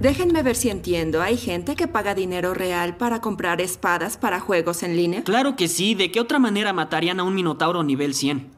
Déjenme 0.00 0.42
ver 0.42 0.56
si 0.56 0.70
entiendo. 0.70 1.20
¿Hay 1.20 1.36
gente 1.36 1.76
que 1.76 1.86
paga 1.86 2.14
dinero 2.14 2.54
real 2.54 2.96
para 2.96 3.20
comprar 3.20 3.60
espadas 3.60 4.16
para 4.16 4.40
juegos 4.40 4.82
en 4.82 4.96
línea? 4.96 5.22
Claro 5.24 5.56
que 5.56 5.68
sí. 5.68 5.94
¿De 5.94 6.10
qué 6.10 6.20
otra 6.20 6.38
manera 6.38 6.72
matarían 6.72 7.20
a 7.20 7.22
un 7.22 7.34
minotauro 7.34 7.82
nivel 7.82 8.14
100? 8.14 8.48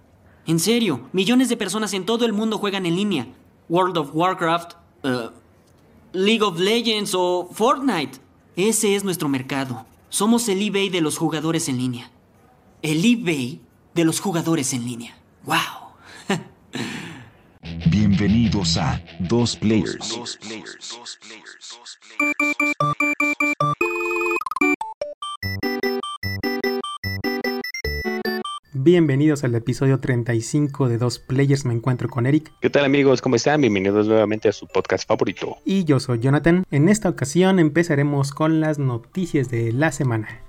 En 0.47 0.61
serio, 0.61 1.09
millones 1.13 1.49
de 1.49 1.57
personas 1.57 1.95
en 1.95 2.07
todo 2.07 2.25
el 2.27 2.33
mundo 2.33 2.59
juegan 2.59 2.87
en 2.87 2.95
línea. 2.95 3.27
World 3.69 3.99
of 3.99 4.11
Warcraft, 4.15 4.75
uh, 5.03 5.31
League 6.13 6.43
of 6.43 6.61
Legends 6.61 7.13
o 7.13 7.51
Fortnite. 7.53 8.19
Ese 8.55 8.95
es 8.95 9.03
nuestro 9.03 9.29
mercado. 9.29 9.85
Somos 10.11 10.49
el 10.49 10.63
eBay 10.63 10.91
de 10.91 11.01
los 11.01 11.19
jugadores 11.19 11.69
en 11.69 11.79
línea. 11.79 12.13
El 12.83 13.05
eBay 13.05 13.61
de 13.95 14.05
los 14.05 14.21
jugadores 14.21 14.73
en 14.75 14.85
línea. 14.85 15.17
¡Wow! 15.45 15.59
Bienvenidos 17.93 18.79
a 18.79 19.05
Dos 19.19 19.55
Players. 19.55 20.19
Bienvenidos 28.73 29.45
al 29.45 29.55
episodio 29.55 30.01
35 30.01 30.89
de 30.89 30.97
Dos 30.97 31.19
Players. 31.19 31.67
Me 31.67 31.75
encuentro 31.75 32.09
con 32.09 32.25
Eric. 32.25 32.51
¿Qué 32.63 32.71
tal 32.71 32.87
amigos? 32.87 33.21
¿Cómo 33.21 33.37
están? 33.37 33.61
Bienvenidos 33.61 34.09
nuevamente 34.09 34.49
a 34.49 34.53
su 34.53 34.67
podcast 34.67 35.07
favorito. 35.07 35.59
Y 35.67 35.85
yo 35.85 36.01
soy 36.01 36.21
Jonathan. 36.21 36.65
En 36.71 36.89
esta 36.89 37.11
ocasión 37.11 37.59
empezaremos 37.59 38.33
con 38.33 38.61
las 38.61 38.79
noticias 38.79 39.51
de 39.51 39.71
la 39.71 39.93
semana. 39.93 40.41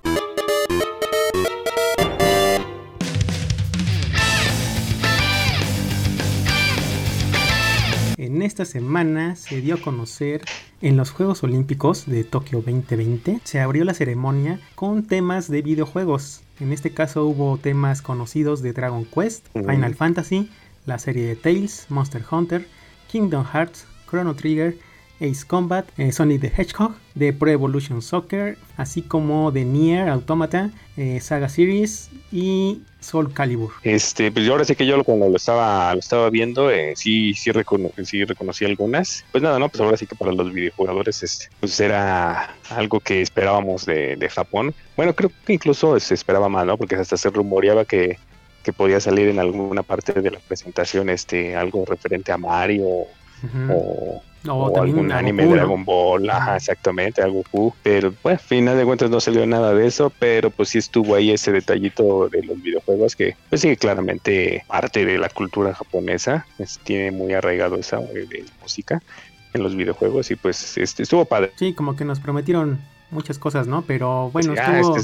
Esta 8.43 8.65
semana 8.65 9.35
se 9.35 9.61
dio 9.61 9.75
a 9.75 9.81
conocer 9.81 10.41
en 10.81 10.97
los 10.97 11.11
Juegos 11.11 11.43
Olímpicos 11.43 12.05
de 12.05 12.23
Tokio 12.23 12.61
2020, 12.61 13.39
se 13.44 13.59
abrió 13.61 13.85
la 13.85 13.94
ceremonia 13.94 14.59
con 14.75 15.03
temas 15.03 15.50
de 15.50 15.61
videojuegos. 15.61 16.41
En 16.59 16.73
este 16.73 16.94
caso 16.94 17.25
hubo 17.25 17.58
temas 17.58 18.02
conocidos 18.02 18.61
de 18.61 18.73
Dragon 18.73 19.05
Quest, 19.05 19.47
Final 19.53 19.95
Fantasy, 19.95 20.50
la 20.85 21.00
serie 21.00 21.25
de 21.25 21.35
Tales, 21.35 21.85
Monster 21.89 22.23
Hunter, 22.30 22.67
Kingdom 23.08 23.45
Hearts, 23.45 23.85
Chrono 24.09 24.35
Trigger, 24.35 24.78
Ace 25.23 25.45
Combat, 25.47 25.85
eh, 25.97 26.11
Sonic 26.11 26.41
the 26.41 26.52
Hedgehog, 26.55 26.93
de 27.16 27.31
Pro 27.31 27.49
Evolution 27.49 28.02
Soccer, 28.02 28.57
así 28.75 29.02
como 29.02 29.52
de 29.52 29.63
Nier 29.63 30.09
Automata, 30.09 30.71
eh, 30.97 31.19
Saga 31.21 31.47
Series 31.47 32.09
y 32.31 32.81
Soul 32.99 33.33
Calibur. 33.33 33.71
Este, 33.83 34.31
pues 34.31 34.45
yo 34.45 34.51
ahora 34.51 34.66
sí 34.66 34.75
que 34.75 34.85
yo 34.85 35.01
cuando 35.03 35.29
lo 35.29 35.38
estaba, 35.38 35.94
lo 35.94 35.99
estaba 35.99 36.29
viendo, 36.29 36.69
eh, 36.69 36.94
sí, 36.95 37.33
sí, 37.33 37.51
sí 38.03 38.23
reconocí 38.25 38.66
algunas. 38.66 39.23
Pues 39.31 39.41
nada, 39.41 39.59
no, 39.59 39.69
pues 39.69 39.81
ahora 39.81 39.97
sí 39.97 40.05
que 40.05 40.16
para 40.16 40.33
los 40.33 40.51
videojugadores 40.51 41.23
este, 41.23 41.47
pues 41.59 41.79
era 41.79 42.55
algo 42.69 42.99
que 42.99 43.21
esperábamos 43.21 43.85
de, 43.85 44.17
de 44.17 44.29
Japón. 44.29 44.73
Bueno, 44.97 45.16
creo 45.16 45.31
que 45.45 45.53
incluso 45.53 45.99
se 45.99 46.13
esperaba 46.13 46.49
más, 46.49 46.66
¿no? 46.66 46.77
Porque 46.77 46.95
hasta 46.95 47.17
se 47.17 47.29
rumoreaba 47.29 47.85
que 47.85 48.17
que 48.63 48.71
podía 48.71 49.01
salir 49.01 49.27
en 49.27 49.39
alguna 49.39 49.83
parte 49.83 50.13
de 50.13 50.31
la 50.31 50.39
presentación 50.39 51.09
este 51.09 51.53
algo 51.55 51.83
referente 51.85 52.31
a 52.31 52.38
Mario 52.38 53.07
o, 53.69 54.22
algún 54.80 55.11
anime 55.11 55.45
de 55.45 55.55
Dragon 55.55 55.86
Ball, 55.86 56.30
ajá, 56.30 56.58
exactamente, 56.58 57.22
algo 57.22 57.44
Goku, 57.44 57.73
pero 57.81 58.13
bueno, 58.23 58.39
al 58.39 58.45
final 58.45 58.77
de 58.77 58.85
cuentas 58.85 59.09
no 59.09 59.19
salió 59.19 59.45
nada 59.45 59.73
de 59.73 59.88
eso, 59.88 60.11
pero 60.19 60.50
pues 60.50 60.69
sí 60.69 60.80
estuvo 60.80 61.16
ahí 61.16 61.31
ese 61.31 61.52
detallito 61.52 62.30
de 62.30 62.44
los 62.44 62.61
videojuegos 62.61 63.16
que 63.16 63.35
pues 63.50 63.61
sí 63.61 63.75
claramente 63.77 64.63
parte 64.67 65.05
de 65.05 65.17
la 65.17 65.30
cultura 65.30 65.73
japonesa, 65.73 66.45
tiene 66.83 67.11
muy 67.11 67.33
arraigado 67.33 67.75
esa 67.75 68.00
de 68.00 68.45
música 68.61 69.02
en 69.53 69.63
los 69.63 69.75
videojuegos 69.75 70.31
y 70.31 70.35
pues 70.35 70.78
este 70.78 71.03
estuvo 71.03 71.25
padre. 71.25 71.52
Sí, 71.55 71.73
como 71.73 71.95
que 71.95 72.05
nos 72.05 72.19
prometieron 72.19 72.80
muchas 73.14 73.39
cosas, 73.39 73.67
¿no? 73.67 73.83
Pero 73.83 74.30
bueno, 74.31 74.53
estuvo, 74.53 74.95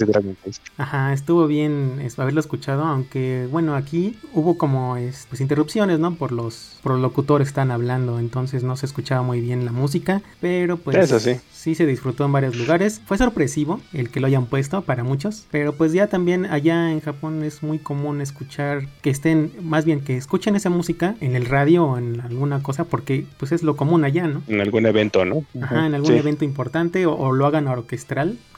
ajá, 0.77 1.13
estuvo 1.13 1.47
bien 1.47 2.01
haberlo 2.17 2.39
escuchado, 2.39 2.83
aunque 2.83 3.47
bueno, 3.51 3.75
aquí 3.75 4.17
hubo 4.33 4.57
como 4.57 4.97
pues, 5.29 5.41
interrupciones, 5.41 5.99
¿no? 5.99 6.15
Por 6.15 6.31
los, 6.31 6.77
por 6.83 6.93
los 6.93 7.01
locutores 7.01 7.47
que 7.47 7.51
están 7.51 7.71
hablando, 7.71 8.19
entonces 8.19 8.63
no 8.63 8.75
se 8.75 8.85
escuchaba 8.85 9.21
muy 9.21 9.41
bien 9.41 9.65
la 9.65 9.71
música, 9.71 10.21
pero 10.41 10.77
pues 10.77 10.97
Eso 10.97 11.19
sí. 11.19 11.37
sí 11.51 11.75
se 11.75 11.85
disfrutó 11.85 12.25
en 12.25 12.31
varios 12.31 12.55
lugares. 12.55 13.01
Fue 13.05 13.17
sorpresivo 13.17 13.79
el 13.93 14.09
que 14.09 14.19
lo 14.19 14.27
hayan 14.27 14.45
puesto 14.45 14.81
para 14.81 15.03
muchos, 15.03 15.45
pero 15.51 15.73
pues 15.73 15.93
ya 15.93 16.07
también 16.07 16.45
allá 16.45 16.91
en 16.91 17.01
Japón 17.01 17.43
es 17.43 17.63
muy 17.63 17.79
común 17.79 18.21
escuchar 18.21 18.87
que 19.01 19.09
estén, 19.09 19.51
más 19.61 19.85
bien 19.85 20.01
que 20.01 20.17
escuchen 20.17 20.55
esa 20.55 20.69
música 20.69 21.15
en 21.21 21.35
el 21.35 21.45
radio 21.45 21.85
o 21.85 21.97
en 21.97 22.21
alguna 22.21 22.61
cosa, 22.61 22.85
porque 22.85 23.25
pues 23.37 23.51
es 23.51 23.63
lo 23.63 23.75
común 23.75 24.03
allá, 24.03 24.27
¿no? 24.27 24.41
En 24.47 24.61
algún 24.61 24.85
evento, 24.85 25.25
¿no? 25.25 25.43
Ajá, 25.61 25.85
en 25.85 25.93
algún 25.93 26.13
evento 26.13 26.45
importante 26.45 27.05
o, 27.05 27.15
o 27.15 27.31
lo 27.31 27.45
hagan 27.45 27.67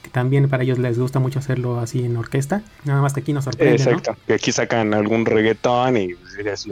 que 0.01 0.09
también 0.09 0.49
para 0.49 0.63
ellos 0.63 0.79
les 0.79 0.97
gusta 0.97 1.19
mucho 1.19 1.39
hacerlo 1.39 1.79
así 1.79 2.03
en 2.03 2.17
orquesta. 2.17 2.63
Nada 2.85 3.01
más 3.01 3.13
que 3.13 3.19
aquí 3.19 3.33
nos 3.33 3.43
sorprende. 3.43 3.75
Exacto, 3.75 4.15
que 4.25 4.33
aquí 4.33 4.51
sacan 4.51 4.93
algún 4.93 5.25
reggaetón 5.25 5.97
y, 5.97 6.15
pues, 6.15 6.67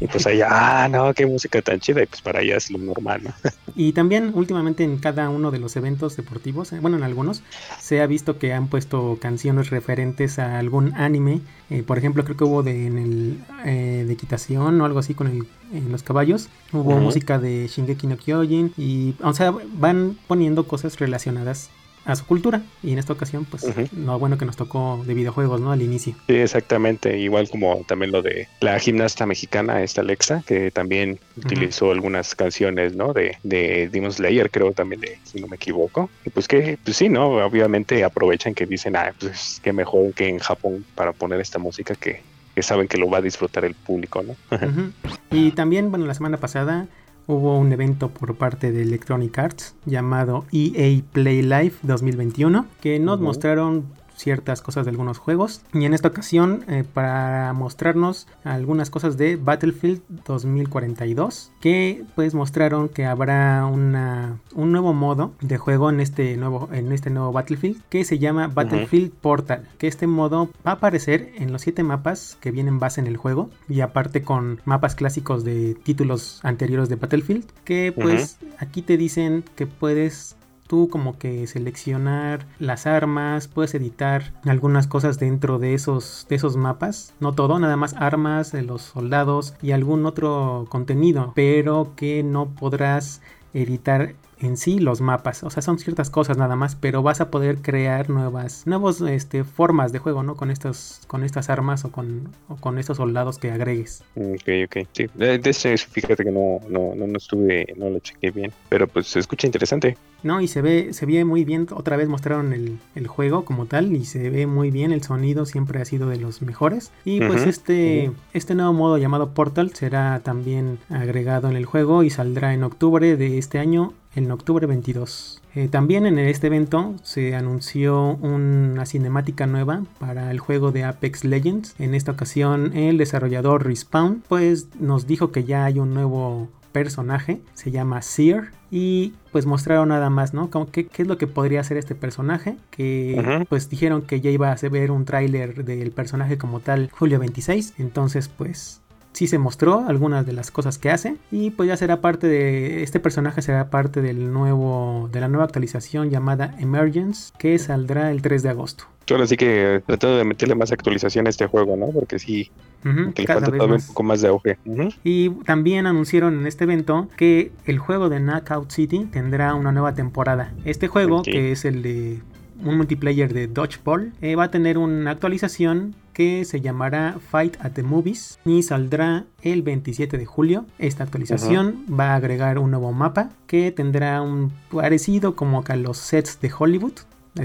y 0.00 0.06
pues 0.06 0.26
allá, 0.26 0.48
ah, 0.84 0.88
no, 0.88 1.14
qué 1.14 1.26
música 1.26 1.62
tan 1.62 1.78
chida, 1.80 2.02
y 2.02 2.06
pues 2.06 2.20
para 2.22 2.40
allá 2.40 2.56
es 2.56 2.70
lo 2.70 2.78
normal, 2.78 3.22
¿no? 3.24 3.34
Y 3.76 3.92
también 3.92 4.32
últimamente 4.34 4.82
en 4.82 4.98
cada 4.98 5.28
uno 5.28 5.52
de 5.52 5.60
los 5.60 5.76
eventos 5.76 6.16
deportivos, 6.16 6.72
eh, 6.72 6.80
bueno, 6.80 6.96
en 6.96 7.04
algunos, 7.04 7.42
se 7.78 8.00
ha 8.00 8.06
visto 8.06 8.38
que 8.38 8.52
han 8.52 8.66
puesto 8.66 9.18
canciones 9.20 9.70
referentes 9.70 10.38
a 10.38 10.58
algún 10.58 10.92
anime. 10.96 11.40
Eh, 11.70 11.84
por 11.84 11.96
ejemplo, 11.96 12.24
creo 12.24 12.36
que 12.36 12.44
hubo 12.44 12.62
de, 12.64 12.86
en 12.86 12.98
el, 12.98 13.38
eh, 13.64 14.04
de 14.06 14.12
equitación 14.12 14.80
o 14.80 14.84
algo 14.84 14.98
así 14.98 15.14
con 15.14 15.28
el, 15.28 15.46
en 15.72 15.92
los 15.92 16.02
caballos. 16.02 16.48
Hubo 16.72 16.96
música 16.96 17.38
de 17.38 17.68
Shingeki 17.68 18.08
no 18.08 18.16
Kyojin 18.16 18.72
y, 18.76 19.14
o 19.22 19.32
sea, 19.32 19.52
van 19.74 20.18
poniendo 20.26 20.66
cosas 20.66 20.98
relacionadas 20.98 21.70
a 22.10 22.16
su 22.16 22.26
cultura. 22.26 22.62
Y 22.82 22.92
en 22.92 22.98
esta 22.98 23.12
ocasión, 23.12 23.44
pues, 23.44 23.64
no 23.92 24.18
bueno 24.18 24.38
que 24.38 24.44
nos 24.44 24.56
tocó 24.56 25.02
de 25.06 25.14
videojuegos, 25.14 25.60
¿no? 25.60 25.72
Al 25.72 25.82
inicio. 25.82 26.14
Sí, 26.26 26.34
exactamente. 26.34 27.18
Igual 27.18 27.48
como 27.48 27.84
también 27.86 28.12
lo 28.12 28.22
de 28.22 28.48
la 28.60 28.78
gimnasta 28.78 29.26
mexicana, 29.26 29.82
esta 29.82 30.00
Alexa, 30.00 30.42
que 30.46 30.70
también 30.70 31.18
utilizó 31.36 31.90
algunas 31.90 32.34
canciones, 32.34 32.94
¿no? 32.94 33.12
De, 33.12 33.38
de 33.42 33.88
Demon 33.90 34.12
Slayer, 34.12 34.50
creo 34.50 34.72
también, 34.72 35.00
de, 35.00 35.18
si 35.24 35.40
no 35.40 35.46
me 35.46 35.56
equivoco. 35.56 36.10
Y 36.24 36.30
pues 36.30 36.48
que, 36.48 36.78
pues 36.82 36.96
sí, 36.96 37.08
¿no? 37.08 37.28
Obviamente 37.44 38.04
aprovechan 38.04 38.54
que 38.54 38.66
dicen, 38.66 38.96
ah, 38.96 39.12
pues 39.18 39.60
qué 39.62 39.72
mejor 39.72 40.12
que 40.14 40.28
en 40.28 40.38
Japón 40.38 40.84
para 40.94 41.12
poner 41.12 41.40
esta 41.40 41.58
música 41.58 41.94
que, 41.94 42.22
que 42.54 42.62
saben 42.62 42.88
que 42.88 42.98
lo 42.98 43.08
va 43.08 43.18
a 43.18 43.22
disfrutar 43.22 43.64
el 43.64 43.74
público, 43.74 44.22
¿no? 44.22 44.36
Y 45.32 45.52
también, 45.52 45.90
bueno, 45.90 46.06
la 46.06 46.14
semana 46.14 46.38
pasada 46.38 46.88
hubo 47.30 47.58
un 47.58 47.72
evento 47.72 48.08
por 48.08 48.34
parte 48.34 48.72
de 48.72 48.82
Electronic 48.82 49.38
Arts 49.38 49.74
llamado 49.86 50.44
EA 50.52 51.00
Play 51.12 51.42
Live 51.42 51.74
2021 51.82 52.66
que 52.80 52.98
nos 52.98 53.20
mostraron 53.20 53.84
ciertas 54.20 54.62
cosas 54.62 54.84
de 54.84 54.90
algunos 54.90 55.18
juegos. 55.18 55.62
Y 55.72 55.84
en 55.84 55.94
esta 55.94 56.08
ocasión, 56.08 56.64
eh, 56.68 56.84
para 56.84 57.52
mostrarnos 57.52 58.28
algunas 58.44 58.90
cosas 58.90 59.16
de 59.16 59.36
Battlefield 59.36 60.02
2042, 60.26 61.52
que 61.60 62.04
pues 62.14 62.34
mostraron 62.34 62.88
que 62.88 63.06
habrá 63.06 63.66
una, 63.66 64.38
un 64.54 64.72
nuevo 64.72 64.92
modo 64.92 65.32
de 65.40 65.58
juego 65.58 65.90
en 65.90 66.00
este 66.00 66.36
nuevo, 66.36 66.68
en 66.72 66.92
este 66.92 67.10
nuevo 67.10 67.32
Battlefield, 67.32 67.82
que 67.88 68.04
se 68.04 68.18
llama 68.18 68.48
Battlefield 68.48 69.12
Portal, 69.12 69.68
que 69.78 69.86
este 69.86 70.06
modo 70.06 70.50
va 70.66 70.72
a 70.72 70.74
aparecer 70.74 71.32
en 71.36 71.52
los 71.52 71.62
7 71.62 71.82
mapas 71.82 72.36
que 72.40 72.50
vienen 72.50 72.78
base 72.78 73.00
en 73.00 73.06
el 73.06 73.16
juego, 73.16 73.50
y 73.68 73.80
aparte 73.80 74.22
con 74.22 74.60
mapas 74.64 74.94
clásicos 74.94 75.44
de 75.44 75.74
títulos 75.82 76.40
anteriores 76.42 76.88
de 76.88 76.96
Battlefield, 76.96 77.44
que 77.64 77.92
pues 77.92 78.38
aquí 78.58 78.82
te 78.82 78.96
dicen 78.96 79.44
que 79.56 79.66
puedes 79.66 80.36
tú 80.70 80.88
como 80.88 81.18
que 81.18 81.48
seleccionar 81.48 82.46
las 82.60 82.86
armas, 82.86 83.48
puedes 83.48 83.74
editar 83.74 84.32
algunas 84.44 84.86
cosas 84.86 85.18
dentro 85.18 85.58
de 85.58 85.74
esos, 85.74 86.26
de 86.28 86.36
esos 86.36 86.56
mapas, 86.56 87.12
no 87.18 87.32
todo, 87.32 87.58
nada 87.58 87.76
más 87.76 87.94
armas 87.94 88.54
los 88.54 88.82
soldados 88.82 89.54
y 89.62 89.72
algún 89.72 90.06
otro 90.06 90.66
contenido, 90.68 91.32
pero 91.34 91.94
que 91.96 92.22
no 92.22 92.50
podrás 92.50 93.20
editar 93.52 94.14
en 94.40 94.56
sí 94.56 94.78
los 94.78 95.00
mapas. 95.00 95.42
O 95.42 95.50
sea, 95.50 95.62
son 95.62 95.78
ciertas 95.78 96.10
cosas 96.10 96.36
nada 96.36 96.56
más, 96.56 96.74
pero 96.76 97.02
vas 97.02 97.20
a 97.20 97.30
poder 97.30 97.58
crear 97.58 98.10
nuevas, 98.10 98.66
nuevas 98.66 99.00
este, 99.00 99.44
formas 99.44 99.92
de 99.92 99.98
juego, 99.98 100.22
¿no? 100.22 100.36
Con 100.36 100.50
estos, 100.50 101.02
con 101.06 101.24
estas 101.24 101.50
armas 101.50 101.84
o 101.84 101.92
con, 101.92 102.28
con 102.60 102.78
estos 102.78 102.96
soldados 102.96 103.38
que 103.38 103.50
agregues. 103.50 104.02
Ok, 104.16 104.48
ok. 104.66 104.86
Sí, 104.92 105.06
de, 105.14 105.38
de 105.38 105.52
fíjate 105.52 106.24
que 106.24 106.30
no, 106.30 106.60
no, 106.68 106.94
no, 106.94 107.16
estuve, 107.16 107.66
no 107.76 107.90
lo 107.90 107.98
chequé 108.00 108.30
bien, 108.30 108.52
pero 108.68 108.88
pues 108.88 109.06
se 109.06 109.20
escucha 109.20 109.46
interesante. 109.46 109.96
No, 110.22 110.40
y 110.40 110.48
se 110.48 110.60
ve, 110.60 110.92
se 110.92 111.06
ve 111.06 111.24
muy 111.24 111.44
bien. 111.44 111.66
Otra 111.72 111.96
vez 111.96 112.08
mostraron 112.08 112.52
el, 112.52 112.78
el, 112.94 113.06
juego 113.06 113.44
como 113.44 113.66
tal 113.66 113.96
y 113.96 114.04
se 114.04 114.28
ve 114.28 114.46
muy 114.46 114.70
bien. 114.70 114.92
El 114.92 115.02
sonido 115.02 115.46
siempre 115.46 115.80
ha 115.80 115.84
sido 115.84 116.08
de 116.10 116.18
los 116.18 116.42
mejores. 116.42 116.92
Y 117.04 117.20
pues 117.20 117.46
este, 117.46 118.12
este 118.34 118.54
nuevo 118.54 118.72
modo 118.74 118.98
llamado 118.98 119.32
Portal 119.32 119.72
será 119.74 120.20
también 120.20 120.78
agregado 120.90 121.48
en 121.48 121.56
el 121.56 121.64
juego 121.64 122.02
y 122.02 122.10
saldrá 122.10 122.52
en 122.52 122.64
octubre 122.64 123.16
de 123.16 123.38
este 123.38 123.58
año 123.58 123.94
en 124.14 124.30
octubre 124.30 124.66
22. 124.66 125.42
Eh, 125.54 125.68
también 125.68 126.06
en 126.06 126.18
este 126.18 126.46
evento 126.46 126.94
se 127.02 127.34
anunció 127.34 128.16
una 128.16 128.86
cinemática 128.86 129.46
nueva 129.46 129.84
para 129.98 130.30
el 130.30 130.38
juego 130.38 130.72
de 130.72 130.84
Apex 130.84 131.24
Legends. 131.24 131.74
En 131.78 131.94
esta 131.94 132.12
ocasión 132.12 132.76
el 132.76 132.98
desarrollador 132.98 133.64
Respawn 133.66 134.22
pues 134.28 134.68
nos 134.78 135.06
dijo 135.06 135.32
que 135.32 135.44
ya 135.44 135.64
hay 135.64 135.78
un 135.78 135.92
nuevo 135.94 136.48
personaje, 136.72 137.40
se 137.54 137.70
llama 137.70 138.00
Seer 138.02 138.50
y 138.70 139.14
pues 139.32 139.46
mostraron 139.46 139.88
nada 139.88 140.10
más, 140.10 140.34
¿no? 140.34 140.50
Como 140.50 140.70
qué, 140.70 140.86
qué 140.86 141.02
es 141.02 141.08
lo 141.08 141.18
que 141.18 141.26
podría 141.26 141.60
hacer 141.60 141.76
este 141.76 141.96
personaje, 141.96 142.56
que 142.70 143.44
pues 143.48 143.68
dijeron 143.68 144.02
que 144.02 144.20
ya 144.20 144.30
iba 144.30 144.52
a 144.52 144.68
ver 144.68 144.92
un 144.92 145.04
tráiler 145.04 145.64
del 145.64 145.90
personaje 145.90 146.38
como 146.38 146.60
tal 146.60 146.90
julio 146.92 147.18
26, 147.18 147.74
entonces 147.78 148.28
pues 148.28 148.80
sí 149.12 149.26
se 149.26 149.38
mostró 149.38 149.84
algunas 149.86 150.26
de 150.26 150.32
las 150.32 150.50
cosas 150.50 150.78
que 150.78 150.90
hace 150.90 151.16
y 151.30 151.50
pues 151.50 151.68
ya 151.68 151.76
será 151.76 152.00
parte 152.00 152.26
de 152.26 152.82
este 152.82 153.00
personaje 153.00 153.42
será 153.42 153.70
parte 153.70 154.00
del 154.02 154.32
nuevo 154.32 155.08
de 155.12 155.20
la 155.20 155.28
nueva 155.28 155.44
actualización 155.44 156.10
llamada 156.10 156.54
Emergence 156.58 157.32
que 157.38 157.58
saldrá 157.58 158.10
el 158.10 158.22
3 158.22 158.42
de 158.42 158.48
agosto. 158.50 158.84
Ahora 159.10 159.26
sí 159.26 159.36
que 159.36 159.82
tratando 159.86 160.18
de 160.18 160.24
meterle 160.24 160.54
más 160.54 160.70
actualización 160.70 161.26
a 161.26 161.30
este 161.30 161.46
juego, 161.46 161.76
¿no? 161.76 161.88
Porque 161.88 162.20
sí, 162.20 162.50
que 162.82 163.22
le 163.22 163.26
falta 163.26 163.50
todavía 163.50 163.76
un 163.76 163.82
poco 163.82 164.02
más 164.04 164.20
de 164.20 164.28
auge. 164.28 164.56
Y 165.02 165.30
también 165.44 165.86
anunciaron 165.86 166.38
en 166.38 166.46
este 166.46 166.62
evento 166.62 167.08
que 167.16 167.50
el 167.64 167.78
juego 167.78 168.08
de 168.08 168.20
Knockout 168.20 168.70
City 168.70 169.08
tendrá 169.10 169.54
una 169.54 169.72
nueva 169.72 169.94
temporada. 169.94 170.52
Este 170.64 170.86
juego, 170.86 171.22
que 171.22 171.50
es 171.50 171.64
el 171.64 171.82
de 171.82 172.20
un 172.64 172.76
multiplayer 172.76 173.32
de 173.32 173.46
Dodgeball, 173.46 174.12
eh, 174.20 174.36
va 174.36 174.44
a 174.44 174.50
tener 174.50 174.78
una 174.78 175.10
actualización 175.10 175.94
que 176.12 176.44
se 176.44 176.60
llamará 176.60 177.18
Fight 177.30 177.56
at 177.60 177.72
the 177.72 177.82
Movies 177.82 178.38
y 178.44 178.62
saldrá 178.62 179.24
el 179.42 179.62
27 179.62 180.18
de 180.18 180.26
julio. 180.26 180.66
Esta 180.78 181.04
actualización 181.04 181.86
va 181.88 182.12
a 182.12 182.16
agregar 182.16 182.58
un 182.58 182.70
nuevo 182.70 182.92
mapa 182.92 183.30
que 183.46 183.70
tendrá 183.72 184.20
un 184.20 184.52
parecido 184.70 185.34
como 185.34 185.64
a 185.66 185.76
los 185.76 185.98
sets 185.98 186.40
de 186.40 186.50
Hollywood 186.56 186.92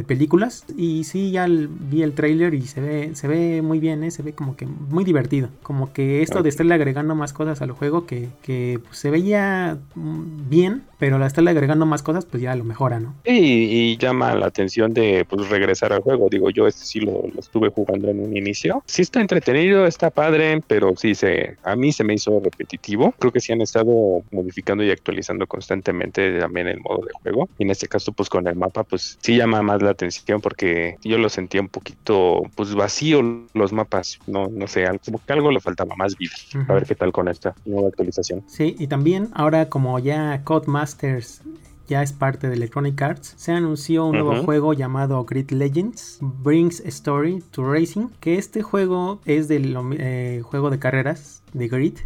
películas 0.08 0.66
y 0.76 1.04
sí 1.04 1.32
ya 1.32 1.48
vi 1.48 2.02
el 2.02 2.14
trailer 2.14 2.54
y 2.54 2.62
se 2.64 2.82
ve 2.82 3.12
se 3.14 3.28
ve 3.28 3.62
muy 3.62 3.80
bien 3.80 4.04
¿eh? 4.04 4.12
se 4.12 4.24
ve 4.24 4.34
como 4.34 4.56
que 4.56 4.66
muy 4.66 5.04
divertido 5.04 5.50
como 5.64 5.94
que 5.94 6.22
esto 6.22 6.44
de 6.44 6.50
estarle 6.50 6.74
agregando 6.74 7.16
más 7.16 7.34
cosas 7.34 7.62
al 7.62 7.72
juego 7.72 8.06
que, 8.06 8.30
que 8.42 8.80
pues, 8.84 8.98
se 8.98 9.12
veía 9.12 9.78
mm, 9.96 10.50
bien 10.50 10.84
pero 10.98 11.18
al 11.18 11.24
estarle 11.24 11.52
agregando 11.52 11.86
más 11.86 12.02
cosas 12.04 12.26
pues 12.26 12.42
ya 12.42 12.56
lo 12.56 12.64
mejora 12.64 13.00
no 13.00 13.14
y, 13.26 13.98
llama 13.98 14.36
la 14.36 14.48
atención 14.48 14.94
de 14.94 15.26
pues 15.28 15.50
regresar 15.50 15.94
al 15.94 16.02
juego. 16.02 16.30
Digo 16.30 16.50
yo 16.50 16.68
este 16.68 16.86
sí 16.86 17.00
lo, 17.00 17.24
estuve 17.38 17.70
jugando 17.70 18.10
en 18.10 18.20
un 18.20 18.36
inicio. 18.36 18.84
Sí 18.86 19.02
está 19.02 19.22
entretenido 19.22 19.86
está 19.86 20.10
padre 20.10 20.62
pero 20.68 20.96
sí 20.96 21.16
se 21.16 21.58
a 21.64 21.76
mí 21.76 21.92
se 21.92 22.04
me 22.04 22.14
hizo 22.14 22.40
repetitivo. 22.40 23.14
Creo 23.20 23.32
que 23.32 23.40
sí 23.40 23.52
han 23.52 23.62
estado 23.62 24.24
modificando 24.32 24.84
y 24.84 24.92
actualizando 24.92 25.48
constantemente 25.48 26.40
también 26.40 26.68
el 26.68 26.80
modo 26.82 27.06
de 27.06 27.12
juego. 27.22 27.50
Y 27.58 27.64
en 27.64 27.72
este 27.72 27.88
caso 27.88 28.12
pues 28.12 28.30
con 28.30 28.48
el 28.48 28.56
mapa 28.56 28.84
pues 28.84 29.18
sí 29.22 29.38
llama 29.38 29.62
más 29.62 29.75
la 29.82 29.92
atención 29.92 30.42
porque 30.42 30.98
yo 31.04 31.18
lo 31.18 31.30
sentía 31.30 31.62
un 31.62 31.70
poquito 31.70 32.44
pues 32.56 32.74
vacío 32.76 33.22
los 33.54 33.74
mapas, 33.74 34.20
no, 34.28 34.48
no 34.48 34.68
sé, 34.68 34.86
como 35.04 35.22
que 35.26 35.34
algo 35.34 35.52
le 35.52 35.60
faltaba 35.60 35.96
más 35.96 36.18
vida. 36.18 36.34
A 36.68 36.74
ver 36.74 36.86
qué 36.86 36.96
tal 36.96 37.12
con 37.12 37.28
esta 37.28 37.56
nueva 37.66 37.90
actualización. 37.90 38.44
Sí, 38.48 38.76
y 38.78 38.88
también 38.88 39.30
ahora 39.34 39.70
como 39.70 40.00
ya 40.00 40.44
Codemasters 40.44 41.42
ya 41.88 42.02
es 42.02 42.14
parte 42.14 42.48
de 42.48 42.56
Electronic 42.56 43.00
Arts, 43.02 43.34
se 43.38 43.52
anunció 43.52 44.06
un 44.06 44.14
nuevo 44.14 44.44
juego 44.44 44.74
llamado 44.74 45.24
Grid 45.24 45.52
Legends 45.52 46.18
Brings 46.20 46.80
Story 46.80 47.44
to 47.52 47.64
Racing, 47.72 48.08
que 48.20 48.38
este 48.38 48.62
juego 48.64 49.22
es 49.26 49.48
del 49.48 49.76
eh, 50.00 50.42
juego 50.44 50.70
de 50.70 50.80
carreras 50.80 51.44
de 51.54 51.68
Grid 51.68 51.98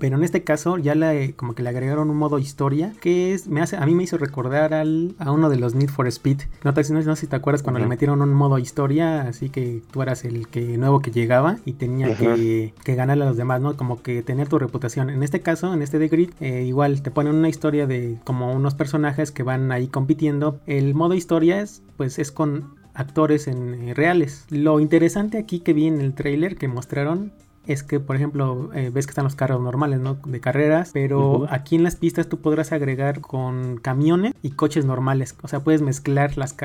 pero 0.00 0.16
en 0.16 0.24
este 0.24 0.44
caso 0.44 0.78
ya 0.78 0.94
le, 0.94 1.34
como 1.34 1.54
que 1.54 1.62
le 1.62 1.70
agregaron 1.70 2.10
un 2.10 2.16
modo 2.16 2.38
historia 2.38 2.92
que 3.00 3.34
es, 3.34 3.48
me 3.48 3.60
hace, 3.60 3.76
a 3.76 3.86
mí 3.86 3.94
me 3.94 4.04
hizo 4.04 4.18
recordar 4.18 4.74
al, 4.74 5.14
a 5.18 5.32
uno 5.32 5.48
de 5.48 5.56
los 5.56 5.74
Need 5.74 5.90
for 5.90 6.06
Speed. 6.06 6.42
No, 6.64 6.72
no, 6.72 6.82
sé 6.82 7.16
si 7.16 7.26
te 7.26 7.36
acuerdas 7.36 7.62
cuando 7.62 7.80
le 7.80 7.86
metieron 7.86 8.22
un 8.22 8.34
modo 8.34 8.58
historia, 8.58 9.22
así 9.22 9.50
que 9.50 9.82
tú 9.90 10.02
eras 10.02 10.24
el 10.24 10.48
que 10.48 10.78
nuevo 10.78 11.00
que 11.00 11.10
llegaba 11.10 11.58
y 11.64 11.74
tenía 11.74 12.14
que, 12.16 12.72
que, 12.84 12.94
ganarle 12.94 13.24
a 13.24 13.28
los 13.28 13.36
demás, 13.36 13.60
¿no? 13.60 13.76
Como 13.76 14.02
que 14.02 14.22
tener 14.22 14.48
tu 14.48 14.58
reputación. 14.58 15.10
En 15.10 15.22
este 15.22 15.40
caso, 15.40 15.72
en 15.72 15.82
este 15.82 15.98
de 15.98 16.08
Grid, 16.08 16.30
eh, 16.40 16.64
igual 16.64 17.02
te 17.02 17.10
ponen 17.10 17.34
una 17.34 17.48
historia 17.48 17.86
de 17.86 18.18
como 18.24 18.52
unos 18.52 18.74
personajes 18.74 19.32
que 19.32 19.42
van 19.42 19.72
ahí 19.72 19.88
compitiendo. 19.88 20.60
El 20.66 20.94
modo 20.94 21.14
historia 21.14 21.60
es, 21.60 21.82
pues 21.96 22.18
es 22.18 22.32
con 22.32 22.74
actores 22.96 23.46
en, 23.46 23.88
eh, 23.88 23.94
reales. 23.94 24.46
Lo 24.50 24.80
interesante 24.80 25.38
aquí 25.38 25.60
que 25.60 25.72
vi 25.72 25.86
en 25.86 26.00
el 26.00 26.14
trailer 26.14 26.56
que 26.56 26.68
mostraron 26.68 27.32
es 27.66 27.82
que, 27.82 28.00
por 28.00 28.16
ejemplo, 28.16 28.70
eh, 28.74 28.90
ves 28.92 29.06
que 29.06 29.10
están 29.10 29.24
los 29.24 29.34
carros 29.34 29.60
normales, 29.60 30.00
¿no? 30.00 30.14
De 30.26 30.40
carreras, 30.40 30.90
pero 30.92 31.46
aquí 31.50 31.76
en 31.76 31.82
las 31.82 31.96
pistas 31.96 32.28
tú 32.28 32.38
podrás 32.38 32.72
agregar 32.72 33.20
con 33.20 33.78
camiones 33.78 34.34
y 34.42 34.50
coches 34.50 34.84
normales. 34.84 35.36
O 35.42 35.48
sea, 35.48 35.60
puedes 35.60 35.82
mezclar 35.82 36.36
las, 36.36 36.56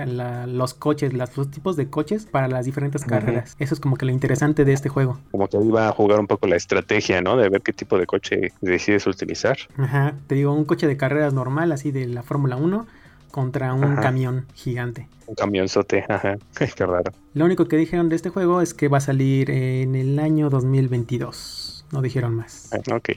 los 0.47 0.73
coches, 0.73 1.13
los, 1.13 1.31
tipos 1.51 1.75
de 1.75 1.89
coches 1.89 2.25
para 2.25 2.47
las 2.47 2.65
diferentes 2.65 3.05
carreras. 3.05 3.55
Eso 3.59 3.73
es 3.73 3.79
como 3.79 3.97
que 3.97 4.05
lo 4.05 4.11
interesante 4.11 4.65
de 4.65 4.73
este 4.73 4.89
juego. 4.89 5.19
Como 5.31 5.47
que 5.47 5.57
iba 5.57 5.87
a 5.87 5.91
jugar 5.91 6.19
un 6.19 6.27
poco 6.27 6.47
la 6.47 6.55
estrategia, 6.55 7.21
¿no? 7.21 7.37
De 7.37 7.49
ver 7.49 7.61
qué 7.61 7.73
tipo 7.73 7.97
de 7.97 8.05
coche 8.05 8.51
decides 8.61 9.07
utilizar. 9.07 9.57
Ajá, 9.77 10.15
te 10.27 10.35
digo, 10.35 10.53
un 10.53 10.65
coche 10.65 10.87
de 10.87 10.97
carreras 10.97 11.33
normal, 11.33 11.71
así 11.71 11.91
de 11.91 12.07
la 12.07 12.23
Fórmula 12.23 12.55
1 12.55 12.85
contra 13.31 13.73
un 13.73 13.95
camión 13.95 14.45
gigante. 14.53 15.07
Un 15.27 15.35
camionzote, 15.35 16.05
ajá, 16.07 16.37
qué 16.57 16.85
raro. 16.85 17.11
Lo 17.33 17.45
único 17.45 17.67
que 17.67 17.77
dijeron 17.77 18.09
de 18.09 18.15
este 18.15 18.29
juego 18.29 18.61
es 18.61 18.73
que 18.73 18.87
va 18.87 18.97
a 18.97 19.01
salir 19.01 19.49
en 19.49 19.95
el 19.95 20.19
año 20.19 20.49
2022. 20.49 21.85
No 21.91 22.01
dijeron 22.01 22.35
más. 22.35 22.69
Ah, 22.71 22.95
ok. 22.95 23.09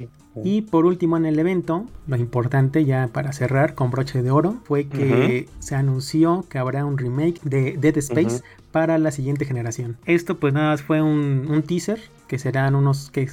Y 0.43 0.63
por 0.63 0.85
último 0.85 1.17
en 1.17 1.27
el 1.27 1.39
evento, 1.39 1.87
lo 2.09 2.17
importante 2.17 2.85
ya 2.85 3.09
para 3.13 3.33
cerrar 3.33 3.75
con 3.75 3.91
broche 3.91 4.23
de 4.23 4.33
oro, 4.33 4.57
fue 4.65 4.89
que 4.89 5.49
se 5.61 5.77
anunció 5.77 6.45
que 6.49 6.59
habrá 6.59 6.85
un 6.85 6.99
remake 6.99 7.41
de 7.43 7.77
Dead 7.79 7.97
Space 7.99 8.43
para 8.73 8.99
la 8.99 9.13
siguiente 9.13 9.45
generación. 9.45 9.97
Esto 10.07 10.39
pues 10.39 10.53
nada 10.53 10.71
más 10.71 10.83
fue 10.83 11.01
un, 11.01 11.47
un 11.49 11.63
teaser 11.63 12.01
que 12.27 12.39
serán 12.39 12.75
unos 12.75 13.11
que 13.11 13.29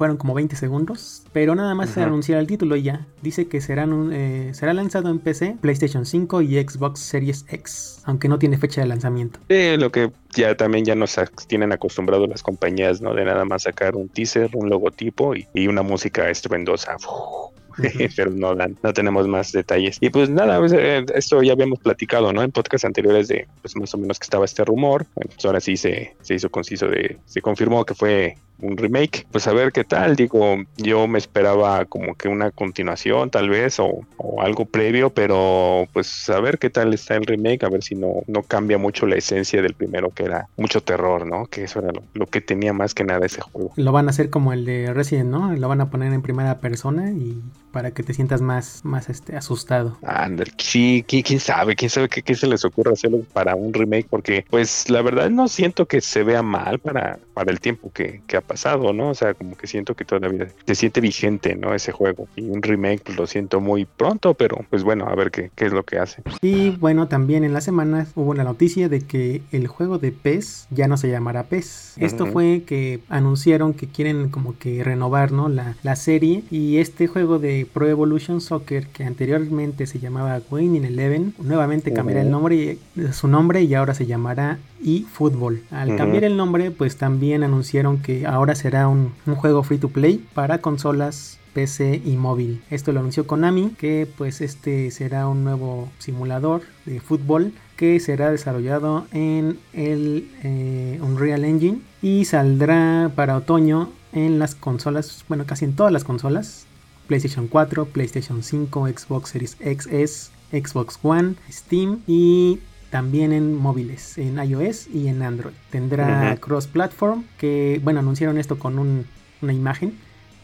fueron 0.00 0.16
como 0.16 0.32
20 0.32 0.56
segundos, 0.56 1.24
pero 1.34 1.54
nada 1.54 1.74
más 1.74 1.90
se 1.90 2.02
anuncia 2.02 2.38
el 2.38 2.46
título 2.46 2.74
y 2.74 2.84
ya. 2.84 3.06
Dice 3.20 3.48
que 3.48 3.58
eh, 3.58 4.50
será 4.54 4.72
lanzado 4.72 5.10
en 5.10 5.18
PC, 5.18 5.58
PlayStation 5.60 6.06
5 6.06 6.40
y 6.40 6.58
Xbox 6.58 7.00
Series 7.00 7.44
X, 7.50 8.00
aunque 8.06 8.26
no 8.26 8.38
tiene 8.38 8.56
fecha 8.56 8.80
de 8.80 8.86
lanzamiento. 8.86 9.40
Sí, 9.50 9.76
lo 9.76 9.92
que 9.92 10.10
ya 10.34 10.56
también 10.56 10.86
ya 10.86 10.94
nos 10.94 11.20
tienen 11.48 11.72
acostumbrado 11.72 12.26
las 12.26 12.42
compañías, 12.42 13.02
¿no? 13.02 13.12
De 13.12 13.26
nada 13.26 13.44
más 13.44 13.64
sacar 13.64 13.94
un 13.94 14.08
teaser, 14.08 14.48
un 14.54 14.70
logotipo 14.70 15.34
y, 15.36 15.68
una 15.68 15.82
música 15.82 16.30
estruendosa. 16.30 16.96
pero 18.16 18.30
no, 18.30 18.54
no 18.54 18.92
tenemos 18.94 19.28
más 19.28 19.52
detalles. 19.52 19.98
Y 20.00 20.08
pues 20.08 20.30
nada, 20.30 20.58
pues, 20.58 20.72
eh, 20.72 21.04
esto 21.14 21.42
ya 21.42 21.52
habíamos 21.52 21.78
platicado, 21.78 22.32
¿no? 22.32 22.42
En 22.42 22.52
podcasts 22.52 22.86
anteriores 22.86 23.28
de, 23.28 23.46
pues 23.60 23.76
más 23.76 23.92
o 23.92 23.98
menos 23.98 24.18
que 24.18 24.24
estaba 24.24 24.46
este 24.46 24.64
rumor. 24.64 25.04
pues 25.14 25.44
ahora 25.44 25.60
sí 25.60 25.76
se, 25.76 26.16
se 26.22 26.34
hizo 26.36 26.50
conciso 26.50 26.86
de, 26.86 27.18
se 27.26 27.42
confirmó 27.42 27.84
que 27.84 27.94
fue 27.94 28.36
un 28.62 28.76
remake. 28.76 29.26
Pues 29.30 29.46
a 29.46 29.52
ver 29.52 29.72
qué 29.72 29.84
tal, 29.84 30.16
digo, 30.16 30.56
yo 30.76 31.06
me 31.06 31.18
esperaba 31.18 31.84
como 31.84 32.14
que 32.14 32.28
una 32.28 32.50
continuación 32.50 33.30
tal 33.30 33.48
vez 33.48 33.78
o, 33.78 34.06
algo 34.40 34.64
previo, 34.64 35.10
pero 35.10 35.86
pues 35.92 36.30
a 36.30 36.40
ver 36.40 36.58
qué 36.58 36.70
tal 36.70 36.94
está 36.94 37.16
el 37.16 37.26
remake, 37.26 37.64
a 37.64 37.68
ver 37.68 37.82
si 37.82 37.94
no, 37.94 38.22
no 38.26 38.42
cambia 38.42 38.78
mucho 38.78 39.06
la 39.06 39.16
esencia 39.16 39.60
del 39.60 39.74
primero 39.74 40.10
que 40.10 40.24
era 40.24 40.48
mucho 40.56 40.82
terror, 40.82 41.26
¿no? 41.26 41.46
Que 41.46 41.64
eso 41.64 41.80
era 41.80 41.92
lo, 42.14 42.26
que 42.26 42.40
tenía 42.40 42.72
más 42.72 42.94
que 42.94 43.04
nada 43.04 43.26
ese 43.26 43.40
juego. 43.40 43.72
Lo 43.76 43.92
van 43.92 44.06
a 44.06 44.10
hacer 44.10 44.30
como 44.30 44.52
el 44.52 44.64
de 44.64 44.92
Resident, 44.92 45.30
¿no? 45.30 45.52
Lo 45.52 45.68
van 45.68 45.80
a 45.80 45.90
poner 45.90 46.12
en 46.12 46.22
primera 46.22 46.58
persona 46.58 47.10
y 47.10 47.42
para 47.72 47.92
que 47.92 48.02
te 48.02 48.14
sientas 48.14 48.40
más, 48.40 48.84
más 48.84 49.08
este, 49.08 49.36
asustado. 49.36 49.96
Ander, 50.02 50.50
sí, 50.58 51.04
¿quién, 51.06 51.40
sabe, 51.40 51.76
quién 51.76 51.90
sabe 51.90 52.08
qué, 52.08 52.34
se 52.34 52.46
les 52.46 52.64
ocurre 52.64 52.92
hacerlo 52.92 53.22
para 53.32 53.54
un 53.54 53.72
remake, 53.72 54.06
porque 54.08 54.44
pues 54.50 54.88
la 54.90 55.02
verdad 55.02 55.30
no 55.30 55.48
siento 55.48 55.86
que 55.86 56.00
se 56.00 56.22
vea 56.22 56.42
mal 56.42 56.78
para, 56.78 57.18
para 57.40 57.52
el 57.52 57.60
tiempo 57.60 57.90
que, 57.90 58.20
que 58.26 58.36
ha 58.36 58.42
pasado, 58.42 58.92
¿no? 58.92 59.08
O 59.08 59.14
sea, 59.14 59.32
como 59.32 59.56
que 59.56 59.66
siento 59.66 59.94
que 59.94 60.04
todavía 60.04 60.48
se 60.66 60.74
siente 60.74 61.00
vigente, 61.00 61.56
¿no? 61.56 61.74
Ese 61.74 61.90
juego. 61.90 62.28
Y 62.36 62.42
un 62.42 62.62
remake 62.62 63.00
pues, 63.04 63.16
lo 63.16 63.26
siento 63.26 63.60
muy 63.60 63.86
pronto, 63.86 64.34
pero 64.34 64.64
pues 64.68 64.82
bueno, 64.82 65.06
a 65.06 65.14
ver 65.14 65.30
qué, 65.30 65.50
qué 65.54 65.64
es 65.64 65.72
lo 65.72 65.82
que 65.82 65.98
hace. 65.98 66.22
Y 66.42 66.70
bueno, 66.76 67.08
también 67.08 67.42
en 67.42 67.54
la 67.54 67.62
semana 67.62 68.06
hubo 68.14 68.34
la 68.34 68.44
noticia 68.44 68.90
de 68.90 69.00
que 69.00 69.40
el 69.52 69.68
juego 69.68 69.98
de 69.98 70.12
PES 70.12 70.68
ya 70.70 70.86
no 70.86 70.98
se 70.98 71.08
llamará 71.08 71.44
PES. 71.44 71.94
Esto 71.96 72.26
fue 72.26 72.62
que 72.66 73.00
anunciaron 73.08 73.72
que 73.72 73.86
quieren 73.86 74.28
como 74.28 74.58
que 74.58 74.84
renovar, 74.84 75.32
¿no? 75.32 75.48
La, 75.48 75.76
la 75.82 75.96
serie 75.96 76.42
y 76.50 76.76
este 76.76 77.06
juego 77.06 77.38
de 77.38 77.66
Pro 77.72 77.88
Evolution 77.88 78.42
Soccer 78.42 78.86
que 78.88 79.04
anteriormente 79.04 79.86
se 79.86 79.98
llamaba 79.98 80.42
Winning 80.50 80.84
Eleven, 80.84 81.34
nuevamente 81.38 81.92
cambiará 81.94 82.20
el 82.20 82.30
nombre, 82.30 82.76
su 83.12 83.28
nombre 83.28 83.62
y 83.62 83.72
ahora 83.74 83.94
se 83.94 84.04
llamará 84.04 84.58
eFootball. 84.84 85.62
Al 85.70 85.96
cambiar 85.96 86.24
el 86.24 86.36
nombre, 86.36 86.70
pues 86.70 86.96
también 86.96 87.42
anunciaron 87.42 87.98
que 88.02 88.26
ahora 88.26 88.54
será 88.54 88.88
un, 88.88 89.12
juego 89.36 89.62
free 89.62 89.78
to 89.78 89.88
play 89.88 90.24
para 90.34 90.58
consolas 90.58 91.38
PC 91.52 92.00
y 92.04 92.16
móvil. 92.16 92.62
Esto 92.70 92.92
lo 92.92 93.00
anunció 93.00 93.26
Konami, 93.26 93.70
que 93.70 94.08
pues 94.16 94.40
este 94.40 94.90
será 94.90 95.28
un 95.28 95.44
nuevo 95.44 95.88
simulador 95.98 96.62
de 96.86 97.00
fútbol 97.00 97.52
que 97.76 97.98
será 97.98 98.30
desarrollado 98.30 99.06
en 99.12 99.58
el 99.72 100.28
eh, 100.42 101.00
Unreal 101.02 101.44
Engine 101.44 101.80
y 102.02 102.24
saldrá 102.26 103.10
para 103.14 103.36
otoño 103.36 103.90
en 104.12 104.38
las 104.38 104.54
consolas, 104.54 105.24
bueno 105.28 105.44
casi 105.46 105.64
en 105.64 105.74
todas 105.74 105.92
las 105.92 106.04
consolas, 106.04 106.66
PlayStation 107.06 107.48
4, 107.48 107.86
PlayStation 107.86 108.42
5, 108.42 108.88
Xbox 108.88 109.30
Series 109.30 109.56
XS, 109.58 110.30
Xbox 110.52 110.98
One, 111.02 111.34
Steam 111.50 112.00
y 112.06 112.60
también 112.90 113.32
en 113.32 113.56
móviles, 113.56 114.18
en 114.18 114.38
iOS 114.38 114.88
y 114.88 115.08
en 115.08 115.22
Android. 115.22 115.54
Tendrá 115.70 116.36
cross-platform, 116.36 117.24
que 117.38 117.80
bueno, 117.82 118.00
anunciaron 118.00 118.36
esto 118.36 118.58
con 118.58 118.78
una 118.78 119.52
imagen 119.52 119.94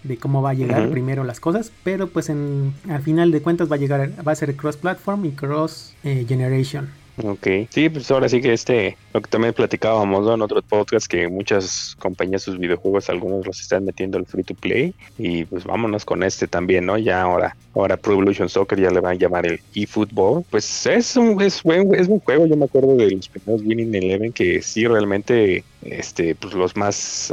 de 0.04 0.16
cómo 0.16 0.40
va 0.40 0.50
a 0.50 0.54
llegar 0.54 0.88
primero 0.90 1.24
las 1.24 1.40
cosas, 1.40 1.72
pero 1.82 2.08
pues 2.08 2.28
en, 2.28 2.72
al 2.88 3.02
final 3.02 3.32
de 3.32 3.42
cuentas 3.42 3.70
va 3.70 3.74
a 3.74 3.78
llegar, 3.78 4.12
va 4.26 4.32
a 4.32 4.36
ser 4.36 4.54
cross 4.54 4.76
platform 4.76 5.24
y 5.24 5.30
cross 5.32 5.94
eh, 6.04 6.24
generation. 6.28 6.88
Ok, 7.22 7.46
sí, 7.70 7.88
pues 7.88 8.10
ahora 8.10 8.28
sí 8.28 8.42
que 8.42 8.52
este, 8.52 8.96
lo 9.14 9.22
que 9.22 9.30
también 9.30 9.54
platicábamos 9.54 10.28
en 10.32 10.42
otros 10.42 10.62
podcasts, 10.64 11.08
que 11.08 11.28
muchas 11.28 11.96
compañías, 11.98 12.42
sus 12.42 12.58
videojuegos, 12.58 13.08
algunos 13.08 13.46
los 13.46 13.58
están 13.58 13.86
metiendo 13.86 14.18
al 14.18 14.26
free 14.26 14.44
to 14.44 14.54
play, 14.54 14.94
y 15.16 15.44
pues 15.46 15.64
vámonos 15.64 16.04
con 16.04 16.22
este 16.22 16.46
también, 16.46 16.84
¿no? 16.84 16.98
Ya 16.98 17.22
ahora, 17.22 17.56
ahora 17.74 17.96
Pro 17.96 18.12
Evolution 18.12 18.50
Soccer 18.50 18.78
ya 18.78 18.90
le 18.90 19.00
van 19.00 19.12
a 19.12 19.18
llamar 19.18 19.46
el 19.46 19.60
eFootball, 19.74 20.44
pues 20.50 20.86
es 20.86 21.16
un, 21.16 21.40
es 21.40 21.62
buen, 21.62 21.94
es 21.94 22.08
un 22.08 22.20
juego, 22.20 22.46
yo 22.46 22.56
me 22.56 22.66
acuerdo 22.66 22.94
de 22.96 23.10
los 23.10 23.28
primeros 23.28 23.62
Winning 23.66 23.94
Eleven, 23.94 24.32
que 24.32 24.60
sí 24.60 24.86
realmente, 24.86 25.64
este, 25.82 26.34
pues 26.34 26.52
los 26.52 26.76
más, 26.76 27.32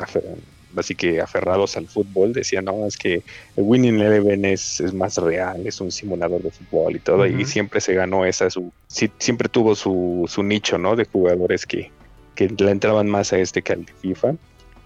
así 0.78 0.96
que 0.96 1.22
aferrados 1.22 1.78
al 1.78 1.88
fútbol, 1.88 2.34
decían, 2.34 2.66
no, 2.66 2.86
es 2.86 2.98
que 2.98 3.24
el 3.56 3.64
Winning 3.64 4.00
Eleven 4.00 4.46
es, 4.46 4.80
es 4.80 4.94
más 4.94 5.18
real, 5.18 5.66
es 5.66 5.82
un 5.82 5.92
simulador 5.92 6.42
de 6.42 6.52
fútbol 6.52 6.96
y 6.96 7.00
todo, 7.00 7.26
y 7.26 7.46
siempre 7.46 7.82
se 7.82 7.94
ganó 7.94 8.26
esa, 8.26 8.50
su, 8.50 8.72
siempre 8.88 9.50
tuvo 9.50 9.76
su, 9.76 10.26
su 10.28 10.44
nicho, 10.44 10.78
¿no? 10.78 10.96
De 10.96 11.06
jugadores 11.06 11.66
que, 11.66 11.92
que 12.36 12.50
le 12.50 12.72
entraban 12.72 13.10
más 13.10 13.34
a 13.34 13.40
este 13.40 13.62
que 13.62 13.74
al 13.74 13.86
de 13.86 13.94
FIFA. 13.94 14.36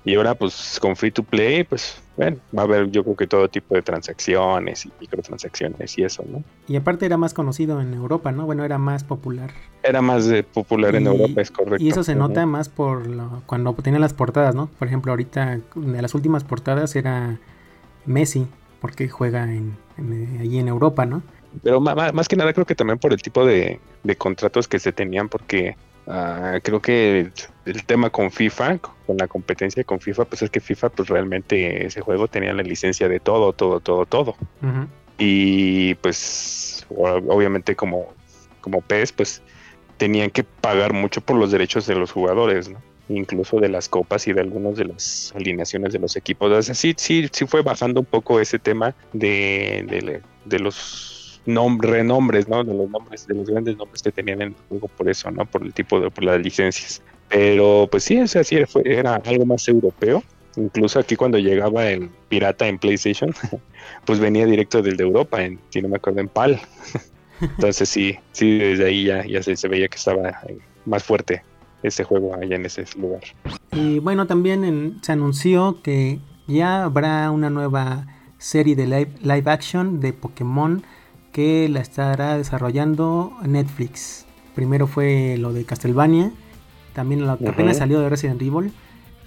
Y 0.08 0.16
ahora, 0.16 0.36
pues 0.36 0.80
con 0.82 0.96
free 0.96 1.12
to 1.12 1.22
play, 1.22 1.66
pues 1.66 2.02
bueno, 2.16 2.38
va 2.58 2.62
a 2.62 2.66
haber 2.66 2.90
yo 2.90 3.04
creo 3.04 3.16
que 3.18 3.28
todo 3.28 3.50
tipo 3.50 3.76
de 3.76 3.82
transacciones 3.82 4.86
y 4.86 4.92
microtransacciones 5.02 5.98
y 5.98 6.04
eso, 6.04 6.24
¿no? 6.32 6.44
Y 6.68 6.78
aparte 6.78 7.06
era 7.06 7.18
más 7.18 7.34
conocido 7.34 7.82
en 7.82 7.94
Europa, 7.94 8.32
¿no? 8.32 8.46
Bueno, 8.46 8.64
era 8.64 8.78
más 8.78 9.04
popular. 9.04 9.52
Era 9.84 10.02
más 10.02 10.26
eh, 10.30 10.44
popular 10.44 10.96
en 10.96 11.08
Europa, 11.08 11.42
es 11.42 11.52
correcto. 11.52 11.84
Y 11.84 11.90
eso 11.90 12.04
se 12.06 12.16
nota 12.16 12.46
más 12.46 12.70
por 12.70 13.06
lo- 13.06 13.44
cuando 13.46 13.74
tenían 13.74 14.00
las 14.02 14.14
portadas, 14.14 14.56
¿no? 14.56 14.68
Por 14.80 14.88
ejemplo, 14.88 15.12
ahorita 15.12 15.60
de 15.76 16.02
las 16.02 16.16
últimas 16.16 16.46
portadas 16.46 16.96
era 16.96 17.38
Messi, 18.06 18.48
porque 18.80 19.10
juega 19.10 19.44
en, 19.44 19.76
en- 19.98 20.38
allí 20.40 20.60
en 20.60 20.70
Europa, 20.70 21.06
¿no? 21.06 21.22
Pero 21.64 21.82
ma- 21.82 22.12
más, 22.14 22.28
que 22.30 22.36
nada 22.38 22.54
creo 22.54 22.66
que 22.66 22.76
también 22.76 22.98
por 23.00 23.12
el 23.12 23.22
tipo 23.22 23.46
de, 23.46 23.80
de 24.04 24.16
contratos 24.16 24.68
que 24.70 24.80
se 24.80 24.94
tenían, 24.94 25.28
porque 25.28 25.76
ah, 26.08 26.60
creo 26.64 26.82
que 26.82 27.20
el, 27.20 27.34
el 27.66 27.84
tema 27.86 28.10
con 28.10 28.32
FIFA, 28.32 28.80
con 28.80 29.18
la 29.18 29.28
competencia 29.28 29.84
con 29.84 30.00
FIFA, 30.00 30.26
pues 30.26 30.42
es 30.42 30.50
que 30.50 30.60
FIFA, 30.60 30.90
pues 30.90 31.10
realmente 31.10 31.86
ese 31.86 32.02
juego 32.02 32.28
tenía 32.28 32.54
la 32.54 32.64
licencia 32.64 33.08
de 33.08 33.20
todo, 33.20 33.54
todo, 33.54 33.80
todo, 33.80 34.06
todo. 34.06 34.36
Y 35.18 35.96
pues 35.96 36.86
obviamente 36.90 37.76
como, 37.76 38.14
como 38.62 38.82
PES, 38.82 39.12
pues 39.14 39.42
tenían 39.98 40.30
que 40.30 40.44
pagar 40.44 40.94
mucho 40.94 41.22
por 41.22 41.38
los 41.38 41.52
derechos 41.52 41.88
de 41.88 41.96
los 41.96 42.12
jugadores, 42.12 42.70
¿no? 42.70 42.80
Incluso 43.10 43.60
de 43.60 43.70
las 43.70 43.90
copas 43.90 44.28
y 44.28 44.34
de 44.34 44.42
algunas 44.42 44.76
de 44.76 44.86
las 44.86 45.34
alineaciones 45.36 45.94
de 45.94 46.00
los 46.00 46.16
equipos. 46.16 46.52
O 46.52 46.62
sea, 46.62 46.76
sí, 46.76 46.94
sí, 46.98 47.28
sí 47.32 47.48
fue 47.48 47.62
bajando 47.62 48.02
un 48.02 48.06
poco 48.06 48.40
ese 48.40 48.60
tema 48.60 48.94
de, 49.14 49.86
de, 49.88 50.22
de 50.46 50.60
los 50.60 51.17
renombres, 51.80 52.48
¿no? 52.48 52.64
De 52.64 52.74
los 52.74 52.90
nombres, 52.90 53.26
de 53.26 53.36
los 53.36 53.50
grandes 53.50 53.78
nombres 53.78 54.02
que 54.04 54.12
tenían 54.12 54.42
en 54.42 54.48
el 54.50 54.56
juego 54.70 54.88
por 54.90 55.10
eso, 55.10 55.32
¿no? 55.32 55.46
Por 55.46 55.64
el 55.64 55.74
tipo 55.74 56.00
de, 56.00 56.12
las 56.22 56.42
licencias. 56.42 57.02
Pero 57.30 57.88
pues 57.90 58.04
sí, 58.04 58.20
o 58.20 58.28
sea, 58.28 58.44
sí 58.44 58.58
era 58.86 59.16
algo 59.16 59.46
más 59.46 59.68
europeo. 59.68 60.24
Incluso 60.56 61.00
aquí 61.00 61.16
cuando 61.16 61.38
llegaba 61.38 61.88
el 61.90 62.10
pirata 62.30 62.68
en 62.68 62.80
PlayStation, 62.80 63.34
pues 64.06 64.20
venía 64.20 64.46
directo 64.46 64.82
del 64.82 64.98
de 64.98 65.04
Europa, 65.04 65.44
en, 65.44 65.60
si 65.70 65.82
no 65.82 65.90
me 65.90 65.98
acuerdo, 65.98 66.20
en 66.20 66.28
PAL. 66.28 66.60
Entonces 67.42 67.88
sí, 67.88 68.18
sí, 68.32 68.58
desde 68.58 68.86
ahí 68.86 69.06
ya, 69.06 69.26
ya 69.26 69.44
se, 69.44 69.68
veía 69.68 69.88
que 69.88 69.98
estaba 69.98 70.30
eh, 70.48 70.58
más 70.86 71.04
fuerte 71.04 71.44
ese 71.84 72.04
juego 72.04 72.34
allá 72.34 72.56
en 72.56 72.66
ese 72.66 72.86
lugar. 72.98 73.22
Y 73.74 74.00
bueno, 74.00 74.26
también 74.26 74.64
en- 74.64 74.98
se 75.04 75.12
anunció 75.12 75.82
que 75.84 76.20
ya 76.48 76.84
habrá 76.84 77.30
una 77.30 77.52
nueva 77.52 78.08
serie 78.40 78.76
de 78.76 78.88
live 78.88 79.52
action 79.52 80.00
de 80.00 80.14
Pokémon 80.14 80.84
que 81.38 81.70
la 81.70 81.82
estará 81.82 82.36
desarrollando 82.36 83.32
Netflix. 83.46 84.26
Primero 84.56 84.88
fue 84.88 85.38
lo 85.38 85.54
de 85.54 85.66
Castlevania, 85.66 86.32
también 86.94 87.28
lo 87.28 87.38
que 87.38 87.44
apenas 87.52 87.78
salió 87.78 88.00
de 88.00 88.10
Resident 88.10 88.42
Evil 88.42 88.72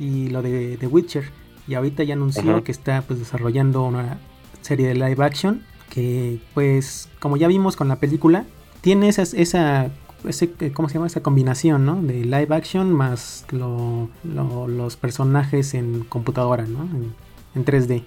y 0.00 0.26
lo 0.30 0.42
de 0.42 0.76
The 0.80 0.88
Witcher. 0.88 1.30
Y 1.68 1.74
ahorita 1.74 2.02
ya 2.02 2.14
anunció 2.14 2.64
que 2.64 2.72
está 2.72 3.02
pues 3.02 3.20
desarrollando 3.20 3.84
una 3.84 4.18
serie 4.60 4.88
de 4.88 4.94
live 4.96 5.24
action 5.24 5.62
que 5.88 6.40
pues 6.52 7.08
como 7.20 7.36
ya 7.36 7.46
vimos 7.46 7.76
con 7.76 7.86
la 7.86 7.96
película 7.96 8.44
tiene 8.80 9.08
esa, 9.08 9.22
esa 9.22 9.90
ese, 10.26 10.50
¿cómo 10.74 10.88
se 10.88 10.94
llama? 10.94 11.06
Esa 11.06 11.22
combinación, 11.22 11.86
¿no? 11.86 12.02
De 12.02 12.24
live 12.24 12.48
action 12.50 12.92
más 12.92 13.44
lo- 13.52 14.08
lo- 14.24 14.66
los 14.66 14.96
personajes 14.96 15.74
en 15.74 16.02
computadora, 16.08 16.64
¿no? 16.66 16.82
En, 16.82 17.12
en 17.54 17.64
3D. 17.64 18.02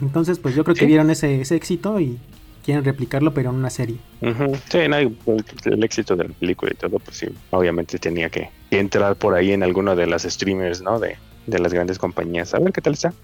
Entonces, 0.00 0.40
pues 0.40 0.56
yo 0.56 0.64
creo 0.64 0.74
que 0.74 0.80
vieron 0.86 1.10
ese, 1.10 1.40
ese 1.40 1.54
éxito 1.54 2.00
y 2.00 2.18
quieren 2.66 2.84
replicarlo, 2.84 3.32
pero 3.32 3.50
en 3.50 3.56
una 3.56 3.70
serie. 3.70 3.96
Sí, 4.68 4.78
no, 4.88 5.10
pues, 5.24 5.44
el 5.64 5.82
éxito 5.84 6.16
de 6.16 6.24
la 6.24 6.34
película 6.34 6.72
y 6.74 6.76
todo, 6.76 6.98
pues 6.98 7.16
sí, 7.16 7.28
obviamente 7.50 7.98
tenía 7.98 8.28
que, 8.28 8.50
que 8.68 8.80
entrar 8.80 9.14
por 9.14 9.34
ahí 9.34 9.52
en 9.52 9.62
alguno 9.62 9.94
de 9.96 10.06
las 10.08 10.24
streamers, 10.24 10.82
¿no? 10.82 10.98
De, 10.98 11.16
de 11.46 11.58
las 11.60 11.72
grandes 11.72 11.98
compañías. 11.98 12.52
A 12.54 12.58
ver 12.58 12.72
qué 12.72 12.80
tal 12.82 12.94
está. 12.94 13.14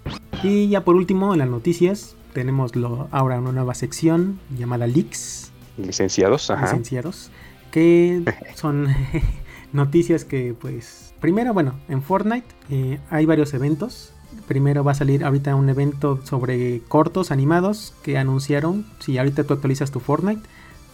Y 0.44 0.68
ya 0.68 0.84
por 0.84 0.94
último, 0.94 1.32
en 1.32 1.40
las 1.40 1.48
noticias, 1.48 2.14
tenemos 2.32 2.76
lo, 2.76 3.08
ahora 3.10 3.38
una 3.40 3.50
nueva 3.52 3.74
sección 3.74 4.38
llamada 4.56 4.86
Leaks, 4.86 5.50
Licenciados, 5.76 6.50
ajá. 6.50 6.66
licenciados, 6.66 7.30
que 7.72 8.22
son 8.54 8.88
noticias 9.72 10.24
que, 10.24 10.54
pues, 10.58 11.14
primero, 11.20 11.52
bueno, 11.52 11.74
en 11.88 12.00
Fortnite 12.02 12.46
eh, 12.70 13.00
hay 13.10 13.26
varios 13.26 13.52
eventos. 13.54 14.12
Primero 14.46 14.84
va 14.84 14.92
a 14.92 14.94
salir 14.94 15.24
ahorita 15.24 15.54
un 15.54 15.68
evento 15.68 16.20
sobre 16.24 16.80
cortos 16.88 17.30
animados 17.30 17.94
que 18.02 18.18
anunciaron. 18.18 18.84
Si 18.98 19.18
ahorita 19.18 19.44
tú 19.44 19.54
actualizas 19.54 19.90
tu 19.90 20.00
Fortnite, 20.00 20.42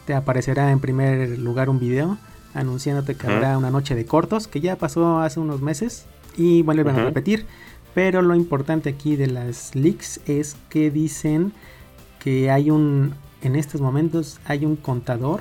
te 0.06 0.14
aparecerá 0.14 0.70
en 0.70 0.80
primer 0.80 1.38
lugar 1.38 1.68
un 1.68 1.78
video 1.78 2.18
anunciándote 2.54 3.14
que 3.14 3.26
Ujú. 3.26 3.36
habrá 3.36 3.58
una 3.58 3.70
noche 3.70 3.94
de 3.94 4.04
cortos, 4.06 4.48
que 4.48 4.60
ya 4.60 4.76
pasó 4.76 5.20
hace 5.20 5.38
unos 5.40 5.60
meses 5.60 6.06
y 6.36 6.62
vuelven 6.62 6.88
a 6.88 6.98
Ujú. 6.98 7.06
repetir. 7.06 7.46
Pero 7.94 8.22
lo 8.22 8.34
importante 8.34 8.90
aquí 8.90 9.16
de 9.16 9.26
las 9.26 9.74
leaks 9.74 10.20
es 10.26 10.56
que 10.68 10.90
dicen 10.90 11.52
que 12.20 12.50
hay 12.50 12.70
un, 12.70 13.14
en 13.42 13.56
estos 13.56 13.80
momentos 13.80 14.40
hay 14.44 14.64
un 14.64 14.76
contador 14.76 15.40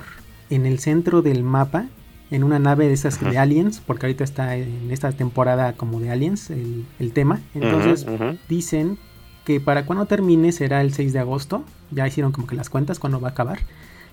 en 0.50 0.66
el 0.66 0.78
centro 0.78 1.22
del 1.22 1.42
mapa, 1.42 1.86
en 2.30 2.44
una 2.44 2.58
nave 2.58 2.88
de 2.88 2.94
esas 2.94 3.20
de 3.20 3.38
aliens, 3.38 3.80
porque 3.84 4.06
ahorita 4.06 4.24
está 4.24 4.56
en 4.56 4.90
esta 4.90 5.12
temporada 5.12 5.72
como 5.74 6.00
de 6.00 6.10
aliens 6.10 6.50
el, 6.50 6.84
el 6.98 7.12
tema. 7.12 7.40
Entonces 7.54 8.06
dicen 8.48 8.98
que 9.44 9.60
para 9.60 9.86
cuando 9.86 10.04
termine 10.06 10.52
será 10.52 10.82
el 10.82 10.92
6 10.92 11.12
de 11.12 11.18
agosto. 11.20 11.64
Ya 11.90 12.06
hicieron 12.06 12.32
como 12.32 12.46
que 12.46 12.54
las 12.54 12.68
cuentas 12.68 12.98
cuando 12.98 13.20
va 13.20 13.28
a 13.28 13.30
acabar. 13.30 13.60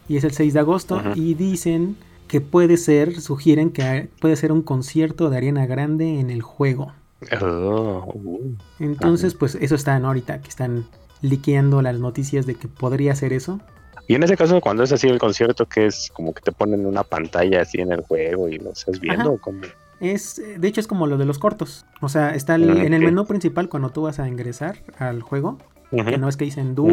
Y 0.07 0.17
es 0.17 0.23
el 0.23 0.31
6 0.31 0.53
de 0.53 0.59
agosto. 0.59 1.01
Y 1.15 1.33
dicen 1.33 1.97
que 2.27 2.41
puede 2.41 2.77
ser, 2.77 3.19
sugieren 3.19 3.69
que 3.69 4.09
puede 4.19 4.35
ser 4.35 4.51
un 4.51 4.61
concierto 4.61 5.29
de 5.29 5.37
Ariana 5.37 5.65
Grande 5.65 6.19
en 6.19 6.29
el 6.29 6.41
juego. 6.41 6.93
Oh, 7.41 8.11
uh. 8.13 8.55
Entonces, 8.79 9.33
pues 9.33 9.55
eso 9.55 9.75
está 9.75 9.99
¿no? 9.99 10.07
ahorita 10.07 10.41
que 10.41 10.49
están 10.49 10.85
liqueando 11.21 11.81
las 11.81 11.99
noticias 11.99 12.45
de 12.45 12.55
que 12.55 12.67
podría 12.67 13.15
ser 13.15 13.33
eso. 13.33 13.59
Y 14.07 14.15
en 14.15 14.23
ese 14.23 14.37
caso, 14.37 14.61
cuando 14.61 14.83
es 14.83 14.91
así 14.91 15.07
el 15.07 15.17
concierto, 15.17 15.65
que 15.65 15.87
es 15.87 16.11
como 16.13 16.33
que 16.33 16.41
te 16.41 16.51
ponen 16.51 16.85
una 16.85 17.03
pantalla 17.03 17.61
así 17.61 17.79
en 17.81 17.91
el 17.91 18.01
juego 18.01 18.47
y 18.49 18.57
lo 18.59 18.71
estás 18.71 18.99
viendo, 18.99 19.21
Ajá. 19.23 19.29
¿o 19.31 19.37
cómo? 19.39 19.61
Es, 19.99 20.41
de 20.57 20.67
hecho, 20.67 20.79
es 20.81 20.87
como 20.87 21.07
lo 21.07 21.17
de 21.17 21.25
los 21.25 21.39
cortos. 21.39 21.85
O 22.01 22.09
sea, 22.09 22.35
está 22.35 22.55
el- 22.55 22.69
Ah, 22.69 22.83
en 22.83 22.93
el 22.93 23.01
menú 23.01 23.25
principal 23.25 23.69
cuando 23.69 23.89
tú 23.89 24.03
vas 24.03 24.19
a 24.19 24.27
ingresar 24.27 24.77
al 24.99 25.21
juego, 25.21 25.57
que 25.91 26.17
no 26.17 26.27
es 26.27 26.35
que 26.37 26.45
dicen 26.45 26.75
dúo 26.75 26.91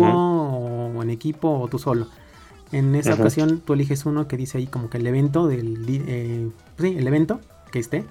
o 0.97 1.03
en 1.03 1.11
equipo 1.11 1.59
o 1.59 1.69
tú 1.69 1.79
solo. 1.79 2.07
En 2.71 2.95
esa 2.95 3.15
ocasión 3.15 3.61
tú 3.61 3.75
eliges 3.75 4.07
uno 4.07 4.29
que 4.29 4.37
dice 4.37 4.57
ahí 4.59 4.67
como 4.67 4.89
que 4.89 4.97
el 4.99 5.07
evento 5.07 5.47
del 5.49 5.85
eh, 5.89 6.49
sí, 6.79 6.95
el 6.97 7.07
evento 7.07 7.41
que 7.71 7.79
esté 7.81 8.05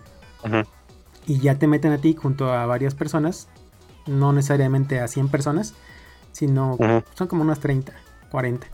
y 1.25 1.39
ya 1.39 1.55
te 1.58 1.67
meten 1.67 1.91
a 1.93 1.98
ti 2.00 2.15
junto 2.20 2.51
a 2.51 2.65
varias 2.65 2.93
personas, 2.93 3.48
no 4.08 4.34
necesariamente 4.34 5.00
a 5.00 5.08
100 5.08 5.29
personas, 5.29 5.74
sino 6.31 6.77
son 7.15 7.27
como 7.27 7.41
unas 7.43 7.60
30, 7.60 7.93
40. 8.29 8.67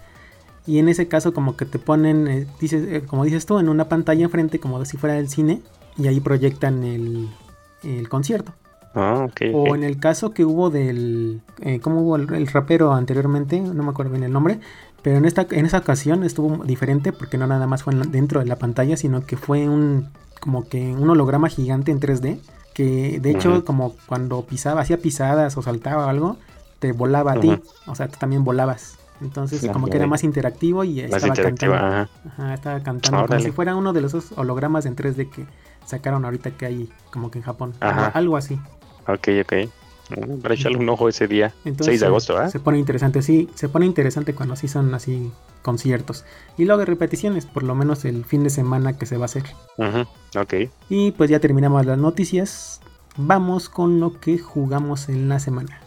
Y 0.68 0.80
en 0.80 0.90
ese 0.90 1.08
caso 1.08 1.34
como 1.34 1.56
que 1.56 1.66
te 1.66 1.80
ponen, 1.80 2.28
eh, 2.28 2.48
dices, 2.60 2.86
eh, 2.88 3.02
como 3.08 3.24
dices 3.24 3.46
tú, 3.46 3.58
en 3.60 3.70
una 3.70 3.88
pantalla 3.90 4.24
enfrente 4.24 4.60
como 4.60 4.84
si 4.86 4.98
fuera 4.98 5.18
el 5.18 5.30
cine 5.30 5.62
y 5.98 6.08
ahí 6.08 6.20
proyectan 6.20 6.84
el, 6.84 7.30
el 7.84 8.10
concierto. 8.10 8.54
Ah, 8.94 9.26
ok. 9.30 9.42
O 9.54 9.76
en 9.76 9.84
el 9.84 10.00
caso 10.00 10.34
que 10.34 10.44
hubo 10.44 10.70
del, 10.70 11.42
eh, 11.62 11.80
como 11.80 12.02
hubo 12.02 12.18
el, 12.18 12.34
el 12.34 12.48
rapero 12.48 12.94
anteriormente, 12.94 13.60
no 13.62 13.84
me 13.84 13.90
acuerdo 13.90 14.12
bien 14.12 14.24
el 14.24 14.34
nombre, 14.34 14.60
pero 15.02 15.18
en 15.18 15.26
esta 15.26 15.48
en 15.52 15.66
esa 15.66 15.78
ocasión 15.78 16.24
estuvo 16.24 16.66
diferente 16.66 17.14
porque 17.14 17.38
no 17.38 17.48
nada 17.48 17.66
más 17.68 17.84
fue 17.84 17.94
en 17.94 18.12
dentro 18.12 18.40
de 18.40 18.46
la 18.46 18.58
pantalla, 18.58 18.98
sino 18.98 19.26
que 19.26 19.38
fue 19.38 19.70
un 19.70 20.10
como 20.42 20.68
que 20.68 20.94
un 20.94 21.10
holograma 21.10 21.48
gigante 21.48 21.92
en 21.92 22.00
3D 22.00 22.40
que 22.74 23.20
de 23.20 23.32
hecho 23.32 23.66
como 23.66 23.96
cuando 24.06 24.46
pisaba, 24.46 24.82
hacía 24.82 25.00
pisadas 25.00 25.58
o 25.58 25.64
saltaba 25.64 26.06
o 26.06 26.10
algo, 26.10 26.38
te 26.78 26.92
volaba 26.92 27.34
a 27.34 27.40
ti, 27.40 27.60
o 27.88 27.96
sea, 27.96 28.08
tú 28.08 28.20
también 28.20 28.44
volabas. 28.44 28.97
Entonces 29.22 29.68
como 29.72 29.88
que 29.88 29.98
era 29.98 30.08
más 30.08 30.24
interactivo 30.24 30.84
y 30.84 31.00
estaba 31.02 31.28
interactiva, 31.28 31.80
cantando. 31.80 31.96
ajá. 31.96 32.10
Ajá, 32.44 32.54
estaba 32.54 32.84
cantando 32.84 33.26
como 33.26 33.40
si 33.40 33.52
fuera 33.52 33.76
uno 33.76 33.94
de 33.94 34.02
los 34.02 34.14
esos 34.14 34.38
hologramas 34.38 34.86
en 34.86 34.96
3D 34.96 35.30
que 35.30 35.46
sacaron 35.86 36.24
ahorita 36.26 36.52
que 36.52 36.66
hay 36.66 36.90
como 37.12 37.32
que 37.32 37.40
en 37.40 37.44
Japón. 37.46 37.74
Ajá. 37.80 38.08
Algo, 38.08 38.38
así. 38.38 38.60
Ok, 39.08 39.28
ok. 39.42 39.54
Mm, 40.10 40.40
Para 40.42 40.54
echarle 40.54 40.78
un 40.78 40.88
ojo 40.88 41.10
ese 41.10 41.28
día, 41.28 41.54
Entonces, 41.66 41.88
6 41.88 42.00
de 42.00 42.06
agosto, 42.08 42.38
¿ah? 42.38 42.50
Se 42.50 42.60
pone 42.62 42.78
interesante, 42.80 43.22
sí, 43.22 43.50
se 43.56 43.68
pone 43.68 43.86
interesante 43.86 44.34
cuando 44.34 44.56
sí 44.56 44.70
son 44.70 44.94
así 44.94 45.32
conciertos. 45.62 46.24
Y 46.58 46.64
luego 46.64 46.86
repeticiones, 46.86 47.46
por 47.46 47.64
lo 47.64 47.76
menos 47.76 48.06
el 48.06 48.24
fin 48.24 48.44
de 48.44 48.50
semana 48.50 48.98
que 48.98 49.06
se 49.06 49.18
va 49.18 49.24
a 49.24 49.26
hacer. 49.26 49.44
Ujú, 49.78 50.06
Ok. 50.40 50.54
Y 50.90 51.12
pues 51.12 51.30
ya 51.30 51.40
terminamos 51.40 51.86
las 51.86 51.98
noticias. 51.98 52.80
Vamos 53.18 53.68
con 53.68 54.00
lo 54.00 54.20
que 54.20 54.38
jugamos 54.38 55.10
en 55.10 55.28
la 55.28 55.40
semana. 55.40 55.82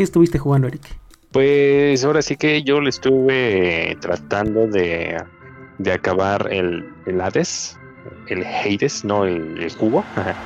¿Qué 0.00 0.04
estuviste 0.04 0.38
jugando, 0.38 0.66
Eric? 0.66 0.80
Pues 1.30 2.02
ahora 2.06 2.22
sí 2.22 2.34
que 2.38 2.62
yo 2.62 2.80
le 2.80 2.88
estuve 2.88 3.98
tratando 4.00 4.66
de, 4.66 5.22
de 5.76 5.92
acabar 5.92 6.48
el, 6.50 6.88
el 7.04 7.20
Hades, 7.20 7.78
el 8.28 8.42
Hades, 8.46 9.04
no 9.04 9.26
el, 9.26 9.62
el 9.62 9.76
cubo. 9.76 10.02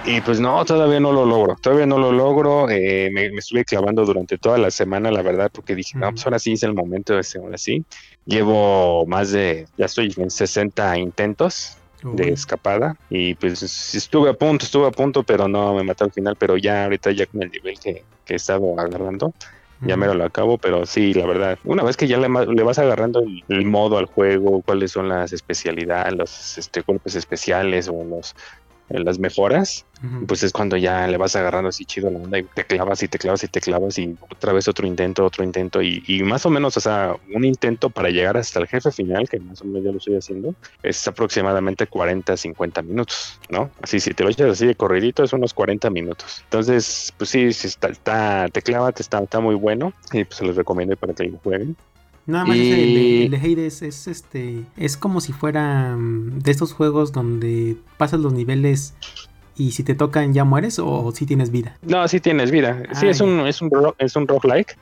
Y 0.07 0.21
pues 0.23 0.41
no, 0.41 0.65
todavía 0.65 0.99
no 0.99 1.13
lo 1.13 1.25
logro, 1.25 1.55
todavía 1.63 1.87
no 1.87 1.99
lo 1.99 2.11
logro. 2.11 2.69
eh, 2.69 3.11
me, 3.13 3.31
me 3.31 3.37
estuve 3.39 3.65
clavando 3.65 4.05
durante 4.05 4.39
toda 4.39 4.59
la 4.59 4.73
semana, 4.73 5.13
la 5.13 5.23
verdad, 5.23 5.53
porque 5.55 5.77
dije, 5.77 5.97
no, 5.97 6.11
pues 6.11 6.27
ahora 6.27 6.41
sí 6.41 6.55
es 6.55 6.65
el 6.65 6.75
momento, 6.75 7.17
este, 7.17 7.39
ahora 7.39 7.57
sí. 7.57 7.85
Llevo 8.27 9.07
más 9.07 9.31
de, 9.31 9.69
ya 9.79 9.87
estoy 9.87 10.13
en 10.17 10.31
60 10.33 10.99
intentos 10.99 11.77
de 12.03 12.31
escapada 12.31 12.97
y 13.09 13.35
pues 13.37 13.63
estuve 13.95 14.31
a 14.31 14.35
punto, 14.35 14.65
estuve 14.65 14.89
a 14.89 14.91
punto, 14.91 15.23
pero 15.23 15.47
no 15.47 15.75
me 15.75 15.85
mató 15.85 16.03
al 16.03 16.11
final, 16.13 16.35
pero 16.37 16.57
ya 16.57 16.83
ahorita 16.83 17.13
ya 17.13 17.27
con 17.27 17.45
el 17.45 17.53
nivel 17.53 17.79
que, 17.79 18.03
que 18.25 18.35
he 18.35 18.37
estado 18.37 18.79
agarrando, 18.79 19.33
ya 19.81 19.97
me 19.97 20.07
lo 20.07 20.25
acabo, 20.25 20.57
pero 20.57 20.87
sí, 20.87 21.13
la 21.13 21.27
verdad, 21.27 21.59
una 21.65 21.83
vez 21.83 21.97
que 21.97 22.07
ya 22.07 22.17
le, 22.17 22.29
vas 22.63 22.79
agarrando 22.79 23.21
el, 23.21 23.45
el 23.49 23.67
modo 23.67 23.99
al 23.99 24.07
juego, 24.07 24.63
cuáles 24.63 24.93
son 24.93 25.09
las 25.09 25.33
especialidades, 25.33 26.15
los 26.15 26.59
este, 26.59 26.81
golpes 26.81 27.17
especiales 27.17 27.89
o 27.89 28.03
los 28.03 28.35
las 29.01 29.19
mejoras, 29.19 29.85
Ujú. 30.03 30.27
pues 30.27 30.43
es 30.43 30.53
cuando 30.53 30.77
ya 30.77 31.07
le 31.07 31.17
vas 31.17 31.35
agarrando 31.37 31.69
así 31.71 31.85
chido 31.85 32.11
la 32.11 32.19
onda 32.19 32.39
y 32.39 32.45
te 32.45 32.65
clavas 32.65 33.03
y 33.03 33.09
te 33.09 33.19
clavas 33.19 33.43
y 33.45 33.49
te 33.49 33.61
clavas 33.61 33.99
y 33.99 34.17
otra 34.31 34.53
vez 34.53 34.69
otro 34.69 34.87
intento, 34.87 35.25
otro 35.25 35.45
intento 35.45 35.83
y, 35.83 36.03
y 36.07 36.23
más 36.23 36.45
o 36.47 36.51
menos, 36.51 36.77
o 36.77 36.81
sea, 36.81 37.17
un 37.35 37.45
intento 37.45 37.91
para 37.91 38.11
llegar 38.11 38.37
hasta 38.37 38.61
el 38.61 38.67
jefe 38.67 38.91
final, 38.91 39.29
que 39.29 39.41
más 39.41 39.61
o 39.63 39.65
menos 39.65 39.85
ya 39.85 39.91
lo 39.91 39.99
estoy 39.99 40.17
haciendo, 40.17 40.55
es 40.83 41.07
aproximadamente 41.09 41.87
40, 41.87 42.37
50 42.37 42.83
minutos, 42.83 43.41
¿no? 43.49 43.71
Así, 43.83 44.01
si 44.01 44.13
te 44.13 44.25
lo 44.25 44.31
echas 44.31 44.51
así 44.51 44.67
de 44.67 44.75
corridito, 44.75 45.23
es 45.25 45.33
unos 45.33 45.55
40 45.55 45.91
minutos. 45.91 46.43
Entonces, 46.45 47.13
pues 47.17 47.31
sí, 47.31 47.53
sí 47.53 47.69
está, 47.69 47.89
está 47.89 48.49
te 48.53 48.63
clava, 48.63 48.93
te 48.93 49.03
está, 49.03 49.19
está 49.19 49.41
muy 49.41 49.55
bueno 49.55 49.93
y 50.13 50.25
pues 50.25 50.37
se 50.37 50.45
los 50.45 50.57
recomiendo 50.57 50.97
para 50.97 51.15
que 51.15 51.25
lo 51.25 51.39
jueguen. 51.39 51.77
Nada 52.27 52.45
más 52.47 52.57
Y- 52.57 52.61
ese, 52.61 52.85
el, 52.85 52.95
de, 52.95 53.25
el 53.25 53.31
de 53.31 53.39
es 53.67 54.07
este. 54.07 54.65
Es 54.77 54.97
como 54.97 55.21
si 55.21 55.33
fuera 55.33 55.97
mm, 55.97 56.39
de 56.41 56.51
estos 56.51 56.73
juegos 56.73 57.13
donde 57.13 57.77
pasas 57.99 58.21
los 58.21 58.33
niveles 58.33 58.95
y 59.57 59.71
si 59.73 59.85
te 59.85 59.95
tocan 59.95 60.33
ya 60.35 60.43
mueres 60.45 60.79
o 60.81 61.13
si 61.15 61.27
tienes 61.27 61.51
vida. 61.51 61.77
No, 61.83 62.09
sí 62.09 62.19
tienes 62.21 62.51
vida. 62.51 62.83
Sí, 62.93 63.07
Ah, 63.07 63.11
es 63.11 63.21
un, 63.21 63.41
es 63.47 63.63
un, 63.63 63.71
es 63.99 64.17
un 64.17 64.27
roguelike. 64.27 64.77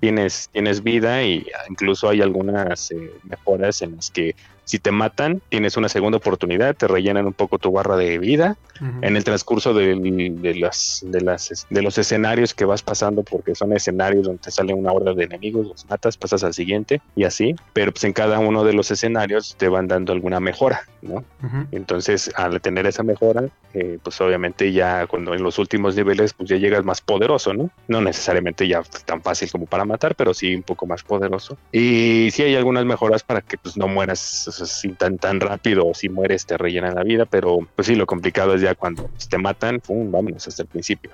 Tienes, 0.00 0.50
tienes 0.52 0.82
vida 0.82 1.22
y 1.22 1.46
incluso 1.70 2.08
hay 2.10 2.20
algunas 2.20 2.90
eh, 2.90 3.10
mejoras 3.24 3.80
en 3.82 3.96
las 3.96 4.10
que 4.10 4.34
si 4.68 4.78
te 4.78 4.90
matan, 4.92 5.40
tienes 5.48 5.78
una 5.78 5.88
segunda 5.88 6.18
oportunidad, 6.18 6.76
te 6.76 6.86
rellenan 6.86 7.24
un 7.26 7.32
poco 7.32 7.58
tu 7.58 7.72
barra 7.72 7.96
de 7.96 8.18
vida 8.18 8.58
ujú. 8.78 8.98
en 9.00 9.16
el 9.16 9.24
transcurso 9.24 9.72
del- 9.72 10.42
de, 10.42 10.54
las, 10.56 11.00
de, 11.06 11.22
las, 11.22 11.66
de 11.70 11.82
los 11.82 11.96
escenarios 11.96 12.52
que 12.52 12.66
vas 12.66 12.82
pasando, 12.82 13.22
porque 13.22 13.54
son 13.54 13.72
escenarios 13.72 14.24
donde 14.26 14.40
te 14.42 14.50
sale 14.50 14.74
una 14.74 14.92
horda 14.92 15.14
de 15.14 15.24
enemigos, 15.24 15.66
los 15.66 15.86
matas, 15.86 16.18
pasas 16.18 16.44
al 16.44 16.52
siguiente 16.52 17.00
y 17.16 17.24
así, 17.24 17.54
pero 17.72 17.92
pues 17.92 18.04
en 18.04 18.12
cada 18.12 18.38
uno 18.40 18.62
de 18.62 18.74
los 18.74 18.90
escenarios 18.90 19.56
te 19.58 19.68
van 19.68 19.88
dando 19.88 20.12
alguna 20.12 20.38
mejora, 20.38 20.82
¿no? 21.00 21.24
Ujú. 21.42 21.66
Entonces, 21.72 22.30
al 22.36 22.60
tener 22.60 22.86
esa 22.86 23.02
mejora, 23.02 23.44
eh, 23.72 23.98
pues 24.02 24.20
obviamente 24.20 24.70
ya 24.72 25.06
cuando 25.06 25.32
en 25.34 25.42
los 25.42 25.58
últimos 25.58 25.96
niveles, 25.96 26.34
pues 26.34 26.50
ya 26.50 26.56
llegas 26.56 26.84
más 26.84 27.00
poderoso, 27.00 27.54
¿no? 27.54 27.70
No 27.86 28.02
necesariamente 28.02 28.68
ya 28.68 28.82
tan 29.06 29.22
fácil 29.22 29.50
como 29.50 29.64
para 29.64 29.86
matar, 29.86 30.14
pero 30.14 30.34
sí 30.34 30.54
un 30.54 30.62
poco 30.62 30.86
más 30.86 31.02
poderoso. 31.02 31.56
Y 31.72 32.28
sí 32.32 32.42
hay 32.42 32.54
algunas 32.54 32.84
mejoras 32.84 33.22
para 33.22 33.40
que 33.40 33.56
pues 33.56 33.76
no 33.78 33.88
mueras 33.88 34.20
así 34.60 34.88
tan 34.90 35.18
tan 35.18 35.40
rápido 35.40 35.86
o 35.86 35.94
si 35.94 36.08
mueres 36.08 36.46
te 36.46 36.56
rellenan 36.56 36.94
la 36.94 37.02
vida, 37.02 37.26
pero 37.26 37.58
pues 37.74 37.86
sí, 37.86 37.94
lo 37.94 38.06
complicado 38.06 38.54
es 38.54 38.60
ya 38.60 38.74
cuando 38.74 39.06
pues, 39.06 39.28
te 39.28 39.38
matan, 39.38 39.80
¡pum! 39.80 40.10
vámonos 40.10 40.46
hasta 40.46 40.62
el 40.62 40.68
principio. 40.68 41.10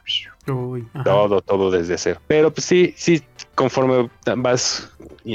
Uy. 0.47 0.87
Todo, 1.05 1.41
todo 1.41 1.71
desde 1.71 1.99
cero. 1.99 2.21
Pero 2.27 2.53
pues 2.53 2.65
sí, 2.65 2.95
sí, 2.97 3.23
conforme 3.55 4.09
vas 4.37 4.91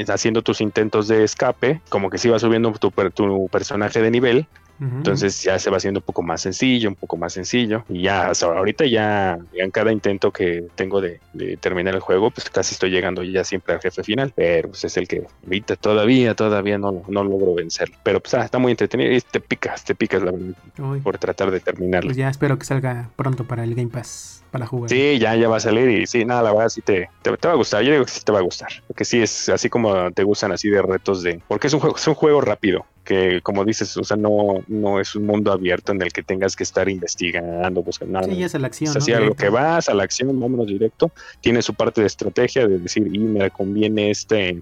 haciendo 0.08 0.42
tus 0.42 0.62
intentos 0.62 1.08
de 1.08 1.24
escape, 1.24 1.82
como 1.90 2.10
que 2.10 2.18
sí 2.18 2.30
va 2.30 2.40
subiendo 2.40 2.72
tu, 2.74 2.92
tu 2.92 3.48
personaje 3.50 4.02
de 4.02 4.12
nivel, 4.12 4.48
Entonces 4.80 5.44
ya 5.44 5.60
se 5.60 5.70
va 5.70 5.78
haciendo 5.78 6.00
un 6.00 6.06
poco 6.06 6.22
más 6.22 6.42
sencillo, 6.42 6.90
un 6.90 6.96
poco 6.96 7.18
más 7.18 7.34
sencillo. 7.34 7.84
Y 7.90 8.04
ya, 8.04 8.30
hasta 8.30 8.46
ahorita 8.46 8.86
ya, 8.86 9.38
ya 9.54 9.64
en 9.64 9.72
cada 9.72 9.92
intento 9.92 10.32
que 10.32 10.66
tengo 10.76 11.02
de, 11.02 11.20
de 11.34 11.58
terminar 11.58 11.96
el 11.96 12.02
juego, 12.02 12.32
pues 12.32 12.50
casi 12.50 12.74
estoy 12.74 12.90
llegando 12.90 13.24
ya 13.24 13.44
siempre 13.44 13.74
al 13.74 13.82
jefe 13.82 14.04
final. 14.04 14.32
Pero 14.36 14.70
pues 14.70 14.84
es 14.86 14.96
el 14.98 15.08
que 15.08 15.24
ahorita 15.44 15.76
todavía, 15.76 16.34
todavía 16.36 16.78
no, 16.78 17.04
no 17.08 17.24
logro 17.24 17.56
vencerlo. 17.56 17.98
Pero 18.04 18.20
pues 18.20 18.34
ah, 18.36 18.46
está 18.46 18.58
muy 18.58 18.72
entretenido 18.72 19.12
y 19.12 19.22
te 19.22 19.40
picas, 19.40 19.84
te 19.84 19.96
picas 19.96 20.22
la 20.22 20.32
verdad, 20.32 20.56
Uy, 20.78 21.02
por 21.02 21.18
tratar 21.18 21.52
de 21.52 21.60
terminarlo. 21.60 22.08
Pues 22.08 22.18
ya 22.18 22.30
espero 22.30 22.58
que 22.58 22.66
salga 22.66 23.10
pronto 23.16 23.46
para 23.46 23.64
el 23.64 23.76
Game 23.76 23.90
Pass 23.90 24.44
para 24.52 24.66
jugar. 24.66 24.90
Sí, 24.90 25.20
ya, 25.20 25.36
ya 25.36 25.48
va 25.48 25.58
a 25.58 25.60
salir 25.60 25.90
y 25.90 26.08
sí, 26.08 26.26
nada, 26.26 26.42
la 26.42 26.54
verdad 26.54 26.70
sí 26.70 26.82
te, 26.82 27.10
te, 27.22 27.36
te 27.36 27.48
va 27.48 27.54
a 27.54 27.58
gustar. 27.58 27.84
Yo 27.84 27.92
digo 27.92 28.06
que 28.06 28.12
sí 28.12 28.22
te 28.24 28.32
va 28.32 28.40
a 28.40 28.44
gustar. 28.44 28.70
Porque 28.88 29.06
sí 29.06 29.22
es 29.22 29.50
así 29.50 29.70
como 29.70 30.12
te 30.12 30.24
gustan 30.24 30.52
así 30.52 30.70
de 30.70 30.82
retos 30.82 31.24
de... 31.24 31.42
Porque 31.48 31.68
es 31.68 31.74
un 31.74 31.80
juego, 31.80 31.96
es 31.96 32.08
un 32.08 32.16
juego 32.16 32.42
rápido. 32.42 32.86
Que 33.10 33.42
como 33.42 33.66
dices, 33.66 33.98
o 33.98 34.04
sea, 34.04 34.18
no, 34.18 34.64
no 34.68 35.00
es 35.00 35.16
un 35.16 35.26
mundo 35.26 35.52
abierto 35.52 35.94
en 35.94 36.02
el 36.04 36.14
que 36.14 36.22
tengas 36.22 36.56
que 36.56 36.62
estar 36.62 36.88
investigando, 36.88 37.82
buscando 37.82 38.20
nada. 38.20 38.32
Sí, 38.32 38.44
es 38.44 38.54
la 38.54 38.68
acción. 38.68 38.94
¿no? 38.94 39.00
así 39.00 39.12
a 39.14 39.20
lo 39.20 39.34
que 39.34 39.50
vas, 39.50 39.90
a 39.90 39.96
la 39.96 40.04
acción, 40.04 40.40
vámonos 40.40 40.68
directo. 40.68 41.12
Tiene 41.42 41.64
su 41.64 41.74
parte 41.74 42.02
de 42.02 42.08
estrategia 42.08 42.68
de 42.68 42.78
decir, 42.78 43.10
y 43.12 43.18
me 43.18 43.50
conviene 43.50 44.12
este 44.12 44.62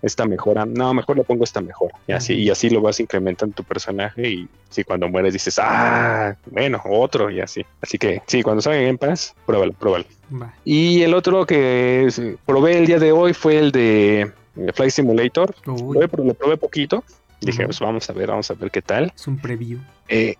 esta 0.00 0.26
mejora, 0.26 0.64
no, 0.64 0.94
mejor 0.94 1.16
le 1.16 1.24
pongo 1.24 1.42
esta 1.42 1.60
mejora. 1.60 1.92
Y 2.06 2.12
así, 2.12 2.34
y 2.34 2.50
así 2.50 2.70
lo 2.70 2.80
vas 2.80 3.00
incrementando 3.00 3.52
tu 3.52 3.64
personaje 3.64 4.28
y 4.28 4.48
si 4.70 4.84
cuando 4.84 5.08
mueres 5.08 5.32
dices, 5.32 5.58
ah, 5.60 6.36
bueno, 6.46 6.80
otro 6.84 7.30
y 7.30 7.40
así. 7.40 7.66
Así 7.80 7.98
que 7.98 8.22
sí, 8.26 8.44
cuando 8.44 8.62
salga 8.62 8.80
en 8.80 8.96
Pass, 8.96 9.34
pruébalo, 9.44 9.72
pruébalo. 9.72 10.04
Y 10.64 11.02
el 11.02 11.14
otro 11.14 11.46
que 11.46 12.08
probé 12.46 12.78
el 12.78 12.86
día 12.86 13.00
de 13.00 13.10
hoy 13.10 13.34
fue 13.34 13.58
el 13.58 13.72
de 13.72 14.30
Flight 14.72 14.92
Simulator. 14.92 15.52
Lo, 15.64 15.74
lo 15.74 16.34
probé 16.34 16.56
poquito. 16.56 17.02
Dije, 17.40 17.64
pues 17.64 17.78
vamos 17.80 18.08
a 18.10 18.12
ver, 18.12 18.28
vamos 18.28 18.50
a 18.50 18.54
ver 18.54 18.70
qué 18.70 18.82
tal. 18.82 19.12
es 19.14 19.26
un 19.26 19.38
preview. 19.38 19.78
Eh, 20.08 20.34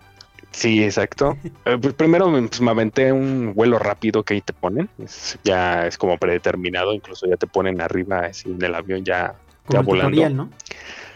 sí, 0.51 0.83
exacto. 0.83 1.37
Eh, 1.65 1.77
pues 1.81 1.93
primero 1.95 2.31
pues, 2.31 2.61
me 2.63 2.71
aventé 2.71 3.13
un 3.13 3.53
vuelo 3.55 3.79
rápido 3.79 4.23
que 4.23 4.35
ahí 4.35 4.41
te 4.41 4.53
ponen. 4.55 4.89
Es- 4.99 5.39
ya 5.45 5.87
es 5.87 5.99
como 5.99 6.17
predeterminado, 6.17 6.93
incluso 6.95 7.27
ya 7.27 7.37
te 7.37 7.47
ponen 7.47 7.81
arriba 7.81 8.21
así 8.21 8.51
en 8.51 8.63
el 8.63 8.75
avión 8.75 9.05
ya. 9.05 9.35
Como 9.67 9.81
Ya 9.81 9.87
volando. 9.87 10.11
tutorial, 10.13 10.37
¿no? 10.37 10.51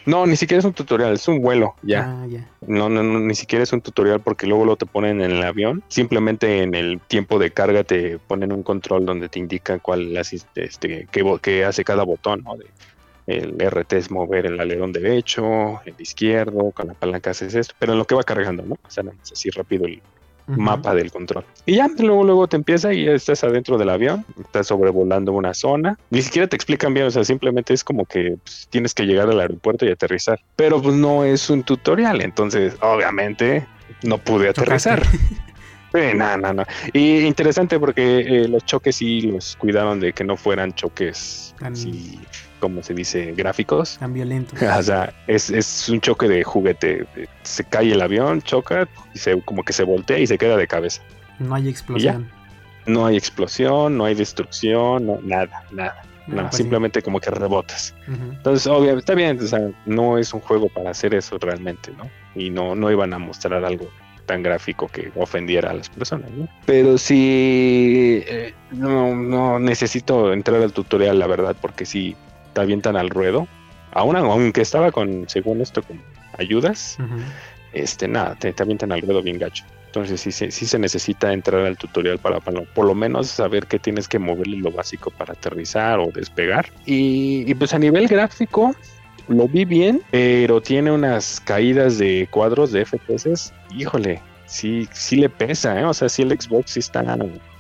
No, 0.05 0.27
ni 0.27 0.37
siquiera 0.37 0.59
es 0.59 0.65
un 0.65 0.73
tutorial, 0.75 1.13
es 1.15 1.27
un 1.29 1.41
vuelo 1.41 1.75
ya. 1.83 2.01
Ah, 2.23 2.27
ya. 2.27 2.49
No, 2.67 2.89
no, 2.89 3.03
no, 3.05 3.21
ni 3.21 3.35
siquiera 3.35 3.63
es 3.63 3.73
un 3.73 3.81
tutorial 3.81 4.21
porque 4.21 4.47
luego 4.47 4.65
lo 4.65 4.77
te 4.77 4.85
ponen 4.85 5.21
en 5.23 5.31
el 5.31 5.43
avión. 5.43 5.83
Simplemente 5.89 6.63
en 6.63 6.75
el 6.75 7.01
tiempo 7.01 7.39
de 7.39 7.51
carga 7.53 7.85
te 7.85 8.19
ponen 8.19 8.53
un 8.53 8.63
control 8.65 9.07
donde 9.07 9.29
te 9.29 9.39
indica 9.39 9.79
cuál 9.79 10.17
este, 10.17 11.07
qué, 11.11 11.23
bo- 11.23 11.39
qué 11.39 11.65
hace 11.65 11.85
cada 11.85 12.03
botón. 12.03 12.43
¿no? 12.45 12.57
De- 12.57 12.67
el 13.27 13.57
RT 13.59 13.93
es 13.95 14.11
mover 14.11 14.47
el 14.47 14.61
alerón 14.61 14.93
derecho, 14.93 15.81
el 15.85 15.95
izquierdo, 15.99 16.71
con 16.73 16.89
la 16.89 16.95
palanca 16.95 17.31
haces 17.31 17.55
esto, 17.55 17.75
pero 17.79 17.93
en 17.93 17.99
lo 17.99 18.05
que 18.05 18.15
va 18.15 18.23
cargando, 18.25 18.65
¿no? 18.65 18.75
O 18.75 18.91
sea, 18.91 19.03
más 19.05 19.15
así 19.31 19.51
rápido 19.51 19.87
el 19.87 20.03
mapa 20.47 20.95
del 20.95 21.11
control. 21.11 21.45
Y 21.67 21.77
ya 21.77 21.89
luego, 21.99 22.25
luego 22.25 22.49
te 22.49 22.57
empieza 22.57 22.93
y 22.93 23.05
ya 23.05 23.13
estás 23.13 23.45
adentro 23.45 23.79
del 23.79 23.91
avión, 23.91 24.25
estás 24.41 24.67
sobrevolando 24.67 25.33
una 25.33 25.55
zona. 25.55 25.99
Ni 26.11 26.23
siquiera 26.23 26.49
te 26.49 26.57
explican 26.57 26.95
bien, 26.95 27.07
o 27.07 27.11
sea, 27.11 27.25
simplemente 27.25 27.75
es 27.75 27.85
como 27.85 28.05
que 28.05 28.37
pues, 28.43 28.67
tienes 28.71 28.95
que 28.95 29.05
llegar 29.05 29.31
al 29.31 29.41
aeropuerto 29.41 29.87
y 29.87 29.91
aterrizar. 29.91 30.41
Pero 30.57 30.83
pues 30.83 30.95
no 30.95 31.25
es 31.25 31.49
un 31.51 31.63
tutorial, 31.63 32.21
entonces 32.21 32.77
obviamente 32.81 33.67
no 34.03 34.19
pude 34.19 34.49
aterrizar. 34.49 35.03
Sí, 35.95 36.17
no, 36.17 36.39
no, 36.39 36.55
no. 36.55 36.65
Y 36.95 37.19
interesante 37.19 37.79
porque 37.79 38.21
eh, 38.21 38.49
los 38.49 38.65
choques 38.65 38.97
sí 38.97 39.21
los 39.21 39.57
cuidaron 39.57 40.01
de 40.01 40.15
que 40.15 40.25
no 40.25 40.39
fueran 40.39 40.73
choques 40.73 41.55
así, 41.61 42.19
como 42.63 42.81
se 42.85 42.95
dice, 42.95 43.33
gráficos. 43.33 43.99
Tan 43.99 44.15
violento. 44.15 44.55
O 44.79 44.83
sea, 44.85 45.13
es, 45.27 45.51
es 45.51 45.89
un 45.89 46.01
choque 46.01 46.29
de 46.29 46.45
juguete. 46.45 47.05
Se 47.43 47.65
cae 47.65 47.91
el 47.91 48.01
avión, 48.01 48.41
choca 48.41 48.89
y 49.13 49.19
se 49.19 49.43
como 49.43 49.65
que 49.65 49.73
se 49.73 49.83
voltea 49.83 50.19
y 50.19 50.29
se 50.29 50.39
queda 50.39 50.57
de 50.57 50.69
cabeza. 50.69 51.03
No 51.41 51.57
hay 51.57 51.69
explosión. 51.69 52.31
No 52.87 53.05
hay 53.05 53.17
explosión, 53.17 53.97
no 53.97 54.05
hay 54.05 54.15
destrucción, 54.15 55.07
no, 55.07 55.19
nada, 55.23 55.65
nada. 55.73 56.03
No, 56.29 56.43
pues 56.43 56.55
sí. 56.55 56.63
simplemente 56.63 57.03
como 57.03 57.19
que 57.19 57.31
rebotas. 57.31 57.95
Entonces, 58.07 58.69
obviamente, 58.69 59.01
está 59.01 59.15
bien, 59.15 59.41
o 59.41 59.47
sea, 59.47 59.71
no 59.87 60.19
es 60.19 60.33
un 60.33 60.41
juego 60.41 60.69
para 60.69 60.91
hacer 60.91 61.15
eso 61.15 61.37
realmente, 61.39 61.91
¿no? 61.99 62.09
Y 62.37 62.51
no, 62.51 62.77
no 62.77 62.93
iban 62.93 63.13
a 63.13 63.19
mostrar 63.19 63.65
algo 63.65 63.89
tan 64.27 64.43
gráfico 64.43 64.87
que 64.87 65.11
ofendiera 65.17 65.71
a 65.71 65.75
las 65.75 65.89
personas, 65.89 66.31
¿no? 66.31 66.49
Pero 66.65 66.97
sí, 66.97 68.23
eh, 68.27 68.55
no, 68.71 69.17
no 69.17 69.59
necesito 69.59 70.33
entrar 70.33 70.63
al 70.63 70.73
tutorial, 70.73 71.19
la 71.19 71.27
verdad, 71.27 71.57
porque 71.61 71.85
sí, 71.85 72.17
te 72.53 72.61
avientan 72.61 72.97
al 72.97 73.11
ruedo 73.11 73.47
aún 73.95 74.17
aunque 74.17 74.63
estaba 74.63 74.91
con, 74.91 75.29
según 75.29 75.61
esto, 75.61 75.83
con 75.83 76.01
ayudas, 76.39 76.97
este, 77.73 78.09
nada, 78.09 78.35
te, 78.37 78.53
te 78.53 78.63
avientan 78.63 78.91
al 78.93 79.03
ruedo 79.03 79.23
bien 79.23 79.39
gacho. 79.39 79.65
Entonces 79.87 80.21
sí, 80.23 80.33
se- 80.33 80.51
sí 80.51 80.65
se 80.65 80.79
necesita 80.79 81.33
entrar 81.35 81.67
al 81.67 81.77
tutorial 81.77 82.19
para, 82.19 82.41
para 82.41 82.63
por 82.63 82.87
lo 82.87 82.95
menos 82.95 83.27
saber 83.29 83.67
que 83.67 83.79
tienes 83.79 84.09
que 84.09 84.19
moverle 84.19 84.57
lo 84.57 84.71
básico 84.73 85.11
para 85.11 85.35
aterrizar 85.35 85.99
o 86.01 86.11
despegar. 86.11 86.71
Y, 86.87 87.45
y, 87.47 87.55
pues 87.55 87.75
a 87.75 87.79
nivel 87.79 88.09
gráfico 88.09 88.75
lo 89.29 89.47
vi 89.47 89.67
bien, 89.67 90.01
pero 90.11 90.63
tiene 90.63 90.91
unas 90.91 91.41
caídas 91.41 91.99
de 91.99 92.27
cuadros 92.31 92.73
de 92.73 92.87
FPS. 92.87 93.53
Híjole, 93.77 94.23
sí, 94.47 94.89
sí 94.95 95.17
le 95.17 95.29
pesa, 95.29 95.79
¿eh? 95.79 95.85
O 95.85 95.93
sea, 95.93 96.09
sí 96.09 96.23
el 96.23 96.31
Xbox 96.41 96.71
sí 96.71 96.81
está 96.81 97.01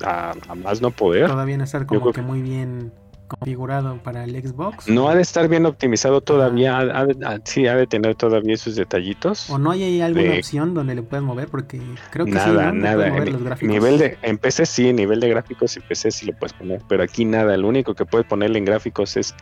a, 0.05 0.33
a 0.49 0.55
más 0.55 0.81
no 0.81 0.91
poder. 0.91 1.27
Todavía 1.27 1.59
no 1.59 1.65
estar 1.65 1.85
como 1.85 2.11
que- 2.13 2.23
muy 2.23 2.41
bien 2.41 2.91
configurado 3.37 3.97
para 4.03 4.25
el 4.25 4.41
Xbox. 4.41 4.89
No 4.89 5.09
ha 5.09 5.15
de 5.15 5.23
estar 5.23 5.49
bien 5.49 5.67
optimizado 5.67 6.21
todavía, 6.21 6.77
ha- 6.79 7.01
ha 7.01 7.07
de- 7.07 7.27
ha- 7.27 7.41
sí 7.45 7.67
ha 7.67 7.75
de 7.77 7.87
tener 7.87 8.15
todavía 8.15 8.55
esos 8.55 8.77
detallitos. 8.77 9.49
O 9.51 9.59
no 9.59 9.71
hay 9.71 9.83
ahí 9.83 10.01
alguna 10.01 10.33
de- 10.33 10.39
opción 10.39 10.75
donde 10.75 10.95
le 10.95 11.03
puedas 11.03 11.25
mover 11.25 11.49
porque 11.49 11.81
creo 12.11 12.27
que 12.27 12.33
sí, 12.33 12.37
nada, 12.39 12.73
nada. 12.73 13.09
mover 13.09 13.29
En- 13.29 13.33
los 13.35 13.43
gráficos. 13.45 13.73
nivel 13.75 13.99
de, 13.99 14.19
en 14.23 14.39
PC 14.39 14.67
sí, 14.67 14.93
nivel 14.93 15.21
de 15.21 15.29
gráficos 15.29 15.77
en 15.77 15.83
PC 15.83 16.11
sí 16.11 16.27
lo 16.27 16.33
puedes 16.35 16.53
poner, 16.53 16.81
pero 16.89 17.03
aquí 17.03 17.25
nada. 17.25 17.57
Lo 17.57 17.69
único 17.69 17.95
que 17.95 18.05
puedes 18.07 18.27
ponerle 18.27 18.59
en 18.59 18.65
gráficos 18.65 19.17
es 19.17 19.35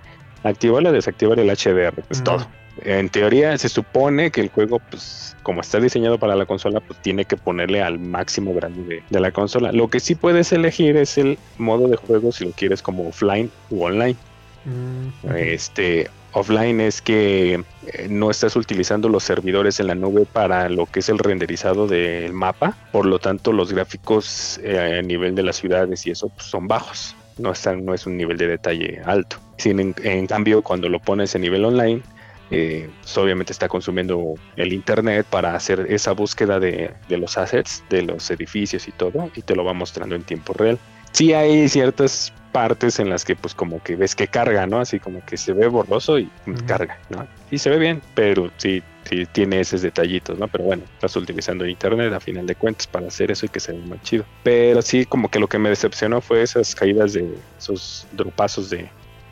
activar 0.43 0.87
o 0.87 0.93
desactivar 0.93 1.39
el 1.39 1.51
HDR, 1.51 2.03
es 2.09 2.19
Ujú. 2.19 2.25
todo. 2.25 2.47
En 2.85 3.09
teoría 3.09 3.57
se 3.59 3.69
supone 3.69 4.31
que 4.31 4.41
el 4.41 4.49
juego, 4.49 4.81
pues, 4.91 5.37
como 5.43 5.61
está 5.61 5.81
diseñado 5.81 6.19
para 6.19 6.35
la 6.35 6.47
consola, 6.47 6.81
pues 6.81 7.01
tiene 7.03 7.25
que 7.25 7.37
ponerle 7.37 7.83
al 7.83 7.99
máximo 7.99 8.55
grande 8.55 8.83
de, 8.83 9.03
de 9.09 9.21
la 9.21 9.33
consola. 9.33 9.73
Lo 9.73 9.89
que 9.89 10.01
sí 10.01 10.15
puedes 10.15 10.53
elegir 10.53 10.97
es 10.97 11.19
el 11.19 11.39
modo 11.59 11.89
de 11.89 11.97
juego 11.97 12.33
si 12.33 12.45
lo 12.45 12.53
quieres 12.53 12.83
como 12.83 13.09
offline 13.09 13.51
u 13.71 13.83
online. 13.83 14.17
Mm. 14.65 15.35
Este 15.37 16.09
offline 16.33 16.81
es 16.81 17.03
que 17.03 17.55
eh, 17.55 18.07
no 18.09 18.31
estás 18.31 18.55
utilizando 18.55 19.09
los 19.09 19.25
servidores 19.25 19.81
en 19.81 19.89
la 19.89 19.95
nube 19.95 20.27
para 20.31 20.69
lo 20.69 20.87
que 20.87 21.01
es 21.01 21.09
el 21.09 21.19
renderizado 21.19 21.87
del 21.87 22.33
mapa, 22.33 22.77
por 22.93 23.05
lo 23.05 23.19
tanto 23.19 23.53
los 23.53 23.73
gráficos 23.73 24.61
eh, 24.63 24.99
a 24.99 25.03
nivel 25.03 25.35
de 25.35 25.43
las 25.43 25.57
ciudades 25.57 26.07
y 26.07 26.13
eso 26.13 26.29
pues, 26.29 26.47
son 26.47 26.69
bajos, 26.69 27.17
no 27.39 27.51
están, 27.53 27.85
no 27.85 27.95
es 27.95 28.07
un 28.07 28.17
nivel 28.17 28.37
de 28.37 28.47
detalle 28.47 29.01
alto. 29.05 29.39
Sin, 29.57 29.81
en, 29.81 29.95
en 30.05 30.27
cambio, 30.27 30.63
cuando 30.63 30.89
lo 30.89 31.01
pones 31.01 31.35
en 31.35 31.43
nivel 31.43 31.65
online, 31.65 32.03
eh, 32.51 32.91
pues, 33.01 33.19
obviamente 33.19 33.53
está 33.53 33.69
consumiendo 33.69 34.35
el 34.57 34.73
internet 34.73 35.27
para 35.31 35.55
hacer 35.55 35.87
esa 35.89 36.13
búsqueda 36.13 36.59
de, 36.59 36.91
de 37.09 37.19
los 37.19 37.39
assets, 37.39 37.85
de 37.89 38.03
los 38.03 38.31
edificios 38.31 38.89
y 38.89 38.93
todo, 38.93 39.31
y 39.35 39.43
te 39.43 39.55
lo 39.55 39.65
va 39.65 39.73
mostrando 39.73 40.15
en 40.15 40.23
tiempo 40.23 40.53
real. 40.53 40.79
Sí 41.13 41.33
hay 41.33 41.69
ciertas 41.69 42.33
partes 42.53 42.99
en 42.99 43.11
las 43.11 43.25
que 43.25 43.37
pues 43.37 43.55
como 43.55 43.81
que 43.81 43.97
ves 43.97 44.15
que 44.15 44.27
carga, 44.27 44.67
¿no? 44.67 44.81
Así 44.81 44.99
como 44.99 45.25
que 45.25 45.37
se 45.37 45.53
ve 45.53 45.69
borroso 45.69 46.19
y 46.19 46.31
mm, 46.47 46.51
Ujú. 46.51 46.67
carga, 46.67 46.99
¿no? 47.09 47.27
Sí 47.49 47.59
se 47.59 47.71
ve 47.71 47.79
bien, 47.79 48.03
pero 48.15 48.51
sí, 48.57 48.83
sí 49.09 49.25
tiene 49.33 49.61
esos 49.61 49.83
detallitos, 49.83 50.39
¿no? 50.39 50.49
Pero 50.49 50.65
bueno, 50.65 50.85
estás 50.95 51.15
utilizando 51.17 51.67
internet 51.67 52.13
a 52.13 52.21
final 52.21 52.47
de 52.47 52.55
cuentas 52.55 52.87
para 52.87 53.09
hacer 53.09 53.31
eso 53.31 53.47
y 53.47 53.49
que 53.49 53.61
se 53.61 53.73
vea 53.73 53.87
más 53.87 54.03
chido. 54.03 54.25
Pero 54.43 54.83
sí, 54.83 55.05
como 55.05 55.29
que 55.29 55.39
lo 55.39 55.49
que 55.49 55.59
me 55.59 55.69
decepcionó 55.69 56.21
fue 56.21 56.43
esas 56.43 56.75
caídas 56.75 57.13
de 57.13 57.29
esos 57.59 58.07
dropazos 58.13 58.71
de, 58.71 58.89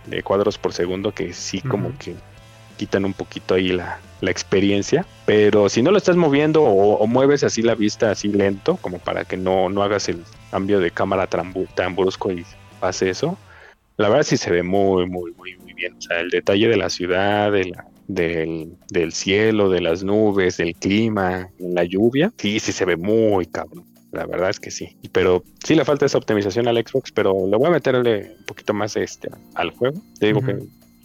de 0.07 0.23
cuadros 0.23 0.59
por 0.59 0.73
segundo 0.73 1.13
que 1.13 1.33
sí 1.33 1.61
como 1.61 1.89
Ujú. 1.89 1.99
que 1.99 2.17
quitan 2.79 3.05
un 3.05 3.13
poquito 3.13 3.55
ahí 3.55 3.69
la, 3.69 4.01
la 4.23 4.31
experiencia. 4.31 5.05
Pero 5.27 5.69
si 5.69 5.83
no 5.83 5.91
lo 5.91 5.99
estás 5.99 6.17
moviendo 6.17 6.63
o, 6.63 6.95
o 6.97 7.07
mueves 7.07 7.45
así 7.45 7.61
la 7.61 7.75
vista 7.75 8.11
así 8.11 8.29
lento, 8.29 8.79
como 8.81 8.99
para 8.99 9.27
que 9.27 9.37
no, 9.37 9.69
no 9.69 9.83
hagas 9.83 10.09
el 10.09 10.23
cambio 10.51 10.81
de 10.81 10.91
cámara 10.91 11.27
tan, 11.27 11.53
tan 11.75 11.95
brusco 11.95 12.33
y 12.33 12.47
pase 12.81 13.11
eso, 13.11 13.37
la 13.99 14.09
verdad 14.09 14.23
sí 14.25 14.39
se 14.39 14.51
ve 14.51 14.63
muy, 14.63 15.07
muy, 15.07 15.33
muy, 15.33 15.57
muy 15.59 15.75
bien. 15.75 15.95
O 15.99 16.01
sea, 16.01 16.21
el 16.21 16.31
detalle 16.31 16.69
de 16.69 16.77
la 16.79 16.89
ciudad, 16.89 17.53
de 17.53 17.65
la- 17.67 17.85
del, 18.07 18.73
del 18.89 19.13
cielo, 19.13 19.69
de 19.69 19.83
las 19.83 20.03
nubes, 20.03 20.57
del 20.57 20.75
clima, 20.77 21.51
la 21.59 21.85
lluvia, 21.85 22.33
sí, 22.39 22.59
sí 22.59 22.73
se 22.73 22.87
ve 22.87 22.97
muy 22.97 23.45
cabrón. 23.45 23.85
La 24.13 24.25
verdad 24.25 24.49
es 24.49 24.59
que 24.59 24.71
sí. 24.71 24.97
Pero 25.13 25.45
sí 25.63 25.75
le 25.75 25.85
falta 25.85 26.07
esa 26.07 26.17
optimización 26.17 26.67
al 26.69 26.79
Xbox, 26.79 27.13
pero 27.13 27.35
le 27.47 27.55
voy 27.59 27.67
a 27.67 27.71
meterle 27.73 28.37
un 28.39 28.45
poquito 28.47 28.73
más 28.73 28.97
este 28.97 29.29
al 29.55 29.73
juego. 29.73 30.01
Te 30.19 30.29
digo 30.29 30.39
Ujú. 30.39 30.47
que 30.47 30.59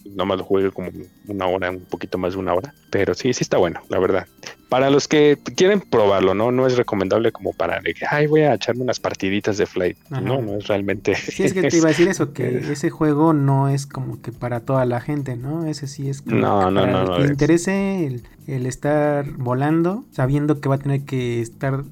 nomás 0.06 0.38
lo 0.38 0.44
juegue 0.44 0.72
como 0.72 0.90
una 1.28 1.48
hora, 1.48 1.72
un 1.72 1.82
poquito 1.86 2.18
más 2.18 2.34
de 2.34 2.40
una 2.40 2.54
hora. 2.54 2.74
Pero 2.90 3.14
sí, 3.14 3.34
sí 3.34 3.44
está 3.44 3.58
bueno, 3.58 3.82
la 3.90 4.00
verdad. 4.00 4.28
Para 4.70 4.90
los 4.90 5.08
que 5.08 5.38
quieren 5.56 5.82
probarlo, 5.82 6.34
¿no? 6.34 6.52
No 6.52 6.66
es 6.66 6.76
recomendable 6.78 7.32
como 7.32 7.54
para 7.54 7.80
de 7.80 7.94
que, 7.94 8.06
ay, 8.10 8.26
voy 8.28 8.42
a 8.42 8.56
echarme 8.56 8.82
unas 8.82 9.00
partiditas 9.00 9.58
de 9.58 9.66
Flight. 9.68 9.98
Ajá. 10.10 10.22
No, 10.22 10.42
no 10.42 10.58
es 10.58 10.68
realmente. 10.68 11.16
Sí, 11.16 11.44
es 11.44 11.54
que 11.54 11.62
te 11.62 11.78
iba 11.78 11.86
a 11.86 11.90
decir 11.90 12.08
eso, 12.08 12.34
que 12.34 12.58
es- 12.58 12.70
ese 12.70 12.90
juego 12.90 13.34
no 13.34 13.70
es 13.70 13.86
como 13.86 14.22
que 14.22 14.32
para 14.32 14.62
toda 14.62 14.86
la 14.86 15.00
gente, 15.00 15.36
¿no? 15.38 15.66
Ese 15.66 15.86
sí 15.88 16.10
es 16.10 16.22
como 16.22 16.38
No, 16.38 16.60
que 16.60 16.72
no, 16.72 16.82
para 16.82 16.92
no, 16.92 17.02
el 17.02 17.06
no 17.10 17.16
que 17.16 17.22
le 17.22 17.28
interese 17.28 18.06
el, 18.08 18.24
el 18.48 18.66
estar 18.66 19.30
volando, 19.38 20.06
sabiendo 20.12 20.60
que 20.60 20.70
va 20.70 20.76
a 20.76 20.80
tener 20.80 21.02
que 21.06 21.40
estar 21.42 21.84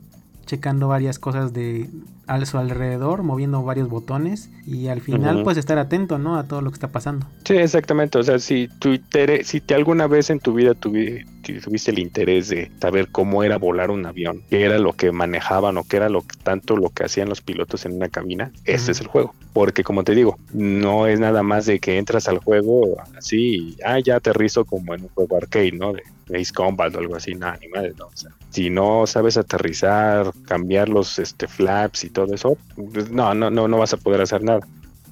checando 0.47 0.87
varias 0.87 1.19
cosas 1.19 1.53
de 1.53 1.87
a 2.31 2.45
su 2.45 2.57
alrededor, 2.57 3.23
moviendo 3.23 3.61
varios 3.63 3.89
botones 3.89 4.49
y 4.65 4.87
al 4.87 5.01
final 5.01 5.35
Ujú. 5.35 5.43
pues 5.45 5.57
estar 5.57 5.77
atento, 5.77 6.17
¿no? 6.17 6.37
A 6.37 6.43
todo 6.47 6.61
lo 6.61 6.69
que 6.71 6.75
está 6.75 6.87
pasando. 6.87 7.25
Sí, 7.43 7.55
exactamente. 7.55 8.17
O 8.17 8.23
sea, 8.23 8.39
si 8.39 8.67
tu 8.79 8.89
interés, 8.93 9.47
si 9.47 9.59
te 9.59 9.75
alguna 9.75 10.07
vez 10.07 10.29
en 10.29 10.39
tu 10.39 10.53
vida 10.53 10.73
tuvi- 10.73 11.25
tu- 11.41 11.59
tuviste 11.59 11.91
el 11.91 11.99
interés 11.99 12.49
de 12.49 12.71
saber 12.79 13.09
cómo 13.09 13.43
era 13.43 13.57
volar 13.57 13.91
un 13.91 14.05
avión, 14.05 14.43
qué 14.49 14.63
era 14.63 14.77
lo 14.79 14.93
que 14.93 15.11
manejaban 15.11 15.77
o 15.77 15.83
qué 15.83 15.97
era 15.97 16.07
lo 16.09 16.21
que, 16.21 16.37
tanto 16.41 16.77
lo 16.77 16.89
que 16.89 17.03
hacían 17.03 17.27
los 17.29 17.41
pilotos 17.41 17.85
en 17.85 17.93
una 17.93 18.09
cabina, 18.09 18.51
este 18.65 18.83
Ujú. 18.83 18.91
es 18.91 19.01
el 19.01 19.07
juego. 19.07 19.35
Porque 19.53 19.83
como 19.83 20.03
te 20.03 20.15
digo, 20.15 20.37
no 20.53 21.07
es 21.07 21.19
nada 21.19 21.43
más 21.43 21.65
de 21.65 21.79
que 21.79 21.97
entras 21.97 22.27
al 22.29 22.37
juego 22.37 22.95
así, 23.17 23.75
y, 23.75 23.77
ah, 23.85 23.99
ya 23.99 24.15
aterrizo 24.17 24.63
como 24.65 24.93
en 24.93 25.01
un 25.03 25.09
juego 25.09 25.35
arcade, 25.35 25.71
¿no? 25.73 25.91
De, 25.93 26.03
de 26.27 26.39
Ace 26.39 26.53
Combat 26.53 26.95
o 26.95 26.99
algo 26.99 27.15
así, 27.17 27.35
nada, 27.35 27.57
ni 27.61 27.67
madre, 27.67 27.93
no. 27.97 28.05
O 28.05 28.11
sea, 28.15 28.31
si 28.51 28.69
no 28.69 29.05
sabes 29.07 29.35
aterrizar, 29.37 30.31
cambiar 30.45 30.87
los 30.89 31.19
este, 31.19 31.47
flaps 31.47 32.03
y 32.05 32.09
todo 32.09 32.20
eso, 32.25 32.57
pues, 32.75 33.09
no, 33.11 33.33
no, 33.33 33.49
no, 33.49 33.67
no 33.67 33.77
vas 33.77 33.93
a 33.93 33.97
poder 33.97 34.21
hacer 34.21 34.43
nada. 34.43 34.59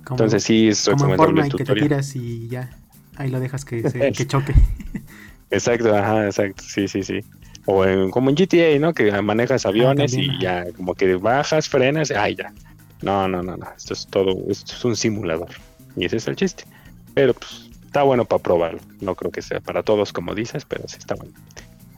Como, 0.04 0.12
Entonces 0.12 0.44
sí 0.44 0.70
es 0.70 0.86
como 0.86 1.06
en 1.06 1.12
recomendable 1.12 1.42
el 1.42 1.52
Fortnite 1.52 1.58
que 1.58 1.64
te 1.64 1.64
tutorial. 1.64 1.88
tiras 1.90 2.16
y 2.16 2.48
ya, 2.50 2.70
ahí 3.18 3.30
lo 3.30 3.40
dejas 3.40 3.66
que, 3.66 3.88
se, 3.90 4.12
que 4.14 4.28
choque. 4.28 4.54
Exacto, 5.52 5.96
ajá, 5.96 6.26
exacto, 6.26 6.64
sí, 6.66 6.88
sí, 6.88 7.04
sí. 7.04 7.20
O 7.66 7.86
en- 7.86 8.12
como 8.12 8.30
en 8.30 8.36
GTA, 8.36 8.80
¿no? 8.80 8.94
Que 8.94 9.12
manejas 9.22 9.66
aviones 9.66 10.12
también, 10.12 10.36
y 10.36 10.42
ya, 10.42 10.66
como 10.76 10.96
que 10.96 11.16
bajas, 11.16 11.68
frenas, 11.68 12.12
ay, 12.12 12.36
ya. 12.36 12.54
No, 13.02 13.28
no, 13.28 13.42
no, 13.42 13.56
no, 13.58 13.66
esto 13.76 13.94
es 13.94 14.06
todo, 14.08 14.32
esto 14.50 14.74
es 14.74 14.86
un 14.86 14.96
simulador. 14.96 15.50
Y 15.96 16.06
ese 16.06 16.18
es 16.18 16.28
el 16.28 16.36
chiste. 16.36 16.64
Pero 17.14 17.34
pues 17.34 17.70
está 17.86 18.04
bueno 18.04 18.26
para 18.26 18.42
probarlo. 18.42 18.80
No 19.02 19.16
creo 19.16 19.32
que 19.32 19.42
sea 19.42 19.60
para 19.60 19.84
todos, 19.84 20.14
como 20.14 20.36
dices, 20.36 20.66
pero 20.66 20.88
sí 20.88 20.98
está 21.00 21.16
bueno. 21.16 21.32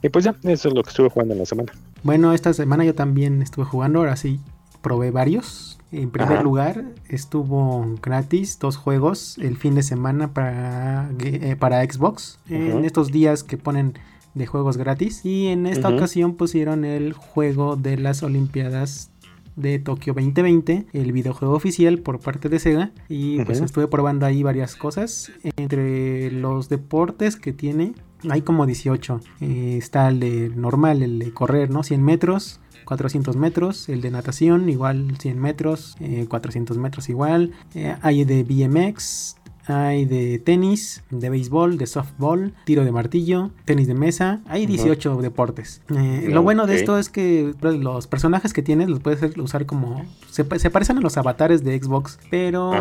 Y 0.02 0.10
pues 0.10 0.26
ya, 0.26 0.36
eso 0.44 0.70
es 0.70 0.74
lo 0.74 0.84
que 0.84 0.90
estuve 0.90 1.10
jugando 1.10 1.34
en 1.34 1.40
la 1.40 1.46
semana. 1.46 1.72
Bueno, 2.04 2.34
esta 2.34 2.54
semana 2.54 2.84
yo 2.86 2.96
también 2.96 3.42
estuve 3.42 3.66
jugando, 3.66 4.00
ahora 4.00 4.16
sí 4.16 4.40
probé 4.82 5.12
varios. 5.12 5.80
En 5.92 6.10
primer 6.10 6.36
Ajá. 6.36 6.44
lugar, 6.44 6.86
estuvo 7.10 7.86
gratis 8.02 8.60
dos 8.60 8.78
juegos 8.78 9.38
el 9.40 9.58
fin 9.58 9.76
de 9.76 9.84
semana 9.84 10.34
para, 10.34 11.12
eh, 11.20 11.58
para 11.60 11.84
Xbox. 11.84 12.40
En 12.50 12.86
estos 12.86 13.12
días 13.12 13.44
que 13.44 13.58
ponen 13.58 13.94
de 14.34 14.46
juegos 14.46 14.78
gratis. 14.78 15.26
Y 15.26 15.48
en 15.48 15.66
esta 15.66 15.90
ocasión 15.90 16.36
pusieron 16.36 16.86
el 16.86 17.14
juego 17.14 17.76
de 17.76 17.98
las 17.98 18.24
Olimpiadas 18.24 19.12
de 19.56 19.80
Tokio 19.80 20.14
2020, 20.14 20.86
el 20.94 21.12
videojuego 21.12 21.54
oficial 21.54 22.00
por 22.00 22.20
parte 22.20 22.48
de 22.50 22.60
Sega. 22.60 22.92
Y 23.10 23.44
pues 23.44 23.60
estuve 23.60 23.88
probando 23.88 24.26
ahí 24.26 24.44
varias 24.44 24.76
cosas. 24.76 25.32
Entre 25.58 26.32
los 26.32 26.70
deportes 26.70 27.36
que 27.36 27.52
tiene, 27.52 27.94
hay 28.30 28.42
como 28.42 28.66
18. 28.66 29.20
Eh, 29.42 29.76
está 29.78 30.08
el 30.08 30.20
de 30.20 30.50
normal, 30.56 31.04
el 31.04 31.20
de 31.20 31.34
correr, 31.34 31.70
¿no? 31.70 31.84
100 31.84 32.02
metros. 32.02 32.61
400 32.96 33.38
metros, 33.38 33.88
el 33.88 34.02
de 34.02 34.12
natación 34.12 34.68
igual 34.68 35.14
100 35.18 35.40
metros, 35.40 35.96
eh, 36.02 36.26
400 36.28 36.78
metros 36.78 37.08
igual, 37.08 37.52
eh, 37.74 37.96
hay 38.02 38.26
de 38.26 38.44
BMX, 38.44 39.38
hay 39.68 40.04
de 40.04 40.40
tenis, 40.40 41.02
de 41.10 41.30
béisbol, 41.30 41.78
de 41.78 41.88
softball, 41.88 42.54
tiro 42.66 42.84
de 42.84 42.92
martillo, 42.92 43.52
tenis 43.64 43.88
de 43.88 43.94
mesa, 43.94 44.42
hay 44.46 44.66
18 44.66 45.22
deportes. 45.22 45.82
Eh, 45.96 46.28
Lo 46.30 46.44
bueno 46.44 46.68
de 46.68 46.76
esto 46.76 46.98
es 46.98 47.08
que 47.08 47.54
pues, 47.62 47.76
los 47.76 48.08
personajes 48.08 48.52
que 48.52 48.62
tienes 48.62 48.90
los 48.90 49.00
puedes 49.00 49.38
usar 49.38 49.66
como... 49.66 50.04
Se, 50.30 50.44
pa- 50.44 50.60
se 50.60 50.70
parecen 50.70 50.98
a 50.98 51.02
los 51.02 51.16
avatares 51.16 51.64
de 51.64 51.82
Xbox, 51.82 52.20
pero 52.30 52.74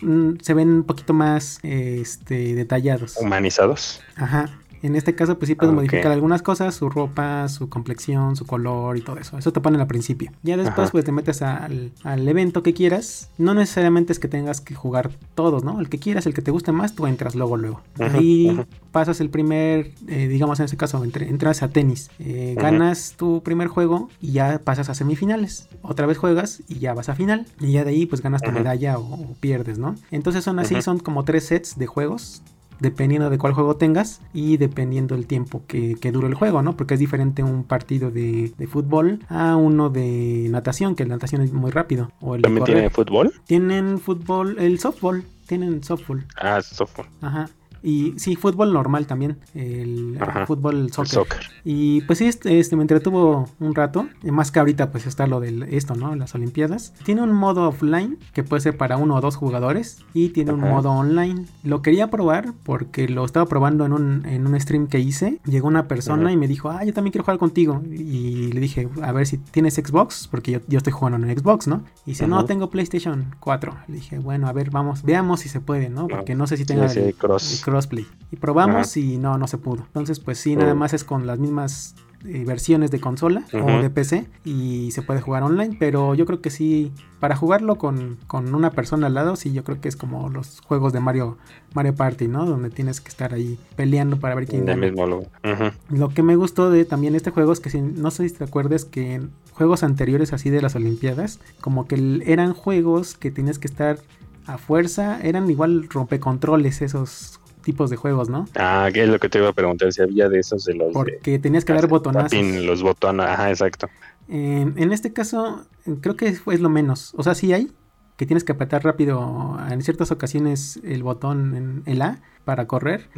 mm, 0.00 0.34
se 0.42 0.54
ven 0.54 0.68
un 0.68 0.84
poquito 0.84 1.12
más 1.12 1.58
eh, 1.64 1.98
este, 2.00 2.54
detallados. 2.54 3.16
Humanizados. 3.16 4.00
Ajá. 4.14 4.48
En 4.86 4.96
este 4.96 5.14
caso, 5.14 5.38
pues 5.38 5.48
sí 5.48 5.54
puedes 5.54 5.72
Ok. 5.72 5.76
modificar 5.76 6.12
algunas 6.12 6.42
cosas, 6.42 6.74
su 6.74 6.88
ropa, 6.88 7.48
su 7.48 7.68
complexión, 7.68 8.36
su 8.36 8.46
color 8.46 8.96
y 8.96 9.00
todo 9.02 9.18
eso. 9.18 9.36
Eso 9.38 9.52
te 9.52 9.60
ponen 9.60 9.80
al 9.80 9.86
principio. 9.86 10.30
Ya 10.42 10.56
después, 10.56 10.84
Ajá. 10.84 10.92
pues 10.92 11.04
te 11.04 11.12
metes 11.12 11.42
al, 11.42 11.92
al 12.04 12.26
evento 12.28 12.62
que 12.62 12.72
quieras. 12.74 13.30
No 13.38 13.54
necesariamente 13.54 14.12
es 14.12 14.18
que 14.18 14.28
tengas 14.28 14.60
que 14.60 14.74
jugar 14.74 15.10
todos, 15.34 15.64
¿no? 15.64 15.80
El 15.80 15.88
que 15.88 15.98
quieras, 15.98 16.26
el 16.26 16.34
que 16.34 16.42
te 16.42 16.50
guste 16.50 16.72
más, 16.72 16.94
tú 16.94 17.06
entras 17.06 17.34
luego, 17.34 17.56
luego. 17.56 17.82
Ajá, 17.98 18.16
Ahí 18.18 18.48
ajá. 18.48 18.66
pasas 18.92 19.20
el 19.20 19.28
primer, 19.30 19.90
eh, 20.08 20.28
digamos 20.28 20.58
en 20.60 20.64
este 20.66 20.76
caso, 20.76 21.02
entre- 21.04 21.28
entras 21.28 21.62
a 21.62 21.68
tenis. 21.68 22.10
Eh, 22.18 22.54
ganas 22.56 23.14
tu 23.16 23.42
primer 23.42 23.68
juego 23.68 24.08
y 24.20 24.32
ya 24.32 24.60
pasas 24.62 24.88
a 24.88 24.94
semifinales. 24.94 25.68
Otra 25.82 26.06
vez 26.06 26.16
juegas 26.18 26.62
y 26.68 26.78
ya 26.78 26.94
vas 26.94 27.08
a 27.08 27.14
final. 27.14 27.46
Y 27.60 27.72
ya 27.72 27.84
de 27.84 27.90
ahí, 27.90 28.06
pues 28.06 28.22
ganas 28.22 28.42
tu 28.42 28.52
medalla 28.52 28.98
o, 28.98 29.02
o 29.14 29.34
pierdes, 29.40 29.78
¿no? 29.78 29.94
Entonces 30.10 30.44
son 30.44 30.58
así, 30.58 30.80
son 30.82 30.98
como 31.00 31.24
tres 31.24 31.44
sets 31.46 31.76
de 31.78 31.86
juegos 31.86 32.42
dependiendo 32.80 33.30
de 33.30 33.38
cuál 33.38 33.52
juego 33.52 33.76
tengas 33.76 34.20
y 34.32 34.56
dependiendo 34.56 35.14
del 35.14 35.26
tiempo 35.26 35.62
que, 35.66 35.94
que 36.00 36.12
dure 36.12 36.28
el 36.28 36.34
juego, 36.34 36.62
¿no? 36.62 36.76
Porque 36.76 36.94
es 36.94 37.00
diferente 37.00 37.42
un 37.42 37.64
partido 37.64 38.10
de, 38.10 38.52
de 38.56 38.66
fútbol 38.66 39.20
a 39.28 39.56
uno 39.56 39.90
de 39.90 40.48
natación, 40.50 40.94
que 40.94 41.04
la 41.04 41.14
natación 41.16 41.42
es 41.42 41.52
muy 41.52 41.70
rápido. 41.70 42.10
O 42.20 42.34
el 42.34 42.42
¿También 42.42 42.60
correr. 42.60 42.74
tiene 42.76 42.90
fútbol? 42.90 43.32
Tienen 43.46 43.98
fútbol, 43.98 44.56
el 44.58 44.78
softball, 44.78 45.24
tienen 45.46 45.82
softball. 45.84 46.26
Ah, 46.36 46.60
softball. 46.60 47.06
Ajá. 47.20 47.48
Y 47.88 48.14
sí, 48.18 48.34
fútbol 48.34 48.72
normal 48.72 49.06
también, 49.06 49.38
el, 49.54 50.18
Ajá. 50.20 50.44
fútbol 50.44 50.90
soccer. 50.92 51.14
soccer. 51.14 51.40
Y 51.64 52.00
pues 52.02 52.18
sí, 52.18 52.26
este, 52.26 52.58
este, 52.58 52.74
me 52.74 52.82
entretuvo 52.82 53.48
un 53.60 53.74
rato. 53.76 54.08
Más 54.24 54.50
que 54.50 54.58
ahorita 54.58 54.90
pues 54.90 55.06
está 55.06 55.28
lo 55.28 55.38
de 55.38 55.68
esto, 55.70 55.94
¿no? 55.94 56.16
Las 56.16 56.34
Olimpiadas. 56.34 56.92
Tiene 57.04 57.22
un 57.22 57.32
modo 57.32 57.68
offline 57.68 58.18
que 58.32 58.42
puede 58.42 58.60
ser 58.60 58.76
para 58.76 58.96
uno 58.96 59.14
o 59.14 59.20
dos 59.20 59.36
jugadores. 59.36 60.04
Y 60.14 60.30
tiene 60.30 60.52
un 60.52 60.60
modo 60.60 60.90
online. 60.90 61.44
Lo 61.62 61.80
quería 61.82 62.10
probar 62.10 62.54
porque 62.64 63.08
lo 63.08 63.24
estaba 63.24 63.46
probando 63.46 63.86
en 63.86 63.92
un, 63.92 64.26
en 64.26 64.46
un 64.48 64.60
stream 64.60 64.88
que 64.88 64.98
hice. 64.98 65.40
Llegó 65.44 65.68
una 65.68 65.86
persona 65.86 66.22
Ajá. 66.24 66.32
y 66.32 66.36
me 66.36 66.48
dijo, 66.48 66.70
ah, 66.70 66.84
yo 66.84 66.92
también 66.92 67.12
quiero 67.12 67.24
jugar 67.24 67.38
contigo. 67.38 67.82
Y 67.88 68.50
le 68.52 68.58
dije, 68.60 68.88
a 69.00 69.12
ver 69.12 69.26
si 69.28 69.38
tienes 69.38 69.74
Xbox, 69.74 70.26
porque 70.28 70.50
yo, 70.50 70.60
yo 70.66 70.78
estoy 70.78 70.92
jugando 70.92 71.24
en 71.24 71.38
Xbox, 71.38 71.68
¿no? 71.68 71.84
Y 72.04 72.10
dice, 72.10 72.26
no, 72.26 72.44
tengo 72.46 72.68
PlayStation 72.68 73.34
4. 73.38 73.72
Le 73.86 73.94
dije, 73.94 74.18
bueno, 74.18 74.48
a 74.48 74.52
ver, 74.52 74.70
vamos, 74.70 75.04
veamos 75.04 75.38
si 75.40 75.48
se 75.48 75.60
puede, 75.60 75.88
¿no? 75.88 76.08
Porque 76.08 76.34
no 76.34 76.48
sé 76.48 76.56
si 76.56 76.64
Sí, 76.64 76.66
tenga 76.66 76.88
sí, 76.88 76.98
el- 76.98 77.14
cross. 77.14 77.54
el 77.58 77.60
crossplay. 77.76 78.06
Y 78.30 78.36
probamos 78.36 78.96
y 78.96 79.18
no, 79.18 79.38
no 79.38 79.46
se 79.46 79.58
pudo. 79.58 79.82
Entonces, 79.86 80.18
pues 80.20 80.38
sí, 80.38 80.56
nada 80.56 80.74
Mm. 80.74 80.78
más 80.78 80.92
es 80.94 81.04
con 81.04 81.26
las 81.26 81.38
mismas 81.38 81.94
eh, 82.24 82.44
versiones 82.44 82.90
de 82.90 82.98
consola 82.98 83.44
o 83.52 83.80
de 83.82 83.88
PC 83.90 84.26
y 84.44 84.90
se 84.90 85.02
puede 85.02 85.20
jugar 85.20 85.44
online, 85.44 85.76
pero 85.78 86.14
yo 86.14 86.26
creo 86.26 86.40
que 86.40 86.50
sí, 86.50 86.90
para 87.20 87.36
jugarlo 87.36 87.76
con, 87.76 88.16
con 88.26 88.52
una 88.54 88.70
persona 88.70 89.06
al 89.06 89.14
lado, 89.14 89.36
sí, 89.36 89.52
yo 89.52 89.62
creo 89.62 89.80
que 89.80 89.88
es 89.88 89.96
como 89.96 90.28
los 90.28 90.60
juegos 90.62 90.92
de 90.92 90.98
Mario, 90.98 91.36
Mario 91.74 91.94
Party, 91.94 92.26
¿no? 92.26 92.44
Donde 92.46 92.70
tienes 92.70 93.00
que 93.00 93.10
estar 93.10 93.32
ahí 93.34 93.58
peleando 93.76 94.18
para 94.18 94.34
ver 94.34 94.46
quién 94.48 94.64
gana. 94.64 94.88
Ujú. 94.88 95.70
Lo 95.90 96.08
que 96.08 96.22
me 96.24 96.34
gustó 96.34 96.70
de 96.70 96.84
también 96.84 97.14
este 97.14 97.30
juego 97.30 97.52
es 97.52 97.60
que 97.60 97.70
si, 97.70 97.80
no 97.80 98.10
sé 98.10 98.28
si 98.28 98.34
te 98.34 98.44
acuerdas 98.44 98.84
que 98.86 99.14
en 99.14 99.30
juegos 99.52 99.84
anteriores 99.84 100.32
así 100.32 100.50
de 100.50 100.62
las 100.62 100.74
Olimpiadas, 100.74 101.38
como 101.60 101.86
que 101.86 102.22
eran 102.26 102.54
juegos 102.54 103.14
que 103.16 103.30
tienes 103.30 103.58
que 103.60 103.68
estar 103.68 103.98
a 104.46 104.58
fuerza, 104.58 105.20
eran 105.22 105.48
igual 105.50 105.88
rompecontroles 105.90 106.80
esos 106.82 107.38
tipos 107.66 107.90
de 107.90 107.96
juegos, 107.96 108.30
¿no? 108.30 108.46
Ah, 108.56 108.88
que 108.94 109.02
es 109.02 109.08
lo 109.10 109.18
que 109.18 109.28
te 109.28 109.38
iba 109.38 109.48
a 109.50 109.52
preguntar, 109.52 109.92
si 109.92 110.00
había 110.00 110.28
de 110.30 110.38
esos 110.38 110.64
de 110.64 110.74
los 110.74 110.86
de 110.88 110.92
Porque 110.94 111.38
tenías 111.38 111.64
que 111.66 111.74
dar 111.74 111.86
botonazos. 111.88 112.30
tapping, 112.30 112.64
los 112.64 112.82
botones, 112.82 113.26
ajá, 113.26 113.50
exacto. 113.50 113.88
En, 114.28 114.72
en 114.78 114.92
este 114.92 115.12
caso, 115.12 115.66
creo 116.00 116.16
que 116.16 116.28
es 116.28 116.40
es 116.50 116.60
lo 116.60 116.70
menos. 116.70 117.12
O 117.16 117.22
sea, 117.22 117.34
sí 117.34 117.52
hay 117.52 117.70
que 118.16 118.24
tienes 118.24 118.44
que 118.44 118.52
apretar 118.52 118.82
rápido 118.82 119.58
en 119.70 119.82
ciertas 119.82 120.10
ocasiones 120.10 120.80
el 120.84 121.02
botón 121.02 121.54
en 121.54 121.82
el 121.84 122.00
A 122.00 122.22
para 122.46 122.66
correr, 122.66 123.10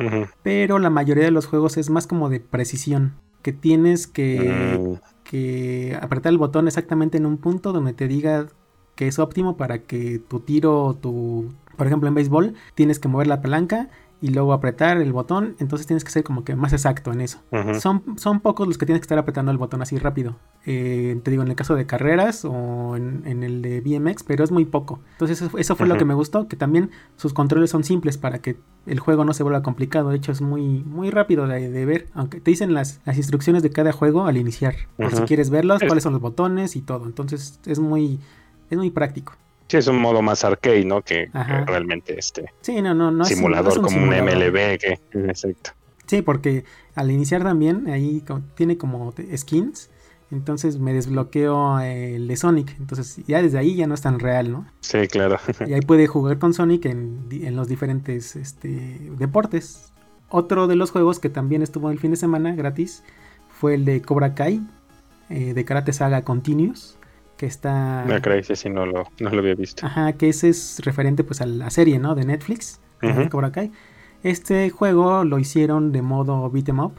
pero 0.42 0.80
la 0.80 0.90
mayoría 0.90 1.22
de 1.24 1.30
los 1.30 1.46
juegos 1.46 1.76
es 1.76 1.88
más 1.88 2.08
como 2.08 2.28
de 2.28 2.40
precisión, 2.40 3.12
que 3.42 3.52
tienes 3.52 4.08
que, 4.08 4.76
Mm, 4.80 4.94
que 5.22 5.96
apretar 6.02 6.32
el 6.32 6.38
botón 6.38 6.66
exactamente 6.66 7.16
en 7.16 7.26
un 7.26 7.36
punto 7.38 7.72
donde 7.72 7.92
te 7.92 8.08
diga 8.08 8.48
que 8.96 9.06
es 9.06 9.20
óptimo 9.20 9.56
para 9.56 9.78
que 9.82 10.18
tu 10.18 10.40
tiro, 10.40 10.82
o 10.84 10.94
tu, 10.94 11.52
por 11.76 11.86
ejemplo 11.86 12.08
en 12.08 12.14
béisbol, 12.16 12.54
tienes 12.74 12.98
que 12.98 13.06
mover 13.06 13.28
la 13.28 13.40
palanca 13.40 13.90
y 14.20 14.30
luego 14.30 14.52
apretar 14.52 14.96
el 15.00 15.12
botón, 15.12 15.54
entonces 15.60 15.86
tienes 15.86 16.02
que 16.02 16.10
ser 16.10 16.24
como 16.24 16.42
que 16.42 16.56
más 16.56 16.72
exacto 16.72 17.12
en 17.12 17.20
eso. 17.20 17.38
Son, 17.80 18.02
son 18.16 18.40
pocos 18.40 18.66
los 18.66 18.76
que 18.76 18.84
tienes 18.84 19.00
que 19.00 19.04
estar 19.04 19.18
apretando 19.18 19.52
el 19.52 19.58
botón 19.58 19.80
así 19.80 19.96
rápido. 19.98 20.36
Eh, 20.66 21.20
te 21.22 21.30
digo, 21.30 21.42
en 21.44 21.48
el 21.48 21.54
caso 21.56 21.74
de 21.76 21.86
carreras 21.86 22.44
o 22.44 22.96
en, 22.96 23.22
en 23.26 23.42
el 23.44 23.62
de 23.62 23.80
BMX, 23.80 24.24
pero 24.24 24.42
es 24.42 24.50
muy 24.50 24.64
poco. 24.64 25.00
Entonces 25.12 25.40
eso, 25.40 25.56
eso 25.56 25.76
fue 25.76 25.86
lo 25.86 25.94
que 25.98 26.04
me 26.04 26.14
gustó, 26.14 26.48
que 26.48 26.56
también 26.56 26.90
sus 27.16 27.32
controles 27.32 27.70
son 27.70 27.84
simples 27.84 28.18
para 28.18 28.40
que 28.40 28.56
el 28.86 28.98
juego 28.98 29.24
no 29.24 29.32
se 29.34 29.42
vuelva 29.44 29.62
complicado. 29.62 30.10
De 30.10 30.16
hecho 30.16 30.32
es 30.32 30.40
muy, 30.40 30.82
muy 30.84 31.10
rápido 31.10 31.46
de, 31.46 31.70
de 31.70 31.86
ver, 31.86 32.08
aunque 32.14 32.40
te 32.40 32.50
dicen 32.50 32.74
las, 32.74 33.00
las 33.04 33.16
instrucciones 33.16 33.62
de 33.62 33.70
cada 33.70 33.92
juego 33.92 34.26
al 34.26 34.36
iniciar. 34.36 34.74
Por 34.96 35.10
si 35.14 35.22
quieres 35.26 35.50
verlos, 35.50 35.80
Es- 35.80 35.88
cuáles 35.88 36.02
son 36.02 36.12
los 36.12 36.22
botones 36.22 36.74
y 36.74 36.82
todo. 36.82 37.06
Entonces 37.06 37.60
es 37.66 37.78
muy, 37.78 38.18
es 38.70 38.76
muy 38.78 38.90
práctico. 38.90 39.34
Sí, 39.68 39.76
es 39.76 39.86
un 39.86 40.00
modo 40.00 40.22
más 40.22 40.44
arcade, 40.44 40.84
¿no? 40.84 41.02
Que, 41.02 41.30
realmente 41.66 42.18
este 42.18 42.46
Sí, 42.60 42.80
no, 42.82 42.94
no, 42.94 43.10
no 43.10 43.24
es 43.24 43.30
un- 43.30 43.36
simulador, 43.36 43.66
no 43.66 43.70
es 43.70 43.76
un 43.78 43.84
como 43.84 44.02
un. 44.02 44.24
MLB, 44.24 44.78
que 44.78 44.98
exacto. 45.28 45.70
Sí, 46.06 46.22
porque 46.22 46.64
al 46.94 47.10
iniciar 47.10 47.42
también 47.42 47.88
ahí 47.88 48.24
tiene 48.54 48.78
como 48.78 49.12
skins. 49.36 49.90
Entonces 50.30 50.78
me 50.78 50.92
desbloqueo 50.92 51.80
el 51.80 52.28
de 52.28 52.36
Sonic. 52.36 52.74
Entonces 52.78 53.18
ya 53.26 53.40
desde 53.40 53.58
ahí 53.58 53.76
ya 53.76 53.86
no 53.86 53.94
es 53.94 54.02
tan 54.02 54.18
real, 54.18 54.52
¿no? 54.52 54.66
Sí, 54.80 55.06
claro. 55.08 55.38
Y 55.66 55.72
ahí 55.72 55.80
puede 55.80 56.06
jugar 56.06 56.38
con 56.38 56.52
Sonic 56.52 56.84
en 56.86 57.56
los 57.56 57.68
diferentes 57.68 58.36
este, 58.36 58.98
deportes. 59.18 59.92
Otro 60.30 60.66
de 60.66 60.76
los 60.76 60.90
juegos 60.90 61.20
que 61.20 61.30
también 61.30 61.62
estuvo 61.62 61.90
el 61.90 61.98
fin 61.98 62.10
de 62.10 62.18
semana 62.18 62.54
gratis 62.54 63.02
fue 63.48 63.74
el 63.74 63.84
de 63.86 64.02
Cobra 64.02 64.34
Kai, 64.34 64.60
eh, 65.30 65.54
de 65.54 65.64
Karate 65.64 65.92
Saga 65.92 66.22
Continuous, 66.22 66.98
que 67.38 67.46
está... 67.46 68.04
No, 68.04 68.20
caray, 68.20 68.40
ese 68.40 68.56
sí 68.56 68.68
no 68.68 68.84
lo, 68.84 69.04
no 69.20 69.30
lo 69.30 69.38
había 69.38 69.54
visto. 69.54 69.86
Ajá, 69.86 70.12
que 70.12 70.28
ese 70.28 70.50
es 70.50 70.80
referente 70.84 71.24
pues 71.24 71.40
a 71.40 71.46
la 71.46 71.70
serie, 71.70 71.98
¿no? 71.98 72.14
De 72.14 72.26
Netflix, 72.26 72.80
de 73.00 73.08
Ujú. 73.12 73.28
Cobra 73.30 73.50
Kai. 73.52 73.72
Este 74.22 74.68
juego 74.68 75.24
lo 75.24 75.38
hicieron 75.38 75.92
de 75.92 76.02
modo 76.02 76.50
beat 76.50 76.68
'em 76.68 76.80
up. 76.80 76.94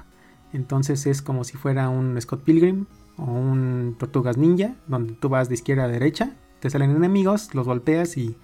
Entonces 0.53 1.05
es 1.05 1.21
como 1.21 1.43
si 1.43 1.57
fuera 1.57 1.89
un 1.89 2.19
Scott 2.19 2.41
Pilgrim 2.43 2.85
o 3.17 3.25
un 3.25 3.95
Tortugas 3.99 4.37
Ninja, 4.37 4.75
donde 4.87 5.13
tú 5.13 5.29
vas 5.29 5.47
de 5.49 5.53
izquierda 5.55 5.83
a 5.83 5.87
derecha, 5.89 6.31
te 6.59 6.69
salen 6.69 6.89
enemigos, 6.91 7.53
los 7.53 7.67
golpeas 7.67 8.17
y, 8.17 8.35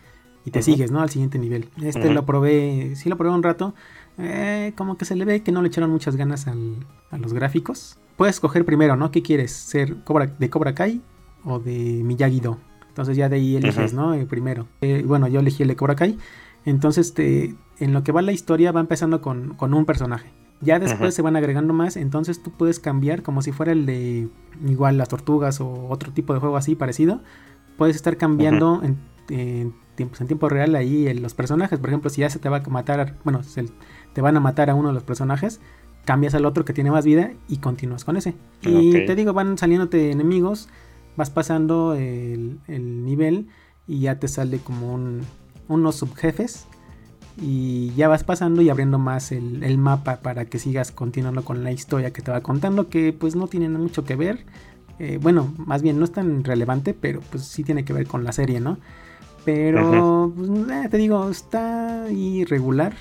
y 0.44 0.52
te 0.52 0.62
sigues, 0.62 0.92
¿no? 0.92 1.02
Al 1.02 1.10
siguiente 1.10 1.40
nivel. 1.40 1.70
Este 1.82 2.14
lo 2.14 2.26
probé, 2.26 2.94
sí 2.96 3.10
lo 3.10 3.18
probé 3.18 3.34
un 3.34 3.42
rato. 3.44 3.74
eh, 4.18 4.72
como 4.78 4.98
que 4.98 5.04
se 5.06 5.16
le 5.16 5.26
ve 5.26 5.42
que 5.44 5.52
no 5.52 5.62
le 5.62 5.68
echaron 5.68 5.90
muchas 5.92 6.16
ganas 6.16 6.48
al- 6.48 6.86
a 7.12 7.18
los 7.18 7.34
gráficos. 7.34 7.98
Puedes 8.16 8.36
escoger 8.36 8.64
primero, 8.64 8.96
¿no? 8.96 9.12
¿Qué 9.12 9.22
quieres? 9.22 9.52
¿Ser 9.52 10.04
Cobra, 10.06 10.28
de 10.28 10.50
Cobra 10.50 10.74
Kai 10.74 11.02
o 11.46 11.60
de 11.60 12.02
Miyagi-Do? 12.04 12.58
Entonces 12.90 13.16
ya 13.18 13.30
de 13.30 13.36
ahí 13.38 13.56
eliges. 13.56 13.94
¿no? 13.94 14.14
Eh, 14.14 14.26
primero. 14.26 14.68
Eh, 14.82 15.04
bueno, 15.06 15.28
yo 15.28 15.40
elegí 15.40 15.64
el 15.64 15.70
de 15.70 15.76
Cobra 15.76 15.96
Kai. 15.96 16.18
Entonces, 16.66 17.14
te- 17.14 17.56
en 17.80 17.94
lo 17.94 18.04
que 18.04 18.12
va 18.12 18.22
la 18.22 18.32
historia 18.32 18.72
va 18.72 18.80
empezando 18.80 19.22
con, 19.22 19.54
con 19.56 19.74
un 19.74 19.86
personaje. 19.86 20.32
Ya 20.62 20.80
después 20.80 21.14
se 21.14 21.22
van 21.22 21.36
agregando 21.36 21.74
más, 21.74 21.98
entonces 21.98 22.42
tú 22.42 22.50
puedes 22.52 22.80
cambiar 22.80 23.22
como 23.22 23.42
si 23.42 23.52
fuera 23.52 23.74
el 23.74 23.86
de 23.86 24.30
igual 24.66 24.98
las 24.98 25.10
tortugas 25.10 25.60
o 25.60 25.88
otro 25.90 26.12
tipo 26.14 26.34
de 26.34 26.40
juego 26.40 26.56
así 26.56 26.76
parecido. 26.76 27.22
Puedes 27.78 27.98
estar 27.98 28.16
cambiando 28.16 28.82
en, 28.82 28.98
en 29.30 29.74
tiempos 29.96 30.22
en 30.22 30.28
tiempo 30.28 30.48
real 30.48 30.74
ahí 30.76 31.08
en 31.10 31.22
los 31.22 31.34
personajes. 31.34 31.78
Por 31.78 31.90
ejemplo, 31.90 32.10
si 32.10 32.22
ya 32.22 32.30
se 32.30 32.40
te 32.40 32.48
va 32.48 32.58
a 32.66 32.70
matar, 32.70 33.18
bueno, 33.26 33.44
se- 33.44 33.70
te 34.14 34.22
van 34.22 34.38
a 34.38 34.40
matar 34.40 34.70
a 34.70 34.76
uno 34.76 34.88
de 34.88 34.94
los 34.94 35.04
personajes, 35.04 35.60
cambias 36.06 36.34
al 36.34 36.46
otro 36.46 36.64
que 36.64 36.72
tiene 36.74 36.90
más 36.90 37.04
vida 37.06 37.32
y 37.50 37.58
continúas 37.58 38.06
con 38.06 38.16
ese. 38.16 38.34
Y 38.72 38.92
te 39.06 39.16
digo, 39.16 39.34
van 39.34 39.58
saliéndote 39.58 40.10
enemigos, 40.12 40.70
vas 41.16 41.30
pasando 41.30 41.96
el, 41.96 42.60
el 42.68 43.06
nivel 43.06 43.48
y 43.88 44.02
ya 44.02 44.20
te 44.20 44.28
sale 44.28 44.60
como 44.60 44.94
un- 44.94 45.22
unos 45.68 45.96
subjefes 45.96 46.68
y 47.42 47.94
ya 47.96 48.08
vas 48.08 48.24
pasando 48.24 48.62
y 48.62 48.70
abriendo 48.70 48.98
más 49.00 49.32
el, 49.32 49.64
el 49.64 49.78
mapa 49.78 50.22
para 50.22 50.46
que 50.46 50.60
sigas 50.60 50.92
continuando 50.92 51.44
con 51.44 51.64
la 51.64 51.72
historia 51.72 52.14
que 52.14 52.22
te 52.22 52.32
va 52.32 52.42
contando 52.42 52.90
que 52.90 53.14
pues 53.14 53.36
no 53.36 53.48
tiene 53.48 53.70
mucho 53.70 54.04
que 54.06 54.16
ver 54.16 54.46
Eh, 55.00 55.20
bueno 55.22 55.54
más 55.58 55.82
bien 55.82 56.00
no 56.00 56.06
es 56.06 56.12
tan 56.14 56.44
relevante 56.46 56.94
pero 56.94 57.20
pues 57.30 57.44
sí 57.46 57.64
tiene 57.66 57.84
que 57.86 57.92
ver 57.94 58.08
con 58.08 58.24
la 58.24 58.32
serie 58.32 58.62
no 58.62 58.78
pero 59.46 60.32
pues, 60.36 60.50
eh, 60.50 60.90
te 60.90 60.98
digo 60.98 61.30
está 61.30 62.08
irregular 62.12 62.94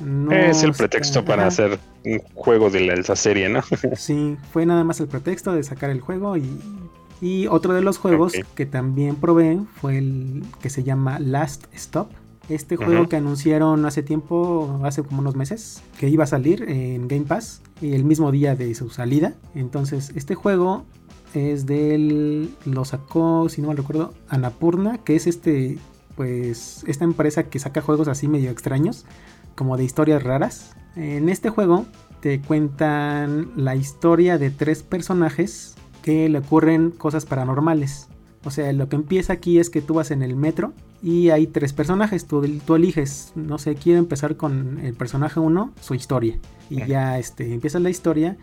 no 0.00 0.50
es 0.50 0.62
el 0.62 0.70
está- 0.70 0.76
pretexto 0.76 1.24
para 1.24 1.46
ajá. 1.46 1.48
hacer 1.48 1.78
un 2.04 2.18
juego 2.34 2.70
de 2.70 2.80
la, 2.80 2.94
esa 2.94 3.16
serie, 3.16 3.48
¿no? 3.48 3.60
Sí, 3.92 4.36
fue 4.52 4.66
nada 4.66 4.84
más 4.84 5.00
el 5.00 5.08
pretexto 5.08 5.52
de 5.52 5.62
sacar 5.62 5.90
el 5.90 6.00
juego 6.00 6.36
y, 6.36 6.89
y 7.20 7.46
otro 7.48 7.74
de 7.74 7.82
los 7.82 7.98
juegos 7.98 8.32
que 8.54 8.66
también 8.66 9.16
probé 9.16 9.60
fue 9.80 9.98
el 9.98 10.42
que 10.60 10.70
se 10.70 10.82
llama 10.82 11.18
Last 11.18 11.64
Stop. 11.74 12.08
Este 12.48 12.76
juego 12.76 13.08
que 13.08 13.14
anunciaron 13.14 13.86
hace 13.86 14.02
tiempo, 14.02 14.80
hace 14.82 15.04
como 15.04 15.20
unos 15.20 15.36
meses, 15.36 15.82
que 15.98 16.08
iba 16.08 16.24
a 16.24 16.26
salir 16.26 16.64
en 16.68 17.06
Game 17.06 17.26
Pass 17.26 17.62
el 17.80 18.02
mismo 18.04 18.32
día 18.32 18.56
de 18.56 18.74
su 18.74 18.90
salida. 18.90 19.34
Entonces, 19.54 20.10
este 20.16 20.34
juego 20.34 20.84
es 21.32 21.66
del. 21.66 22.50
Lo 22.64 22.84
sacó, 22.84 23.48
si 23.48 23.60
no 23.60 23.68
mal 23.68 23.76
recuerdo, 23.76 24.14
Anapurna, 24.28 24.98
que 24.98 25.14
es 25.14 25.28
este. 25.28 25.78
Pues 26.16 26.82
esta 26.88 27.04
empresa 27.04 27.44
que 27.44 27.60
saca 27.60 27.82
juegos 27.82 28.08
así 28.08 28.26
medio 28.26 28.50
extraños, 28.50 29.06
como 29.54 29.76
de 29.76 29.84
historias 29.84 30.22
raras. 30.22 30.74
En 30.96 31.28
este 31.28 31.50
juego 31.50 31.86
te 32.20 32.40
cuentan 32.40 33.52
la 33.56 33.76
historia 33.76 34.38
de 34.38 34.50
tres 34.50 34.82
personajes 34.82 35.76
que 36.02 36.28
le 36.28 36.38
ocurren 36.38 36.90
cosas 36.90 37.26
paranormales. 37.26 38.08
O 38.44 38.50
sea, 38.50 38.72
lo 38.72 38.88
que 38.88 38.96
empieza 38.96 39.34
aquí 39.34 39.58
es 39.58 39.68
que 39.68 39.82
tú 39.82 39.94
vas 39.94 40.10
en 40.10 40.22
el 40.22 40.34
metro 40.34 40.72
y 41.02 41.30
hay 41.30 41.46
tres 41.46 41.72
personajes, 41.72 42.26
tú, 42.26 42.42
tú 42.64 42.74
eliges, 42.74 43.32
no 43.34 43.58
sé, 43.58 43.74
quiero 43.74 43.98
empezar 43.98 44.36
con 44.36 44.78
el 44.78 44.94
personaje 44.94 45.40
1, 45.40 45.72
su 45.80 45.94
historia. 45.94 46.38
Y 46.70 46.84
ya 46.86 47.18
este, 47.18 47.52
empieza 47.52 47.78
la 47.80 47.90
historia, 47.90 48.38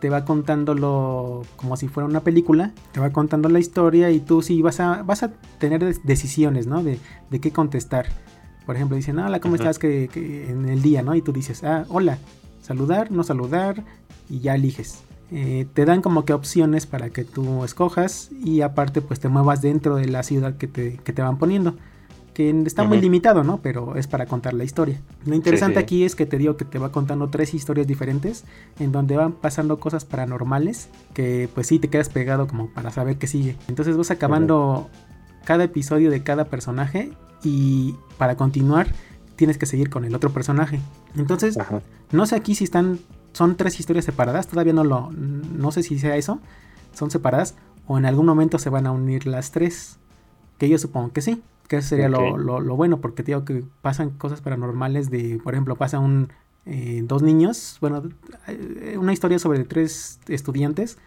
te 0.00 0.10
va 0.10 0.24
contándolo 0.24 1.42
como 1.56 1.76
si 1.76 1.88
fuera 1.88 2.06
una 2.06 2.20
película, 2.20 2.72
te 2.92 3.00
va 3.00 3.10
contando 3.10 3.48
la 3.48 3.60
historia 3.60 4.10
y 4.10 4.20
tú 4.20 4.42
sí 4.42 4.60
vas 4.60 4.80
a, 4.80 5.02
vas 5.02 5.22
a 5.22 5.32
tener 5.58 6.00
decisiones, 6.02 6.66
¿no? 6.66 6.82
De, 6.82 6.98
de 7.30 7.40
qué 7.40 7.50
contestar. 7.50 8.06
Por 8.66 8.76
ejemplo, 8.76 8.96
dicen, 8.96 9.18
hola, 9.18 9.40
¿cómo 9.40 9.56
estás 9.56 9.78
que, 9.78 10.08
que 10.12 10.50
en 10.50 10.68
el 10.68 10.82
día, 10.82 11.02
no? 11.02 11.14
Y 11.14 11.22
tú 11.22 11.32
dices, 11.32 11.64
ah, 11.64 11.86
hola, 11.88 12.18
saludar, 12.60 13.10
no 13.10 13.24
saludar, 13.24 13.84
y 14.28 14.40
ya 14.40 14.54
eliges. 14.54 15.02
Eh, 15.32 15.66
te 15.74 15.84
dan 15.84 16.02
como 16.02 16.24
que 16.24 16.32
opciones 16.32 16.86
para 16.86 17.10
que 17.10 17.24
tú 17.24 17.64
escojas 17.64 18.30
y 18.32 18.62
aparte 18.62 19.00
pues 19.00 19.20
te 19.20 19.28
muevas 19.28 19.62
dentro 19.62 19.96
de 19.96 20.06
la 20.06 20.24
ciudad 20.24 20.56
que 20.56 20.66
te, 20.66 20.96
que 20.96 21.12
te 21.12 21.22
van 21.22 21.38
poniendo. 21.38 21.76
Que 22.34 22.50
está 22.64 22.84
muy 22.84 23.00
limitado, 23.00 23.44
¿no? 23.44 23.60
Pero 23.60 23.96
es 23.96 24.06
para 24.06 24.26
contar 24.26 24.54
la 24.54 24.64
historia. 24.64 25.00
Lo 25.26 25.34
interesante 25.34 25.74
sí. 25.74 25.82
aquí 25.82 26.04
es 26.04 26.14
que 26.14 26.26
te 26.26 26.38
digo 26.38 26.56
que 26.56 26.64
te 26.64 26.78
va 26.78 26.90
contando 26.90 27.28
tres 27.28 27.54
historias 27.54 27.86
diferentes 27.86 28.44
en 28.78 28.92
donde 28.92 29.16
van 29.16 29.32
pasando 29.32 29.78
cosas 29.78 30.04
paranormales 30.04 30.88
que 31.12 31.48
pues 31.54 31.66
sí 31.66 31.78
te 31.78 31.88
quedas 31.88 32.08
pegado 32.08 32.46
como 32.46 32.70
para 32.70 32.90
saber 32.90 33.18
qué 33.18 33.26
sigue. 33.26 33.56
Entonces 33.68 33.96
vas 33.96 34.10
acabando 34.10 34.88
cada 35.44 35.64
episodio 35.64 36.10
de 36.10 36.22
cada 36.22 36.44
personaje 36.46 37.12
y 37.42 37.94
para 38.16 38.36
continuar 38.36 38.88
tienes 39.36 39.58
que 39.58 39.66
seguir 39.66 39.90
con 39.90 40.04
el 40.04 40.14
otro 40.14 40.30
personaje. 40.30 40.80
Entonces, 41.16 41.58
no 42.12 42.26
sé 42.26 42.36
aquí 42.36 42.54
si 42.54 42.64
están 42.64 42.98
son 43.32 43.56
tres 43.56 43.78
historias 43.80 44.04
separadas, 44.04 44.46
todavía 44.48 44.72
no 44.72 44.84
lo 44.84 45.10
no 45.12 45.70
sé 45.72 45.82
si 45.82 45.98
sea 45.98 46.16
eso, 46.16 46.40
son 46.92 47.10
separadas 47.10 47.54
o 47.86 47.98
en 47.98 48.06
algún 48.06 48.26
momento 48.26 48.58
se 48.58 48.70
van 48.70 48.86
a 48.86 48.92
unir 48.92 49.26
las 49.26 49.50
tres. 49.52 49.98
Que 50.58 50.68
yo 50.68 50.76
supongo 50.78 51.12
que 51.12 51.22
sí, 51.22 51.42
que 51.68 51.76
eso 51.78 51.88
sería 51.88 52.08
lo, 52.10 52.36
lo- 52.36 52.60
lo 52.60 52.76
bueno 52.76 53.00
porque 53.00 53.22
digo 53.22 53.44
que 53.44 53.64
pasan 53.82 54.10
cosas 54.10 54.40
paranormales 54.42 55.10
de, 55.10 55.40
por 55.42 55.54
ejemplo, 55.54 55.76
pasa 55.76 55.98
un 55.98 56.28
eh, 56.66 57.02
dos 57.06 57.22
niños, 57.22 57.78
bueno, 57.80 58.02
eh, 58.46 58.96
una 58.98 59.12
historia 59.14 59.38
sobre 59.38 59.64
tres 59.64 60.20
estudiantes 60.28 60.98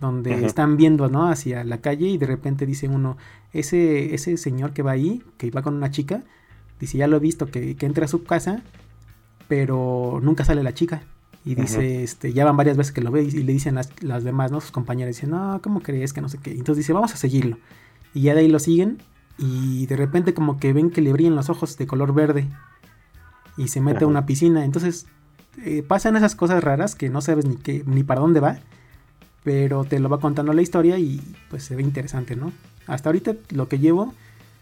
donde 0.00 0.30
están 0.46 0.76
viendo, 0.76 1.08
¿no? 1.08 1.28
Hacia 1.30 1.64
la 1.64 1.78
calle 1.78 2.08
y 2.08 2.18
de 2.18 2.26
repente 2.26 2.66
dice 2.66 2.88
uno, 2.88 3.16
ese, 3.52 4.14
ese 4.14 4.36
señor 4.36 4.72
que 4.72 4.82
va 4.82 4.92
ahí, 4.92 5.22
que 5.38 5.50
va 5.50 5.62
con 5.62 5.74
una 5.74 5.90
chica, 5.90 6.22
dice, 6.78 6.98
ya 6.98 7.06
lo 7.06 7.16
he 7.16 7.20
visto, 7.20 7.46
que, 7.50 7.76
que 7.76 7.86
entra 7.86 8.04
a 8.04 8.08
su 8.08 8.22
casa, 8.24 8.62
pero 9.48 10.20
nunca 10.22 10.44
sale 10.44 10.62
la 10.62 10.74
chica. 10.74 11.02
Y 11.44 11.54
dice, 11.54 12.02
este, 12.02 12.32
ya 12.34 12.44
van 12.44 12.56
varias 12.56 12.76
veces 12.76 12.92
que 12.92 13.00
lo 13.00 13.10
ve 13.10 13.22
y, 13.22 13.28
y 13.28 13.42
le 13.42 13.52
dicen 13.52 13.74
las, 13.74 13.90
las 14.02 14.24
demás, 14.24 14.50
¿no? 14.52 14.60
Sus 14.60 14.72
compañeras 14.72 15.16
dicen, 15.16 15.30
no, 15.30 15.60
¿cómo 15.62 15.80
crees 15.80 16.12
que 16.12 16.20
no 16.20 16.28
sé 16.28 16.38
qué? 16.38 16.50
Entonces 16.50 16.78
dice, 16.84 16.92
vamos 16.92 17.14
a 17.14 17.16
seguirlo. 17.16 17.56
Y 18.12 18.22
ya 18.22 18.34
de 18.34 18.40
ahí 18.40 18.48
lo 18.48 18.58
siguen 18.58 18.98
y 19.38 19.86
de 19.86 19.96
repente 19.96 20.34
como 20.34 20.58
que 20.58 20.72
ven 20.74 20.90
que 20.90 21.00
le 21.00 21.12
brillan 21.12 21.34
los 21.36 21.48
ojos 21.48 21.78
de 21.78 21.86
color 21.86 22.12
verde 22.12 22.46
y 23.56 23.68
se 23.68 23.80
mete 23.80 24.04
a 24.04 24.06
una 24.06 24.26
piscina. 24.26 24.64
Entonces 24.66 25.06
eh, 25.64 25.82
pasan 25.82 26.16
esas 26.16 26.34
cosas 26.34 26.62
raras 26.62 26.94
que 26.94 27.08
no 27.08 27.22
sabes 27.22 27.46
ni 27.46 27.56
qué, 27.56 27.82
ni 27.86 28.02
para 28.02 28.20
dónde 28.20 28.40
va, 28.40 28.58
pero 29.42 29.84
te 29.84 29.98
lo 29.98 30.08
va 30.10 30.20
contando 30.20 30.52
la 30.52 30.60
historia 30.62 30.98
y 30.98 31.22
pues 31.48 31.64
se 31.64 31.74
ve 31.74 31.82
interesante, 31.82 32.36
¿no? 32.36 32.52
Hasta 32.86 33.08
ahorita 33.08 33.34
lo 33.50 33.68
que 33.68 33.78
llevo, 33.78 34.12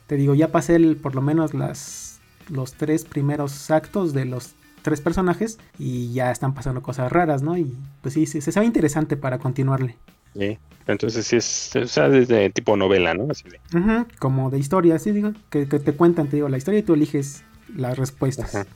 te 0.06 0.14
digo, 0.16 0.34
ya 0.36 0.52
pasé 0.52 0.76
el- 0.76 0.96
por 0.96 1.14
lo 1.16 1.22
menos 1.22 1.54
las, 1.54 2.20
los 2.48 2.74
tres 2.74 3.04
primeros 3.04 3.70
actos 3.72 4.12
de 4.12 4.24
los 4.26 4.52
tres 4.88 5.02
personajes 5.02 5.58
y 5.78 6.12
ya 6.14 6.30
están 6.30 6.54
pasando 6.54 6.82
cosas 6.82 7.12
raras, 7.12 7.42
¿no? 7.42 7.58
Y 7.58 7.76
pues 8.00 8.14
sí, 8.14 8.24
sí, 8.24 8.40
se 8.40 8.58
ve 8.58 8.64
interesante 8.64 9.18
para 9.18 9.38
continuarle. 9.38 9.96
Sí. 10.34 10.58
Entonces 10.86 11.26
sí 11.26 11.36
es, 11.36 11.76
o 11.76 11.86
sea, 11.86 12.06
es 12.06 12.28
de 12.28 12.48
tipo 12.48 12.74
novela, 12.74 13.12
¿no? 13.12 13.26
Así 13.30 13.44
de, 13.50 13.60
Ujú, 13.78 14.06
como 14.18 14.48
de 14.48 14.58
historia, 14.58 14.98
sí, 14.98 15.12
digo, 15.12 15.32
que, 15.50 15.68
que 15.68 15.78
te 15.78 15.92
cuentan, 15.92 16.28
te 16.28 16.36
digo, 16.36 16.48
la 16.48 16.56
historia 16.56 16.80
y 16.80 16.82
tú 16.82 16.94
eliges 16.94 17.44
las 17.76 17.98
respuestas. 17.98 18.54
Ajá. 18.54 18.66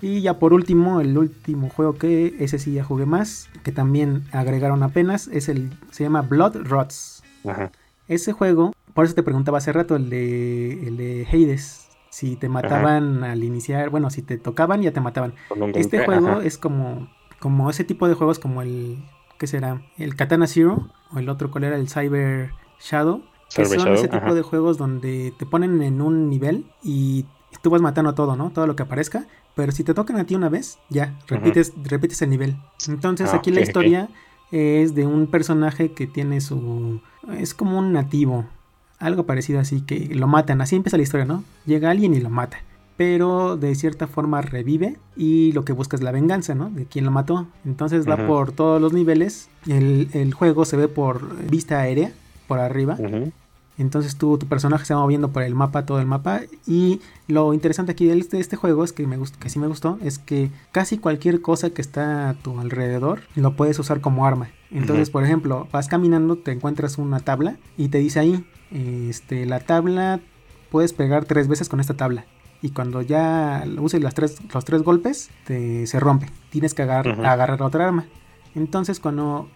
Y 0.00 0.22
ya 0.22 0.38
por 0.38 0.54
último, 0.54 1.02
el 1.02 1.18
último 1.18 1.68
juego 1.68 1.98
que 1.98 2.36
ese 2.38 2.58
sí 2.58 2.72
ya 2.72 2.84
jugué 2.84 3.04
más, 3.04 3.50
que 3.64 3.72
también 3.72 4.24
agregaron 4.32 4.82
apenas, 4.82 5.28
es 5.28 5.50
el, 5.50 5.70
se 5.90 6.04
llama 6.04 6.22
Blood 6.22 6.56
Rots. 6.64 7.22
Ajá. 7.44 7.70
Ese 8.06 8.32
juego, 8.32 8.72
por 8.94 9.04
eso 9.04 9.14
te 9.14 9.22
preguntaba 9.22 9.58
hace 9.58 9.72
rato, 9.72 9.96
el 9.96 10.08
de, 10.08 10.86
el 10.86 10.96
de 10.96 11.26
Hades, 11.30 11.87
si 12.10 12.36
te 12.36 12.48
mataban 12.48 13.24
al 13.24 13.44
iniciar, 13.44 13.90
bueno, 13.90 14.10
si 14.10 14.22
te 14.22 14.38
tocaban 14.38 14.82
ya 14.82 14.92
te 14.92 15.00
mataban. 15.00 15.34
Este 15.74 16.04
juego 16.04 16.28
ajá. 16.28 16.44
es 16.44 16.58
como, 16.58 17.08
como 17.38 17.70
ese 17.70 17.84
tipo 17.84 18.08
de 18.08 18.14
juegos 18.14 18.38
como 18.38 18.62
el, 18.62 19.04
¿qué 19.38 19.46
será? 19.46 19.82
El 19.96 20.16
Katana 20.16 20.46
Zero 20.46 20.88
o 21.12 21.18
el 21.18 21.28
otro, 21.28 21.50
¿cuál 21.50 21.64
era? 21.64 21.76
El 21.76 21.88
Cyber 21.88 22.52
Shadow. 22.80 23.22
Que 23.54 23.64
Cyber 23.64 23.68
son 23.68 23.78
Shadow, 23.78 23.94
ese 23.94 24.08
tipo 24.08 24.26
ajá. 24.26 24.34
de 24.34 24.42
juegos 24.42 24.78
donde 24.78 25.32
te 25.38 25.46
ponen 25.46 25.82
en 25.82 26.00
un 26.00 26.28
nivel 26.28 26.66
y 26.82 27.26
tú 27.62 27.70
vas 27.70 27.82
matando 27.82 28.14
todo, 28.14 28.36
¿no? 28.36 28.50
Todo 28.50 28.66
lo 28.66 28.76
que 28.76 28.82
aparezca. 28.82 29.26
Pero 29.54 29.72
si 29.72 29.82
te 29.82 29.92
tocan 29.92 30.16
a 30.16 30.24
ti 30.24 30.34
una 30.34 30.48
vez, 30.48 30.78
ya, 30.88 31.18
repites, 31.26 31.72
repites 31.82 32.22
el 32.22 32.30
nivel. 32.30 32.56
Entonces 32.86 33.30
Ah, 33.32 33.36
aquí 33.36 33.50
la 33.50 33.60
historia 33.60 34.08
es 34.52 34.94
de 34.94 35.06
un 35.06 35.26
personaje 35.26 35.92
que 35.92 36.06
tiene 36.06 36.40
su... 36.40 37.00
Es 37.36 37.54
como 37.54 37.78
un 37.78 37.92
nativo. 37.92 38.46
Algo 38.98 39.24
parecido 39.26 39.60
así, 39.60 39.80
que 39.80 40.14
lo 40.14 40.26
matan. 40.26 40.60
Así 40.60 40.76
empieza 40.76 40.96
la 40.96 41.02
historia, 41.02 41.24
¿no? 41.24 41.44
Llega 41.66 41.90
alguien 41.90 42.14
y 42.14 42.20
lo 42.20 42.30
mata. 42.30 42.58
Pero 42.96 43.56
de 43.56 43.76
cierta 43.76 44.08
forma 44.08 44.42
revive 44.42 44.96
y 45.16 45.52
lo 45.52 45.64
que 45.64 45.72
busca 45.72 45.96
es 45.96 46.02
la 46.02 46.10
venganza, 46.10 46.56
¿no? 46.56 46.68
De 46.68 46.84
quien 46.84 47.04
lo 47.04 47.12
mató. 47.12 47.46
Entonces 47.64 48.08
va 48.08 48.26
por 48.26 48.50
todos 48.50 48.82
los 48.82 48.92
niveles. 48.92 49.48
El, 49.68 50.08
el 50.14 50.34
juego 50.34 50.64
se 50.64 50.76
ve 50.76 50.88
por 50.88 51.48
vista 51.48 51.78
aérea, 51.78 52.10
por 52.48 52.58
arriba. 52.58 52.96
Ujú. 52.98 53.30
Entonces 53.78 54.16
tú, 54.16 54.36
tu 54.38 54.46
personaje 54.46 54.84
se 54.84 54.92
va 54.94 55.00
moviendo 55.00 55.30
por 55.30 55.42
el 55.44 55.54
mapa, 55.54 55.86
todo 55.86 56.00
el 56.00 56.06
mapa. 56.06 56.40
Y 56.66 57.00
lo 57.28 57.54
interesante 57.54 57.92
aquí 57.92 58.06
de 58.06 58.18
este, 58.18 58.40
este 58.40 58.56
juego 58.56 58.82
es 58.84 58.92
que, 58.92 59.06
me 59.06 59.16
gust- 59.18 59.36
que 59.36 59.48
sí 59.48 59.58
me 59.58 59.68
gustó, 59.68 59.98
es 60.02 60.18
que 60.18 60.50
casi 60.72 60.98
cualquier 60.98 61.40
cosa 61.40 61.70
que 61.70 61.80
está 61.80 62.28
a 62.30 62.34
tu 62.34 62.58
alrededor 62.58 63.20
lo 63.36 63.54
puedes 63.56 63.78
usar 63.78 64.00
como 64.00 64.26
arma. 64.26 64.48
Entonces, 64.70 65.10
por 65.10 65.24
ejemplo, 65.24 65.68
vas 65.72 65.88
caminando, 65.88 66.36
te 66.36 66.50
encuentras 66.52 66.98
una 66.98 67.20
tabla 67.20 67.56
y 67.76 67.88
te 67.88 67.98
dice 67.98 68.18
ahí, 68.20 68.44
este, 68.72 69.46
la 69.46 69.60
tabla 69.60 70.20
puedes 70.70 70.92
pegar 70.92 71.24
tres 71.24 71.48
veces 71.48 71.68
con 71.68 71.80
esta 71.80 71.94
tabla. 71.94 72.26
Y 72.60 72.70
cuando 72.70 73.00
ya 73.02 73.64
uses 73.78 74.02
las 74.02 74.14
tres, 74.14 74.36
los 74.52 74.64
tres 74.64 74.82
golpes, 74.82 75.30
te, 75.46 75.86
se 75.86 76.00
rompe. 76.00 76.26
Tienes 76.50 76.74
que 76.74 76.82
agar- 76.82 77.06
agarrar 77.24 77.62
otra 77.62 77.86
arma. 77.86 78.06
Entonces, 78.54 78.98
cuando 78.98 79.48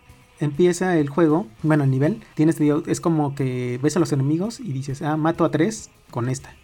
empieza 0.45 0.97
el 0.99 1.09
juego, 1.09 1.47
bueno, 1.63 1.85
el 1.85 1.91
nivel, 1.91 2.23
tienes, 2.35 2.59
es 2.61 3.01
como 3.01 3.35
que 3.35 3.79
ves 3.83 3.97
a 3.97 4.01
los 4.01 4.13
enemigos 4.13 4.61
y 4.61 4.73
dices, 4.73 5.03
ah, 5.03 5.17
mato 5.17 5.45
a 5.45 5.51
tres 5.51 5.91
con 6.11 6.29
esta. 6.29 6.55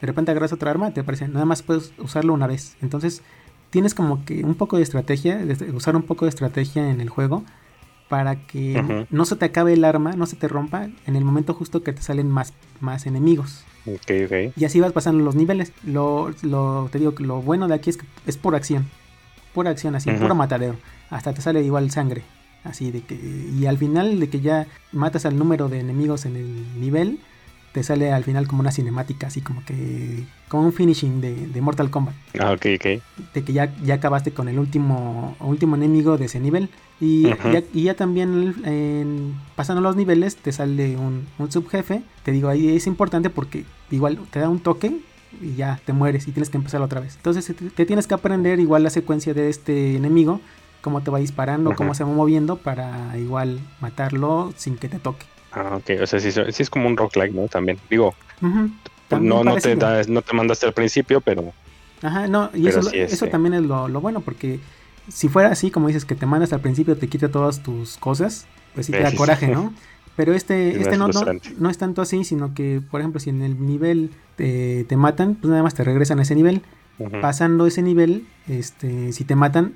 De 0.00 0.06
repente 0.06 0.30
agarras 0.30 0.52
otra 0.52 0.70
arma, 0.70 0.92
te 0.92 1.04
parece, 1.04 1.28
nada 1.28 1.44
más 1.44 1.62
puedes 1.62 1.92
usarlo 1.98 2.32
una 2.32 2.46
vez. 2.46 2.76
Entonces, 2.80 3.22
tienes 3.70 3.94
como 3.94 4.24
que 4.24 4.44
un 4.44 4.54
poco 4.54 4.76
de 4.76 4.82
estrategia, 4.82 5.36
de 5.38 5.70
usar 5.72 5.94
un 5.96 6.02
poco 6.02 6.24
de 6.24 6.30
estrategia 6.30 6.90
en 6.90 7.00
el 7.00 7.08
juego 7.10 7.44
para 8.08 8.44
que 8.46 8.76
no 9.10 9.24
se 9.24 9.36
te 9.36 9.44
acabe 9.44 9.72
el 9.74 9.84
arma, 9.84 10.12
no 10.14 10.26
se 10.26 10.36
te 10.36 10.48
rompa 10.48 10.88
en 11.06 11.16
el 11.16 11.24
momento 11.24 11.54
justo 11.54 11.82
que 11.84 11.92
te 11.92 12.02
salen 12.02 12.28
más, 12.30 12.52
más 12.80 13.06
enemigos. 13.06 13.64
Y 14.56 14.64
así 14.64 14.80
vas 14.80 14.92
pasando 14.92 15.22
los 15.22 15.36
niveles. 15.36 15.72
Lo, 15.84 16.30
lo- 16.42 16.88
te 16.90 16.98
digo 16.98 17.14
que 17.14 17.22
lo 17.24 17.40
bueno 17.40 17.68
de 17.68 17.74
aquí 17.74 17.90
es 17.90 17.96
que 17.98 18.06
es 18.26 18.36
por 18.36 18.54
acción. 18.56 18.88
Pura 19.54 19.70
acción, 19.70 19.94
así, 19.94 20.10
puro 20.18 20.34
matadero. 20.34 20.76
Hasta 21.10 21.32
te 21.32 21.40
sale 21.40 21.62
igual 21.62 21.90
sangre. 21.90 22.22
Así 22.64 22.90
de 22.90 23.00
que. 23.02 23.14
Y 23.14 23.66
al 23.66 23.78
final 23.78 24.20
de 24.20 24.28
que 24.28 24.40
ya 24.40 24.66
matas 24.92 25.24
al 25.26 25.38
número 25.38 25.68
de 25.68 25.80
enemigos 25.80 26.26
en 26.26 26.36
el 26.36 26.80
nivel, 26.80 27.18
te 27.72 27.82
sale 27.84 28.12
al 28.12 28.24
final 28.24 28.48
como 28.48 28.60
una 28.60 28.72
cinemática, 28.72 29.28
así 29.28 29.40
como 29.40 29.64
que. 29.64 30.24
como 30.48 30.64
un 30.64 30.72
finishing 30.72 31.20
de, 31.20 31.46
de 31.46 31.60
Mortal 31.60 31.90
Kombat. 31.90 32.14
Ah, 32.38 32.52
ok, 32.52 32.66
ok. 32.76 33.02
De 33.34 33.44
que 33.44 33.52
ya, 33.52 33.72
ya 33.84 33.94
acabaste 33.94 34.32
con 34.32 34.48
el 34.48 34.58
último, 34.58 35.36
último 35.40 35.76
enemigo 35.76 36.18
de 36.18 36.26
ese 36.26 36.40
nivel. 36.40 36.68
Y, 37.00 37.22
ya, 37.50 37.62
y 37.72 37.84
ya 37.84 37.94
también 37.94 38.56
en- 38.64 39.34
pasando 39.56 39.80
los 39.80 39.96
niveles 39.96 40.36
te 40.36 40.52
sale 40.52 40.96
un, 40.98 41.26
un 41.38 41.50
subjefe. 41.50 42.02
Te 42.24 42.32
digo, 42.32 42.48
ahí 42.48 42.76
es 42.76 42.86
importante 42.86 43.30
porque 43.30 43.64
igual 43.90 44.18
te 44.30 44.38
da 44.40 44.50
un 44.50 44.60
toque 44.60 45.00
y 45.40 45.54
ya 45.54 45.80
te 45.86 45.92
mueres 45.94 46.28
y 46.28 46.32
tienes 46.32 46.50
que 46.50 46.58
empezar 46.58 46.82
otra 46.82 47.00
vez. 47.00 47.14
Entonces 47.16 47.54
te 47.74 47.86
tienes 47.86 48.06
que 48.06 48.12
aprender 48.14 48.60
igual 48.60 48.82
la 48.82 48.90
secuencia 48.90 49.32
de 49.32 49.48
este 49.48 49.96
enemigo, 49.96 50.40
cómo 50.80 51.02
te 51.02 51.10
va 51.10 51.18
disparando, 51.18 51.74
cómo 51.74 51.94
se 51.94 52.04
va 52.04 52.10
moviendo 52.10 52.56
para 52.56 53.16
igual 53.18 53.60
matarlo 53.80 54.52
sin 54.56 54.76
que 54.76 54.88
te 54.88 54.98
toque. 54.98 55.26
Ah, 55.52 55.76
ok. 55.76 56.02
O 56.02 56.06
sea, 56.06 56.20
sí, 56.20 56.30
sí 56.32 56.62
es 56.62 56.70
como 56.70 56.86
un 56.88 56.96
roguelike, 56.96 57.34
¿no? 57.34 57.48
También. 57.48 57.78
Digo. 57.90 58.14
También 59.08 59.28
no, 59.28 59.44
no 59.44 59.56
te 59.56 59.74
das, 59.74 60.08
no 60.08 60.22
te 60.22 60.34
mandaste 60.34 60.66
al 60.66 60.72
principio, 60.72 61.20
pero 61.20 61.52
Ajá, 62.02 62.28
no, 62.28 62.50
y 62.54 62.66
eso, 62.66 62.82
sí, 62.82 62.98
eso 62.98 63.12
este- 63.12 63.28
también 63.28 63.54
es 63.54 63.62
lo, 63.62 63.88
lo 63.88 64.00
bueno, 64.00 64.20
porque 64.20 64.60
si 65.08 65.28
fuera 65.28 65.50
así, 65.50 65.70
como 65.70 65.88
dices, 65.88 66.04
que 66.04 66.14
te 66.14 66.24
mandas 66.26 66.52
al 66.52 66.60
principio, 66.60 66.96
te 66.96 67.08
quita 67.08 67.28
todas 67.30 67.62
tus 67.62 67.98
cosas, 67.98 68.46
pues 68.74 68.86
sí 68.86 68.92
te 68.92 68.98
Sí, 68.98 69.04
da 69.04 69.14
coraje. 69.14 69.48
¿no? 69.48 69.74
Pero 70.16 70.32
este, 70.32 70.70
Es 70.76 70.76
este 70.82 70.96
no, 70.96 71.08
no, 71.08 71.70
es 71.70 71.78
tanto 71.78 72.00
así, 72.02 72.24
sino 72.24 72.54
que, 72.54 72.80
por 72.90 73.00
ejemplo, 73.00 73.20
si 73.20 73.30
en 73.30 73.42
el 73.42 73.64
nivel 73.66 74.10
te, 74.36 74.84
te 74.84 74.96
matan, 74.96 75.34
pues 75.34 75.50
nada 75.50 75.62
más 75.62 75.74
te 75.74 75.84
regresan 75.84 76.18
a 76.20 76.22
ese 76.22 76.34
nivel. 76.34 76.62
Pasando 77.22 77.66
ese 77.66 77.80
nivel, 77.80 78.26
este, 78.46 79.12
si 79.12 79.24
te 79.24 79.34
matan, 79.34 79.72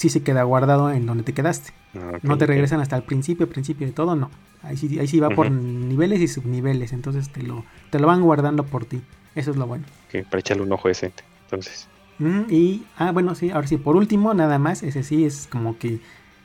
sí 0.00 0.08
se 0.08 0.22
queda 0.22 0.42
guardado 0.42 0.90
en 0.90 1.06
donde 1.06 1.22
te 1.24 1.32
quedaste. 1.32 1.72
Ah, 1.94 2.18
No 2.22 2.38
te 2.38 2.46
regresan 2.46 2.80
hasta 2.80 2.96
el 2.96 3.02
principio, 3.02 3.48
principio 3.48 3.86
de 3.86 3.92
todo, 3.92 4.16
no. 4.16 4.30
Ahí 4.62 4.76
sí, 4.76 4.98
ahí 4.98 5.06
sí 5.06 5.20
va 5.20 5.30
por 5.30 5.50
niveles 5.50 6.20
y 6.20 6.28
subniveles, 6.28 6.92
entonces 6.92 7.30
te 7.30 7.42
lo, 7.42 7.64
te 7.90 7.98
lo 7.98 8.06
van 8.06 8.22
guardando 8.22 8.64
por 8.64 8.84
ti. 8.84 9.00
Eso 9.34 9.50
es 9.52 9.56
lo 9.56 9.66
bueno. 9.66 9.84
Ok, 10.08 10.24
para 10.28 10.40
echarle 10.40 10.62
un 10.62 10.72
ojo 10.72 10.88
decente. 10.88 11.22
Entonces, 11.44 11.86
Mm, 12.18 12.42
y, 12.50 12.82
ah, 12.98 13.12
bueno, 13.12 13.34
sí, 13.34 13.50
ahora 13.50 13.66
sí, 13.66 13.78
por 13.78 13.96
último, 13.96 14.34
nada 14.34 14.58
más, 14.58 14.82
ese 14.82 15.02
sí 15.02 15.24
es 15.24 15.48
como 15.50 15.78
que, 15.78 16.00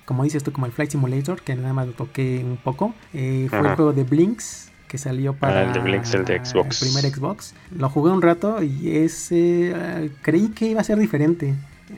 como 0.05 0.23
dices 0.23 0.41
tú, 0.41 0.53
como 0.53 0.65
el 0.67 0.71
Flight 0.71 0.91
Simulator, 0.91 1.41
que 1.41 1.53
nada 1.55 1.73
más 1.73 1.87
lo 1.87 1.91
toqué 1.93 2.41
un 2.45 2.55
poco. 2.55 2.93
eh, 3.13 3.47
fue 3.49 3.59
el 3.59 3.65
Ajá. 3.65 3.75
juego 3.75 3.91
de 3.91 4.05
Blinks, 4.05 4.71
que 4.87 4.97
salió 4.97 5.33
para 5.33 5.59
Ah, 5.59 5.63
el 5.63 5.73
de 5.73 5.79
Blinks, 5.81 6.13
el 6.15 6.23
de 6.23 6.39
Xbox. 6.39 6.81
el 6.81 6.87
primer 6.87 7.13
Xbox. 7.13 7.53
Lo 7.77 7.89
jugué 7.89 8.11
un 8.11 8.21
rato 8.21 8.63
y 8.63 8.95
ese 8.99 9.73
eh, 9.75 10.11
creí 10.21 10.47
que 10.49 10.67
iba 10.67 10.79
a 10.79 10.83
ser 10.85 10.97
diferente. 10.97 11.53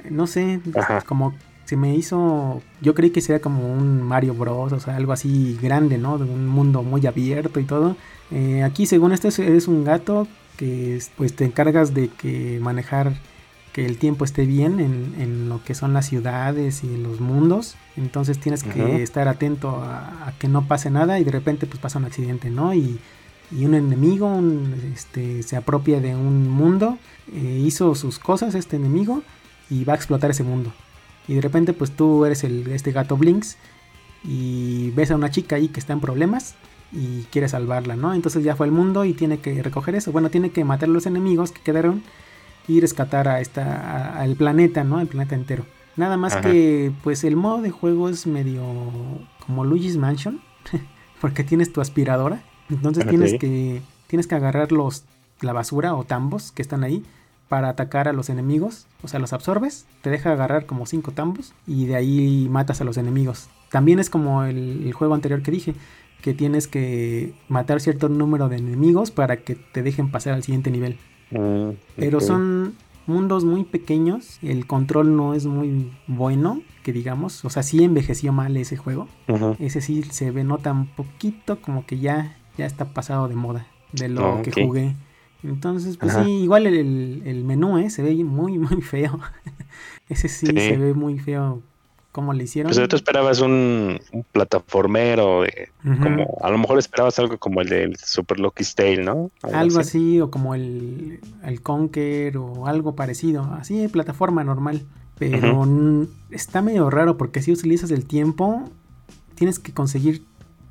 No 0.10 0.26
sé, 0.26 0.60
Ajá. 0.76 1.02
como 1.02 1.36
se 1.68 1.78
me 1.78 1.94
hizo, 1.96 2.62
yo 2.82 2.96
creí 2.96 3.12
que 3.12 3.22
sería 3.22 3.42
como 3.42 3.72
un 3.72 4.02
Mario 4.02 4.34
Bros, 4.34 4.72
o 4.74 4.80
sea, 4.80 4.96
algo 4.96 5.12
así 5.14 5.58
grande, 5.62 5.98
¿no? 6.00 6.18
De 6.18 6.24
un 6.24 6.48
mundo 6.48 6.82
muy 6.82 7.06
abierto 7.06 7.60
y 7.60 7.66
todo. 7.66 7.96
Eh, 8.32 8.64
aquí, 8.64 8.86
según 8.88 9.12
esto, 9.12 9.28
es- 9.28 9.38
eres 9.40 9.68
un 9.68 9.84
gato 9.84 10.28
que 10.58 11.00
pues 11.18 11.36
te 11.36 11.46
encargas 11.46 11.94
de 11.94 12.08
que 12.08 12.60
manejar 12.62 13.14
que 13.74 13.86
el 13.86 13.98
tiempo 14.00 14.26
esté 14.26 14.46
bien 14.48 14.80
en, 14.80 15.14
en 15.20 15.50
lo 15.50 15.64
que 15.64 15.76
son 15.76 15.94
las 15.94 16.08
ciudades 16.08 16.84
y 16.84 16.98
los 16.98 17.20
mundos. 17.20 17.76
Entonces 17.96 18.40
tienes 18.40 18.64
que 18.64 19.04
estar 19.04 19.28
atento 19.28 19.70
a, 19.84 20.28
a 20.30 20.32
que 20.40 20.48
no 20.48 20.68
pase 20.68 20.90
nada 20.90 21.20
y 21.20 21.24
de 21.24 21.32
repente 21.32 21.68
pues 21.68 21.80
pasa 21.80 22.00
un 22.00 22.06
accidente, 22.06 22.50
¿no? 22.50 22.74
Y, 22.74 22.98
y 23.52 23.66
un 23.66 23.76
enemigo 23.76 24.26
un, 24.28 24.74
este, 24.96 25.44
se 25.44 25.56
apropia 25.58 26.00
de 26.02 26.16
un 26.16 26.50
mundo, 26.50 26.98
eh, 27.34 27.62
hizo 27.64 27.94
sus 27.94 28.18
cosas 28.20 28.56
este 28.56 28.78
enemigo 28.78 29.22
y 29.70 29.84
va 29.84 29.94
a 29.94 29.96
explotar 29.98 30.32
ese 30.32 30.44
mundo. 30.44 30.74
Y 31.28 31.36
de 31.36 31.42
repente 31.42 31.74
pues 31.74 31.92
tú 31.92 32.26
eres 32.26 32.44
el, 32.44 32.68
este 32.72 32.92
gato 32.92 33.18
Blinks 33.18 33.58
y 34.24 34.92
ves 34.92 35.12
a 35.12 35.16
una 35.16 35.30
chica 35.30 35.56
ahí 35.58 35.68
que 35.68 35.80
está 35.80 35.94
en 35.94 36.00
problemas 36.00 36.56
y 36.92 37.24
quiere 37.32 37.50
salvarla, 37.50 37.96
¿no? 37.96 38.14
Entonces 38.14 38.44
ya 38.44 38.56
fue 38.56 38.66
al 38.66 38.72
mundo 38.72 39.06
y 39.06 39.14
tiene 39.14 39.40
que 39.40 39.62
recoger 39.62 39.96
eso. 39.96 40.12
Bueno, 40.12 40.30
tiene 40.30 40.52
que 40.52 40.64
matar 40.64 40.90
a 40.90 40.92
los 40.92 41.06
enemigos 41.06 41.52
que 41.52 41.62
quedaron 41.62 42.02
y 42.68 42.80
rescatar 42.82 43.28
a 43.28 43.42
esta 43.42 44.20
al 44.20 44.36
planeta, 44.36 44.84
¿no? 44.84 44.98
Al 44.98 45.08
planeta 45.08 45.36
entero. 45.36 45.66
Nada 45.96 46.16
más 46.18 46.34
Ajá. 46.34 46.42
que 46.52 46.92
pues 47.04 47.24
el 47.24 47.36
modo 47.36 47.62
de 47.62 47.72
juego 47.72 48.08
es 48.10 48.28
medio 48.28 48.64
como 49.46 49.66
Luigi's 49.66 49.98
Mansion, 49.98 50.42
porque 51.22 51.44
tienes 51.44 51.74
tu 51.74 51.82
aspiradora, 51.82 52.44
entonces 52.70 53.04
Ok. 53.04 53.10
tienes 53.10 53.34
que 53.40 53.82
tienes 54.08 54.28
que 54.28 54.36
agarrar 54.36 54.72
los 54.72 55.04
la 55.42 55.54
basura 55.54 55.94
o 55.96 56.04
tambos 56.04 56.52
que 56.52 56.62
están 56.62 56.84
ahí 56.84 57.04
para 57.50 57.70
atacar 57.70 58.08
a 58.08 58.14
los 58.14 58.30
enemigos, 58.30 58.88
o 59.04 59.08
sea, 59.08 59.20
los 59.20 59.34
absorbes, 59.34 59.86
te 60.02 60.10
deja 60.10 60.32
agarrar 60.34 60.66
como 60.66 60.86
cinco 60.86 61.12
tambos 61.12 61.54
y 61.66 61.86
de 61.86 61.96
ahí 61.96 62.48
matas 62.50 62.82
a 62.82 62.84
los 62.84 62.98
enemigos. 62.98 63.50
También 63.72 64.00
es 64.00 64.10
como 64.10 64.44
el, 64.44 64.84
el 64.86 64.94
juego 64.94 65.14
anterior 65.16 65.42
que 65.42 65.52
dije, 65.52 65.74
que 66.22 66.34
tienes 66.34 66.68
que 66.68 67.34
matar 67.48 67.80
cierto 67.80 68.10
número 68.10 68.50
de 68.50 68.58
enemigos 68.58 69.12
para 69.12 69.38
que 69.38 69.56
te 69.56 69.84
dejen 69.84 70.10
pasar 70.12 70.34
al 70.34 70.44
siguiente 70.44 70.72
nivel. 70.72 70.98
Mm, 71.32 71.70
Pero 71.96 72.20
son 72.22 72.74
mundos 73.06 73.46
muy 73.46 73.64
pequeños, 73.64 74.40
el 74.42 74.68
control 74.68 75.16
no 75.16 75.34
es 75.34 75.46
muy 75.46 75.92
bueno, 76.08 76.62
que 76.84 76.92
digamos, 76.92 77.46
o 77.46 77.50
sea, 77.50 77.64
sí 77.64 77.84
envejeció 77.84 78.34
mal 78.34 78.58
ese 78.58 78.76
juego. 78.78 79.08
Ese 79.60 79.80
sí 79.82 80.04
se 80.04 80.32
ve 80.32 80.44
nota 80.44 80.72
un 80.74 80.88
poquito 80.88 81.62
como 81.62 81.86
que 81.86 82.00
ya, 82.00 82.36
ya 82.58 82.66
está 82.66 82.86
pasado 82.94 83.28
de 83.30 83.36
moda 83.36 83.68
de 83.94 84.10
lo 84.10 84.26
Ah, 84.38 84.42
que 84.42 84.52
jugué. 84.52 84.96
Entonces, 85.44 85.98
pues 85.98 86.14
Ajá. 86.16 86.24
sí, 86.26 86.32
igual 86.32 86.66
el, 86.68 86.76
el- 86.76 87.22
el 87.26 87.44
menú 87.44 87.78
eh, 87.78 87.90
se 87.90 88.02
ve 88.04 88.16
muy, 88.24 88.58
muy 88.58 88.82
feo. 88.82 89.20
Ese 90.10 90.28
sí, 90.30 90.48
Sí. 90.48 90.54
se 90.54 90.78
ve 90.78 90.94
muy 90.94 91.20
feo 91.20 91.62
como 92.12 92.34
le 92.34 92.46
hicieron. 92.46 92.72
Pues 92.74 92.88
tú 92.90 92.96
esperabas 92.96 93.42
un, 93.42 94.00
un 94.12 94.24
plataformero, 94.32 95.44
de, 95.44 95.70
como 95.84 96.40
a 96.42 96.50
lo 96.50 96.58
mejor 96.58 96.80
esperabas 96.80 97.20
algo 97.20 97.38
como 97.38 97.62
el 97.62 97.70
del 97.70 97.96
Super 97.98 98.40
Lucky's 98.40 98.74
Tale, 98.74 99.04
¿no? 99.04 99.30
Algo 99.54 99.80
así, 99.80 100.20
o 100.20 100.32
como 100.32 100.56
el, 100.56 101.20
el 101.44 101.62
Conker, 101.62 102.38
o 102.38 102.66
algo 102.66 102.96
parecido. 102.96 103.44
Así, 103.60 103.88
plataforma 103.88 104.44
normal. 104.44 104.82
Pero 105.20 106.08
está 106.32 106.62
medio 106.64 106.90
raro 106.90 107.18
porque 107.18 107.42
si 107.44 107.52
utilizas 107.52 107.92
el 107.92 108.06
tiempo, 108.06 108.64
tienes 109.36 109.60
que 109.60 109.72
conseguir 109.74 110.24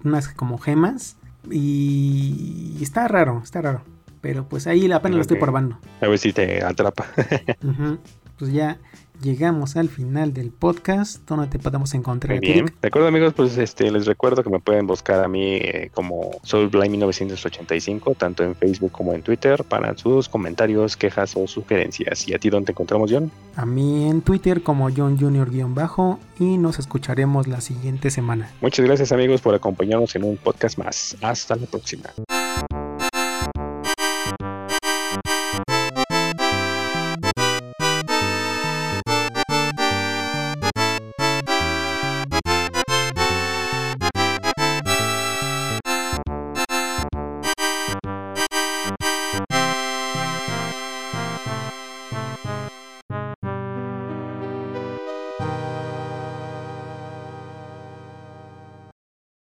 unas 0.05 0.29
como 0.29 0.59
gemas. 0.59 1.17
Y 1.49 2.79
está 2.81 3.07
raro, 3.09 3.41
está 3.45 3.63
raro. 3.63 3.83
Pero 4.27 4.45
pues 4.49 4.67
ahí 4.67 4.91
apenas 4.91 5.15
lo 5.15 5.23
estoy 5.23 5.39
probando. 5.39 5.79
A 6.01 6.09
ver 6.09 6.19
si 6.19 6.33
te 6.33 6.61
atrapa. 6.65 7.07
Pues 8.39 8.53
ya 8.53 8.79
llegamos 9.23 9.77
al 9.77 9.89
final 9.89 10.35
del 10.35 10.51
podcast. 10.51 11.27
¿Dónde 11.27 11.47
te 11.47 11.59
podemos 11.59 11.95
encontrar? 11.95 12.37
Muy 12.37 12.53
bien. 12.53 12.67
De 12.83 12.89
acuerdo, 12.89 13.09
amigos, 13.09 13.33
pues 13.35 13.57
este 13.57 13.91
les 13.91 14.05
recuerdo 14.05 14.43
que 14.43 14.51
me 14.51 14.61
pueden 14.61 14.87
buscar 14.87 15.25
a 15.25 15.29
mí 15.29 15.55
eh, 15.55 15.91
como 15.95 16.33
SoulBlime1985, 16.43 18.15
tanto 18.19 18.45
en 18.45 18.55
Facebook 18.55 18.93
como 18.93 19.15
en 19.15 19.23
Twitter, 19.23 19.65
para 19.65 19.97
sus 19.97 20.29
comentarios, 20.29 20.99
quejas 20.99 21.35
o 21.35 21.47
sugerencias. 21.47 22.29
¿Y 22.29 22.35
a 22.35 22.39
ti 22.39 22.51
dónde 22.51 22.67
te 22.67 22.73
encontramos, 22.73 23.11
John? 23.11 23.31
A 23.55 23.65
mí 23.65 24.11
en 24.11 24.21
Twitter 24.21 24.63
como 24.63 24.91
John 24.95 25.19
Junior-bajo. 25.19 26.21
Y 26.39 26.59
nos 26.59 26.79
escucharemos 26.79 27.47
la 27.47 27.63
siguiente 27.63 28.11
semana. 28.11 28.51
Muchas 28.61 28.85
gracias, 28.85 29.13
amigos, 29.13 29.41
por 29.41 29.55
acompañarnos 29.55 30.15
en 30.15 30.25
un 30.25 30.37
podcast 30.37 30.77
más. 30.77 31.17
Hasta 31.23 31.57
la 31.57 31.65
próxima. 31.65 32.11